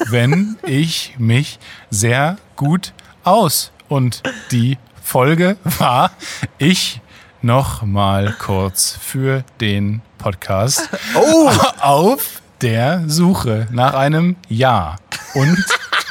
wenn 0.09 0.57
ich 0.65 1.15
mich 1.17 1.59
sehr 1.89 2.37
gut 2.55 2.93
aus. 3.23 3.71
Und 3.87 4.23
die 4.51 4.77
Folge 5.01 5.57
war 5.63 6.11
ich 6.57 7.01
noch 7.41 7.83
mal 7.83 8.35
kurz 8.39 8.97
für 8.99 9.43
den 9.61 10.01
Podcast 10.17 10.89
Oh! 11.15 11.51
auf 11.79 12.41
der 12.61 13.03
Suche 13.07 13.67
nach 13.71 13.93
einem 13.93 14.35
Ja. 14.49 14.95
Und 15.35 15.63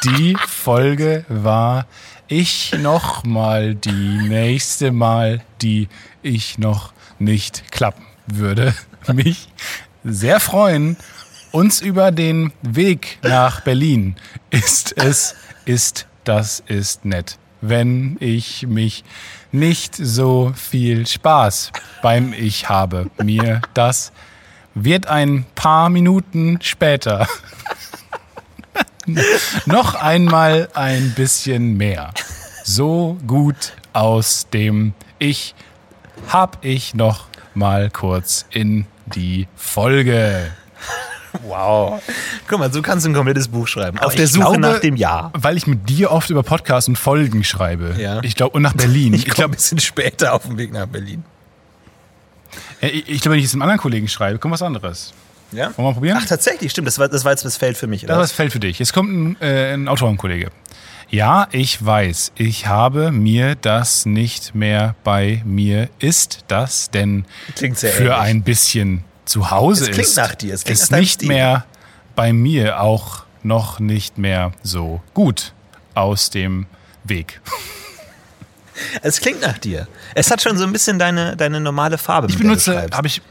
die 0.04 0.36
Folge 0.46 1.24
war 1.28 1.86
ich 2.28 2.72
noch 2.80 3.24
mal 3.24 3.74
die 3.74 4.18
nächste 4.28 4.92
Mal, 4.92 5.42
die 5.60 5.88
ich 6.22 6.58
noch 6.58 6.92
nicht 7.18 7.72
klappen 7.72 8.04
würde. 8.26 8.74
Mich 9.12 9.48
sehr 10.04 10.40
freuen. 10.40 10.96
Uns 11.52 11.80
über 11.80 12.10
den 12.10 12.52
Weg 12.62 13.18
nach 13.22 13.60
Berlin 13.60 14.16
ist 14.50 14.96
es, 14.96 15.34
ist, 15.64 16.06
das 16.24 16.62
ist 16.66 17.04
nett. 17.04 17.38
Wenn 17.66 18.18
ich 18.20 18.66
mich 18.66 19.04
nicht 19.50 19.96
so 19.96 20.52
viel 20.54 21.06
Spaß 21.06 21.72
beim 22.02 22.34
Ich 22.34 22.68
habe, 22.68 23.10
mir 23.22 23.62
das 23.72 24.12
wird 24.74 25.06
ein 25.06 25.46
paar 25.54 25.88
Minuten 25.88 26.58
später 26.60 27.26
noch 29.66 29.94
einmal 29.94 30.68
ein 30.74 31.14
bisschen 31.14 31.78
mehr. 31.78 32.12
So 32.64 33.16
gut 33.26 33.72
aus 33.94 34.48
dem 34.52 34.92
Ich 35.18 35.54
hab 36.28 36.62
ich 36.62 36.94
noch 36.94 37.28
mal 37.54 37.88
kurz 37.88 38.44
in 38.50 38.84
die 39.06 39.48
Folge. 39.56 40.52
Wow. 41.46 42.02
Guck 42.48 42.58
mal, 42.58 42.72
so 42.72 42.80
kannst 42.82 43.04
du 43.06 43.10
ein 43.10 43.14
komplettes 43.14 43.48
Buch 43.48 43.66
schreiben. 43.68 43.98
Auf 43.98 44.06
Aber 44.06 44.14
der 44.14 44.24
ich 44.24 44.32
Suche 44.32 44.44
glaube, 44.44 44.60
nach 44.60 44.78
dem 44.80 44.96
Ja. 44.96 45.30
Weil 45.34 45.56
ich 45.56 45.66
mit 45.66 45.88
dir 45.88 46.10
oft 46.10 46.30
über 46.30 46.42
Podcasts 46.42 46.88
und 46.88 46.96
Folgen 46.96 47.44
schreibe. 47.44 47.94
Ja. 47.98 48.20
Ich 48.22 48.34
glaube, 48.34 48.56
und 48.56 48.62
nach 48.62 48.72
Berlin. 48.74 49.14
Ich 49.14 49.20
Ich 49.20 49.24
komme 49.26 49.32
ein 49.32 49.36
glaube, 49.36 49.54
bisschen 49.56 49.78
später 49.78 50.32
auf 50.32 50.42
dem 50.46 50.56
Weg 50.58 50.72
nach 50.72 50.86
Berlin. 50.86 51.24
ich, 52.80 53.08
ich 53.08 53.20
glaub, 53.20 53.32
wenn 53.32 53.38
ich 53.38 53.46
es 53.46 53.52
einem 53.52 53.62
anderen 53.62 53.80
Kollegen 53.80 54.08
schreibe, 54.08 54.38
kommt 54.38 54.52
was 54.52 54.62
anderes. 54.62 55.12
Ja? 55.52 55.66
Wollen 55.66 55.76
wir 55.76 55.82
mal 55.84 55.92
probieren? 55.92 56.18
Ach, 56.20 56.26
tatsächlich, 56.26 56.70
stimmt. 56.72 56.88
Das 56.88 56.98
war, 56.98 57.08
das 57.08 57.24
war 57.24 57.32
jetzt 57.32 57.44
das 57.44 57.56
Feld 57.56 57.76
für 57.76 57.86
mich. 57.86 58.04
Oder? 58.04 58.16
Das 58.16 58.32
fällt 58.32 58.52
für 58.52 58.60
dich. 58.60 58.78
Jetzt 58.78 58.92
kommt 58.92 59.12
ein, 59.12 59.36
äh, 59.40 59.74
ein 59.74 59.88
Autorenkollege. 59.88 60.50
Ja, 61.10 61.46
ich 61.52 61.84
weiß, 61.84 62.32
ich 62.36 62.66
habe 62.66 63.12
mir 63.12 63.54
das 63.54 64.04
nicht 64.06 64.54
mehr 64.54 64.96
bei 65.04 65.42
mir. 65.44 65.88
Ist 66.00 66.40
das 66.48 66.90
denn 66.90 67.24
für 67.54 67.76
ähnlich. 67.76 68.10
ein 68.12 68.42
bisschen 68.42 69.04
zu 69.24 69.50
Hause 69.50 69.84
Es 69.84 69.90
klingt 69.90 70.08
ist? 70.08 70.16
nach 70.16 70.34
dir, 70.34 70.54
es 70.54 70.62
ist 70.64 70.90
nicht 70.92 71.14
Stil. 71.14 71.28
mehr 71.28 71.64
bei 72.14 72.32
mir 72.32 72.80
auch 72.80 73.24
noch 73.42 73.78
nicht 73.80 74.18
mehr 74.18 74.52
so 74.62 75.02
gut 75.14 75.52
aus 75.94 76.30
dem 76.30 76.66
Weg. 77.04 77.40
Es 79.02 79.20
klingt 79.20 79.40
nach 79.40 79.56
dir. 79.58 79.86
Es 80.16 80.32
hat 80.32 80.42
schon 80.42 80.58
so 80.58 80.64
ein 80.64 80.72
bisschen 80.72 80.98
deine, 80.98 81.36
deine 81.36 81.60
normale 81.60 81.96
Farbe. 81.96 82.26
Ich 82.28 82.36
benutze, 82.38 82.88
habe 82.92 83.06
ich, 83.06 83.22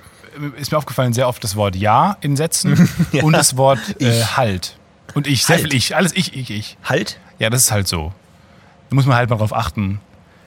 ist 0.57 0.71
mir 0.71 0.77
aufgefallen, 0.77 1.11
sehr 1.11 1.27
oft 1.27 1.43
das 1.43 1.57
Wort 1.57 1.75
Ja 1.75 2.15
in 2.21 2.37
Sätzen 2.37 2.89
Ja. 3.11 3.23
und 3.23 3.33
das 3.33 3.57
Wort 3.57 3.79
äh. 3.99 4.23
Halt. 4.23 4.77
Und 5.15 5.27
ich, 5.27 5.43
sehr 5.43 5.57
Halt. 5.57 5.63
viel 5.67 5.73
ich, 5.77 5.97
alles 5.97 6.13
ich, 6.15 6.33
ich, 6.35 6.49
ich. 6.49 6.77
Halt? 6.85 7.19
Ja, 7.39 7.49
das 7.49 7.63
ist 7.63 7.71
halt 7.73 7.89
so. 7.89 8.13
Da 8.89 8.95
muss 8.95 9.05
man 9.05 9.17
halt 9.17 9.29
mal 9.29 9.35
drauf 9.35 9.53
achten. 9.53 9.99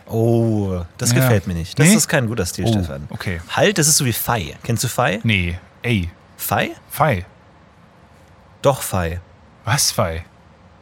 Oh, 0.08 0.82
das 0.98 1.10
Ja. 1.12 1.16
gefällt 1.20 1.46
mir 1.46 1.54
nicht. 1.54 1.78
Das 1.78 1.88
Nee? 1.88 1.94
ist 1.94 2.08
kein 2.08 2.26
guter 2.28 2.46
Stil, 2.46 2.64
Oh, 2.66 2.72
Stefan. 2.72 3.06
okay. 3.10 3.40
Halt, 3.50 3.78
das 3.78 3.88
ist 3.88 3.96
so 3.96 4.04
wie 4.04 4.12
Fei. 4.12 4.56
Kennst 4.62 4.84
du 4.84 4.88
Fei? 4.88 5.20
Nee, 5.24 5.58
ey, 5.82 6.10
Fei? 6.36 6.70
Fei. 6.88 7.24
Doch, 8.62 8.82
Fei. 8.82 9.20
Was, 9.64 9.90
Fei? 9.90 10.24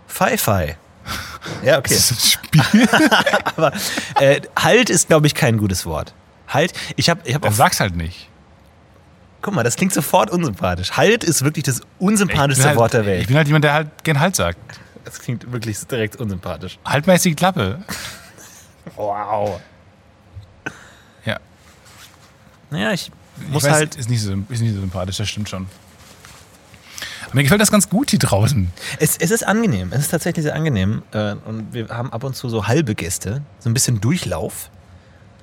Fei, 0.07 0.37
Fei. 0.37 0.77
Ja, 1.63 1.79
okay. 1.79 1.95
Das 1.95 2.11
ist 2.11 2.13
ein 2.13 2.63
Spiel. 2.63 2.89
Aber 3.57 3.73
äh, 4.21 4.41
halt 4.59 4.91
ist, 4.91 5.09
glaube 5.09 5.27
ich, 5.27 5.35
kein 5.35 5.59
gutes 5.59 5.85
Wort. 5.87 6.15
Halt, 6.49 6.73
ich 6.97 7.09
habe 7.11 7.21
ich 7.25 7.35
hab 7.35 7.43
Dann 7.43 7.53
auch, 7.53 7.57
sag's 7.57 7.81
halt 7.81 7.97
nicht. 7.97 8.29
guck 9.43 9.55
mal, 9.55 9.63
das 9.63 9.77
klingt 9.77 9.93
sofort 9.93 10.31
unsympathisch. 10.31 10.93
Halt 10.93 11.25
ist 11.25 11.45
wirklich 11.45 11.65
das 11.65 11.79
Ich 11.79 11.85
unsympathischste 11.99 12.69
halt, 12.69 12.77
Wort 12.79 12.93
der 12.93 13.01
Ich 13.03 13.07
Welt. 13.07 13.27
bin 13.29 13.37
halt 13.37 13.47
jemand, 13.47 13.65
der 13.65 13.73
halt 13.75 14.05
gern 14.05 14.21
Halt 14.21 14.37
sagt. 14.37 14.59
Das 15.05 15.19
klingt 15.19 15.51
wirklich 15.53 15.79
direkt 15.87 16.17
unsympathisch. 16.17 16.79
Halt 16.85 17.07
die 17.25 17.35
Klappe. 17.35 17.83
Wow. 18.97 19.61
Ja. 21.25 21.39
Naja, 22.71 22.93
ich 22.93 23.11
Ich 23.41 23.49
muss 23.49 23.65
weiß, 23.65 23.73
halt. 23.73 23.95
Ist 23.97 24.11
nicht, 24.11 24.23
so, 24.23 24.33
ist 24.49 24.61
nicht 24.61 24.75
so 24.75 24.81
sympathisch, 24.81 25.17
das 25.17 25.29
stimmt 25.29 25.49
schon. 25.49 25.67
Aber 27.27 27.35
mir 27.37 27.43
gefällt 27.43 27.61
das 27.61 27.71
ganz 27.71 27.89
gut 27.89 28.11
hier 28.11 28.19
draußen. 28.19 28.71
Es, 29.01 29.17
es 29.17 29.31
ist 29.31 29.47
angenehm. 29.47 29.91
Es 29.93 30.01
ist 30.01 30.11
tatsächlich 30.11 30.45
sehr 30.45 30.55
angenehm. 30.55 31.03
Äh, 31.13 31.35
und 31.45 31.73
wir 31.73 31.89
haben 31.89 32.13
ab 32.13 32.25
und 32.25 32.37
zu 32.37 32.49
so 32.49 32.67
halbe 32.67 32.95
Gäste. 32.95 33.43
So 33.59 33.71
ein 33.71 33.75
bisschen 33.75 34.01
Durchlauf. 34.01 34.71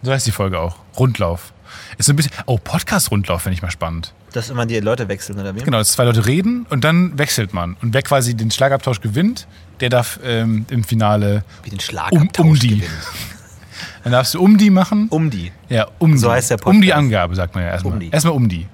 So 0.04 0.12
heißt 0.12 0.26
die 0.26 0.32
Folge 0.32 0.60
auch. 0.60 0.78
Rundlauf. 0.98 1.54
Ist 1.98 2.06
so 2.08 2.14
ein 2.14 2.16
bisschen. 2.16 2.32
Oh, 2.46 2.58
Podcast-Rundlauf 2.58 3.42
finde 3.44 3.56
ich 3.56 3.62
mal 3.62 3.72
spannend. 3.72 4.14
Dass 4.34 4.50
immer 4.50 4.66
die 4.66 4.80
Leute 4.80 5.08
wechseln 5.08 5.40
oder 5.40 5.56
wie? 5.56 5.60
Genau, 5.62 5.78
dass 5.78 5.92
zwei 5.94 6.06
Leute 6.06 6.26
reden 6.26 6.66
und 6.70 6.84
dann 6.84 7.18
wechselt 7.18 7.54
man. 7.54 7.76
Und 7.82 7.94
wer 7.94 8.02
quasi 8.02 8.34
den 8.36 8.50
Schlagabtausch 8.52 9.02
gewinnt, 9.02 9.48
der 9.82 9.90
darf 9.90 10.20
ähm, 10.24 10.66
im 10.70 10.84
Finale. 10.84 11.44
Wie 11.64 11.70
den 11.70 11.80
Um, 11.80 11.82
Schlagabtausch 11.82 12.46
um 12.46 12.56
die. 12.60 12.68
gewinnen. 12.80 12.92
Dann 14.04 14.14
darfst 14.14 14.34
du 14.34 14.42
um 14.42 14.58
die 14.58 14.70
machen. 14.72 15.08
Um 15.10 15.30
die. 15.30 15.52
Ja, 15.70 15.88
um 16.00 16.18
So 16.18 16.28
die. 16.28 16.34
heißt 16.34 16.50
der 16.52 16.66
Um 16.66 16.82
die 16.82 16.88
Podcast. 16.88 16.98
Angabe, 16.98 17.36
sagt 17.36 17.54
man 17.56 17.64
ja 17.64 17.70
erstmal. 17.72 17.94
Um 17.94 18.00
die. 18.00 18.10
Erstmal 18.10 18.34
um 18.34 18.50
die. 18.50 18.68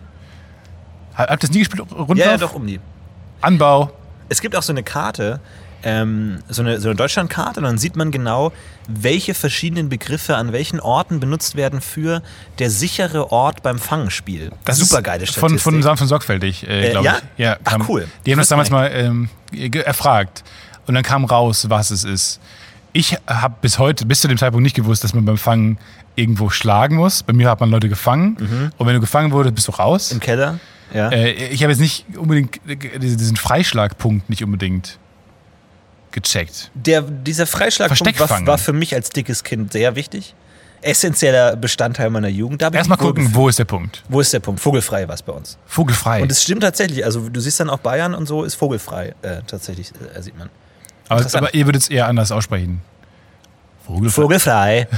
Habt 1.16 1.32
ihr 1.32 1.38
das 1.38 1.52
nie 1.52 1.60
gespielt? 1.60 1.82
Rundlauf? 1.92 2.18
Ja, 2.18 2.32
ja, 2.32 2.38
doch, 2.38 2.54
um 2.54 2.66
die. 2.68 2.80
Anbau. 3.42 3.92
Es 4.30 4.40
gibt 4.42 4.56
auch 4.56 4.64
so 4.64 4.72
eine 4.72 4.84
Karte, 4.84 5.40
ähm, 5.84 6.40
so 6.50 6.62
eine, 6.62 6.80
so 6.80 6.90
eine 6.90 6.96
Deutschlandkarte, 6.96 7.60
und 7.60 7.66
dann 7.66 7.78
sieht 7.78 7.96
man 7.96 8.12
genau, 8.12 8.52
welche 8.88 9.34
verschiedenen 9.34 9.90
Begriffe 9.90 10.36
an 10.38 10.52
welchen 10.54 10.80
Orten 10.80 11.20
benutzt 11.20 11.56
werden 11.56 11.82
für 11.82 12.22
der 12.60 12.70
sichere 12.70 13.32
Ort 13.32 13.64
beim 13.64 13.80
Fangenspiel. 13.80 14.52
Das 14.66 14.78
Super 14.78 15.02
geile 15.02 15.26
von, 15.26 15.34
Statistik. 15.50 15.62
von 15.62 15.82
Sam 15.84 15.98
von 15.98 16.08
Sorgfältig, 16.08 16.68
äh, 16.68 16.88
Äh, 16.88 16.92
glaube 16.92 17.06
ja? 17.06 17.18
ich. 17.18 17.40
Ja, 17.44 17.58
Ach, 17.64 17.78
cool. 17.88 18.08
Die 18.26 18.32
haben 18.32 18.40
das 18.40 18.48
damals 18.50 18.70
mal 18.70 18.90
ähm, 18.94 19.30
erfragt. 19.52 20.44
Und 20.88 20.94
dann 20.96 21.04
kam 21.04 21.26
raus, 21.26 21.66
was 21.70 21.92
es 21.92 22.04
ist. 22.06 22.40
Ich 22.94 23.18
habe 23.28 23.56
bis 23.62 23.78
heute, 23.78 24.06
bis 24.06 24.22
zu 24.22 24.28
dem 24.28 24.38
Zeitpunkt 24.38 24.64
nicht 24.64 24.76
gewusst, 24.76 25.04
dass 25.04 25.14
man 25.14 25.26
beim 25.26 25.38
Fangen 25.38 25.78
irgendwo 26.16 26.50
schlagen 26.50 26.96
muss. 26.96 27.22
Bei 27.24 27.34
mir 27.34 27.50
hat 27.50 27.60
man 27.60 27.70
Leute 27.70 27.90
gefangen. 27.90 28.72
Und 28.78 28.88
wenn 28.88 28.96
du 28.96 29.02
gefangen 29.02 29.32
wurdest, 29.32 29.54
bist 29.54 29.68
du 29.68 29.74
raus. 29.74 30.12
Im 30.12 30.20
Keller. 30.22 30.60
Ja. 30.94 31.10
Äh, 31.10 31.50
ich 31.50 31.62
habe 31.64 31.72
jetzt 31.74 31.82
nicht 31.82 32.06
unbedingt 32.18 32.60
äh, 32.68 32.98
diesen 32.98 33.36
Freischlagpunkt 33.36 34.30
nicht 34.30 34.44
unbedingt 34.44 34.98
gecheckt. 36.22 36.72
Der, 36.74 37.02
dieser 37.02 37.46
Freischlagpunkt 37.48 38.20
war, 38.20 38.48
war 38.48 38.58
für 38.58 38.74
mich 38.74 38.94
als 38.94 39.10
dickes 39.10 39.44
Kind 39.44 39.72
sehr 39.72 39.96
wichtig. 39.96 40.36
Essentieller 40.82 41.56
Bestandteil 41.56 42.10
meiner 42.10 42.28
Jugend. 42.28 42.62
Erstmal 42.62 42.98
gucken, 42.98 43.34
wo 43.34 43.50
ist 43.50 43.58
der 43.58 43.66
Punkt? 43.66 44.04
Wo 44.10 44.20
ist 44.20 44.32
der 44.32 44.40
Punkt? 44.40 44.62
Vogelfrei 44.62 45.08
war 45.08 45.16
es 45.16 45.24
bei 45.24 45.34
uns. 45.34 45.58
Vogelfrei. 45.66 46.22
Und 46.22 46.32
es 46.32 46.44
stimmt 46.44 46.62
tatsächlich. 46.62 47.04
Also 47.04 47.30
du 47.30 47.40
siehst 47.40 47.60
dann 47.60 47.70
auch 47.70 47.80
Bayern 47.80 48.14
und 48.14 48.28
so 48.28 48.44
ist 48.44 48.56
vogelfrei. 48.56 49.16
Äh, 49.22 49.42
tatsächlich 49.48 49.92
äh, 50.16 50.22
sieht 50.22 50.38
man. 50.38 50.50
aber, 51.10 51.26
aber 51.34 51.54
ihr 51.54 51.66
würdet 51.66 51.82
es 51.82 51.90
eher 51.90 52.08
anders 52.08 52.32
aussprechen. 52.32 52.82
Vogelfrei. 53.86 54.22
Vogelfrei. 54.22 54.88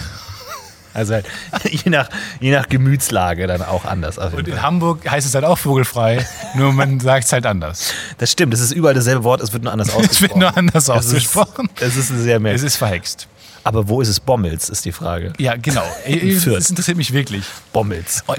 Also 0.94 1.14
halt, 1.14 1.26
je 1.72 1.90
nach, 1.90 2.10
je 2.40 2.52
nach 2.52 2.68
Gemütslage 2.68 3.46
dann 3.48 3.62
auch 3.62 3.86
anders. 3.86 4.18
Und 4.18 4.48
in. 4.48 4.62
Hamburg 4.62 5.10
heißt 5.10 5.28
es 5.28 5.36
halt 5.36 5.46
auch 5.46 5.58
vogelfrei, 5.58 6.26
nur 6.56 6.74
man 6.74 7.00
sagt 7.02 7.26
es 7.26 7.32
halt 7.32 7.46
anders. 7.46 7.94
Das 8.18 8.32
stimmt, 8.32 8.54
es 8.54 8.60
ist 8.60 8.72
überall 8.72 8.94
dasselbe 8.96 9.24
Wort, 9.24 9.42
es 9.42 9.54
wird 9.54 9.64
nur 9.64 9.72
anders 9.72 9.90
Es 9.90 9.96
ausgesprochen. 9.96 10.22
wird 10.22 10.38
nur 10.38 10.58
anders 10.58 10.84
Es 10.84 10.90
ist- 10.90 10.90
ausgesprochen. 10.90 11.70
Es 11.80 11.96
ist 11.96 12.08
sehr 12.08 12.36
Es 12.38 12.42
merkwürdig. 12.42 12.64
ist 12.64 12.76
verhext. 12.78 13.28
Aber 13.64 13.88
wo 13.90 14.02
ist 14.02 14.08
es 14.08 14.20
Bommels, 14.22 14.70
ist 14.70 14.86
die 14.86 14.92
Frage. 14.94 15.34
Ja, 15.38 15.56
genau. 15.58 15.84
Das 16.08 16.70
interessiert 16.70 16.96
mich 16.98 17.12
wirklich. 17.12 17.44
Bommels. 17.74 18.24
Oh, 18.28 18.34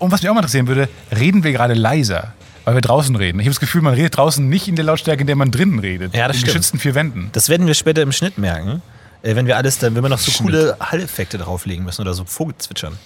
Und 0.00 0.10
was 0.10 0.20
mich 0.20 0.28
auch 0.28 0.34
mal 0.34 0.40
interessieren 0.40 0.66
würde, 0.66 0.88
reden 1.16 1.44
wir 1.44 1.52
gerade 1.52 1.74
leiser, 1.74 2.32
weil 2.64 2.74
wir 2.74 2.80
draußen 2.80 3.14
reden. 3.14 3.38
Ich 3.38 3.46
habe 3.46 3.52
das 3.54 3.60
Gefühl, 3.60 3.82
man 3.82 3.94
redet 3.94 4.16
draußen 4.16 4.46
nicht 4.46 4.66
in 4.66 4.74
der 4.74 4.84
Lautstärke, 4.84 5.20
in 5.20 5.26
der 5.28 5.36
man 5.36 5.52
drinnen 5.52 5.78
redet. 5.78 6.12
Ja, 6.14 6.26
das 6.26 6.36
in 6.36 6.40
stimmt. 6.40 6.54
geschützten 6.54 6.78
vier 6.80 6.94
Wänden. 6.96 7.30
Das 7.32 7.48
werden 7.48 7.68
wir 7.68 7.74
später 7.74 8.02
im 8.02 8.10
Schnitt 8.12 8.36
merken. 8.36 8.82
Äh, 9.22 9.34
wenn 9.36 9.46
wir 9.46 9.56
alles 9.56 9.78
dann, 9.78 9.94
wenn 9.94 10.02
wir 10.02 10.08
noch 10.08 10.18
so 10.18 10.30
coole 10.42 10.76
Halleffekte 10.80 11.38
drauflegen 11.38 11.84
müssen 11.84 12.02
oder 12.02 12.14
so 12.14 12.24
Vogelzwitschern. 12.24 12.96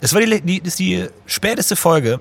Das 0.00 0.12
war 0.14 0.20
die, 0.20 0.40
die, 0.40 0.60
das 0.60 0.68
ist 0.74 0.78
die 0.78 1.08
späteste 1.26 1.74
Folge 1.76 2.20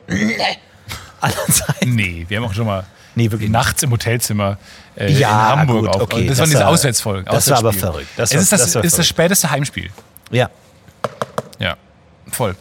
aller 1.22 1.46
Zeiten. 1.52 1.94
Nee, 1.96 2.26
wir 2.28 2.38
haben 2.38 2.46
auch 2.46 2.54
schon 2.54 2.66
mal 2.66 2.86
Nee, 3.16 3.32
wirklich. 3.32 3.50
nachts 3.50 3.82
im 3.84 3.92
Hotelzimmer 3.92 4.58
äh, 4.96 5.12
Ja, 5.12 5.54
in 5.54 5.60
Hamburg 5.62 5.86
gut, 5.86 5.96
auf. 5.96 6.02
okay, 6.04 6.28
das, 6.28 6.38
das 6.38 6.40
waren 6.40 6.50
diese 6.50 6.60
war- 6.62 6.68
Auswärtsfolgen. 6.70 7.26
das 7.26 7.50
war 7.50 7.58
aber 7.60 7.74
verrückt. 7.74 8.08
Das 8.16 8.32
es 8.32 8.36
war- 8.36 8.42
ist 8.42 8.52
das, 8.52 8.72
das 8.74 8.86
ist 8.86 8.98
das 9.00 9.08
späteste 9.08 9.50
Heimspiel. 9.50 9.90
Ja. 10.32 10.50
Ja, 11.60 11.76
voll. 12.32 12.56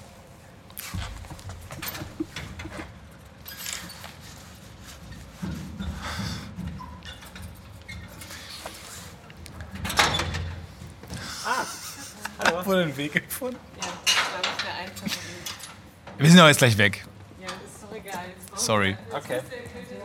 Hallo. 12.46 12.64
Wohl 12.64 12.84
den 12.84 12.96
Weg 12.96 13.12
gefunden? 13.12 13.58
Ja, 13.80 13.88
das 14.04 14.14
ist, 14.14 14.30
glaube 14.30 14.46
ich, 14.56 14.62
der 14.64 14.74
einfache 14.74 15.04
Weg. 15.06 16.18
Wir 16.18 16.30
sind 16.30 16.38
aber 16.38 16.48
jetzt 16.48 16.58
gleich 16.58 16.78
weg. 16.78 17.04
Ja, 17.40 17.46
ist 17.46 17.82
doch 17.82 17.94
egal. 17.94 18.24
Sorry. 18.54 18.96
Okay. 19.12 19.40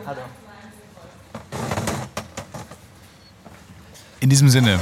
Hallo. 0.04 0.20
In 4.20 4.28
diesem 4.28 4.48
Sinne. 4.48 4.80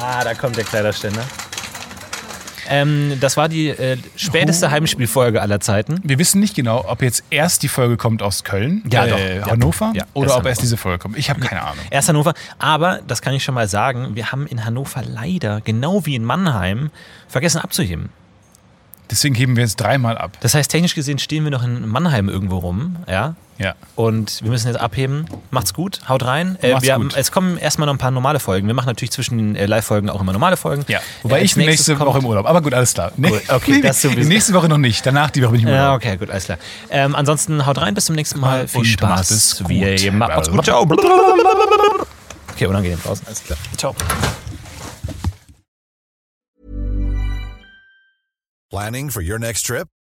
Ah, 0.00 0.24
da 0.24 0.34
kommt 0.34 0.56
der 0.56 0.64
Kleiderständer. 0.64 1.24
Ähm, 2.68 3.18
das 3.20 3.36
war 3.36 3.48
die 3.48 3.68
äh, 3.68 3.96
späteste 4.16 4.70
Heimspielfolge 4.70 5.40
aller 5.40 5.60
Zeiten. 5.60 6.00
Wir 6.04 6.18
wissen 6.18 6.40
nicht 6.40 6.54
genau, 6.54 6.84
ob 6.86 7.02
jetzt 7.02 7.24
erst 7.30 7.62
die 7.62 7.68
Folge 7.68 7.96
kommt 7.96 8.22
aus 8.22 8.44
Köln, 8.44 8.82
Ja, 8.90 9.06
äh, 9.06 9.40
doch. 9.40 9.50
Hannover, 9.50 9.92
ja, 9.94 10.04
oder 10.14 10.28
erst 10.28 10.38
ob 10.38 10.46
erst 10.46 10.62
diese 10.62 10.76
Folge 10.76 10.98
kommt. 10.98 11.16
Ich 11.18 11.30
habe 11.30 11.40
keine 11.40 11.62
Ahnung. 11.62 11.84
Erst 11.90 12.08
Hannover. 12.08 12.34
Aber, 12.58 13.00
das 13.06 13.22
kann 13.22 13.34
ich 13.34 13.42
schon 13.42 13.54
mal 13.54 13.68
sagen, 13.68 14.14
wir 14.14 14.30
haben 14.32 14.46
in 14.46 14.64
Hannover 14.64 15.02
leider, 15.02 15.60
genau 15.60 16.04
wie 16.06 16.14
in 16.14 16.24
Mannheim, 16.24 16.90
vergessen 17.28 17.58
abzuheben. 17.60 18.10
Deswegen 19.10 19.34
heben 19.34 19.56
wir 19.56 19.62
jetzt 19.62 19.76
dreimal 19.76 20.18
ab. 20.18 20.36
Das 20.40 20.54
heißt, 20.54 20.70
technisch 20.70 20.94
gesehen 20.94 21.18
stehen 21.18 21.44
wir 21.44 21.50
noch 21.50 21.64
in 21.64 21.88
Mannheim 21.88 22.28
irgendwo 22.28 22.58
rum, 22.58 22.96
ja. 23.08 23.34
Ja. 23.58 23.74
Und 23.96 24.40
wir 24.42 24.50
müssen 24.50 24.68
jetzt 24.68 24.78
abheben. 24.80 25.26
Macht's 25.50 25.74
gut, 25.74 26.00
haut 26.08 26.24
rein. 26.24 26.56
Äh, 26.62 26.70
Macht's 26.72 26.84
wir 26.86 26.94
haben, 26.94 27.04
gut. 27.08 27.16
es 27.16 27.32
kommen 27.32 27.58
erstmal 27.58 27.86
noch 27.86 27.94
ein 27.94 27.98
paar 27.98 28.10
normale 28.12 28.38
Folgen. 28.40 28.66
Wir 28.68 28.74
machen 28.74 28.86
natürlich 28.86 29.10
zwischen 29.10 29.36
den 29.38 29.56
äh, 29.56 29.66
Live-Folgen 29.66 30.08
auch 30.10 30.20
immer 30.20 30.32
normale 30.32 30.56
Folgen. 30.56 30.84
Ja. 30.88 31.00
Wobei 31.22 31.40
Äh, 31.40 31.44
ich 31.44 31.56
nächste 31.56 31.96
kommt- 31.96 32.08
Woche 32.10 32.18
im 32.18 32.26
Urlaub. 32.26 32.46
Aber 32.46 32.62
gut, 32.62 32.72
alles 32.72 32.94
klar. 32.94 33.10
Nee, 33.16 33.30
Cool. 33.30 33.42
Okay, 33.48 33.80
das 33.80 34.00
sowieso. 34.00 34.28
Nächste 34.28 34.54
Woche 34.54 34.68
noch 34.68 34.78
nicht. 34.78 35.04
Danach 35.04 35.30
die 35.30 35.42
Woche 35.42 35.50
bin 35.52 35.60
ich 35.60 35.66
im 35.66 35.72
Ja, 35.72 35.86
Urlaub. 35.88 35.96
okay, 35.96 36.16
gut, 36.16 36.30
alles 36.30 36.44
klar. 36.44 36.58
Ähm, 36.90 37.14
ansonsten 37.16 37.66
haut 37.66 37.78
rein, 37.80 37.94
bis 37.94 38.04
zum 38.06 38.14
nächsten 38.14 38.38
Mal. 38.38 38.68
Viel 38.68 38.80
Und 38.80 38.86
Spaß. 38.86 39.08
macht 39.10 39.30
es 39.30 39.58
gut. 39.58 40.12
macht. 40.14 40.28
Macht's 40.36 40.50
gut. 40.50 40.64
Ciao. 40.64 40.82
Okay, 42.54 42.66
unangenehm 42.66 43.00
draußen. 43.02 43.26
Alles 43.26 43.42
klar. 43.44 43.58
Ciao. 43.76 43.94
Planning 48.70 49.10
for 49.10 49.22
your 49.22 49.38
next 49.38 49.66
trip? 49.66 49.88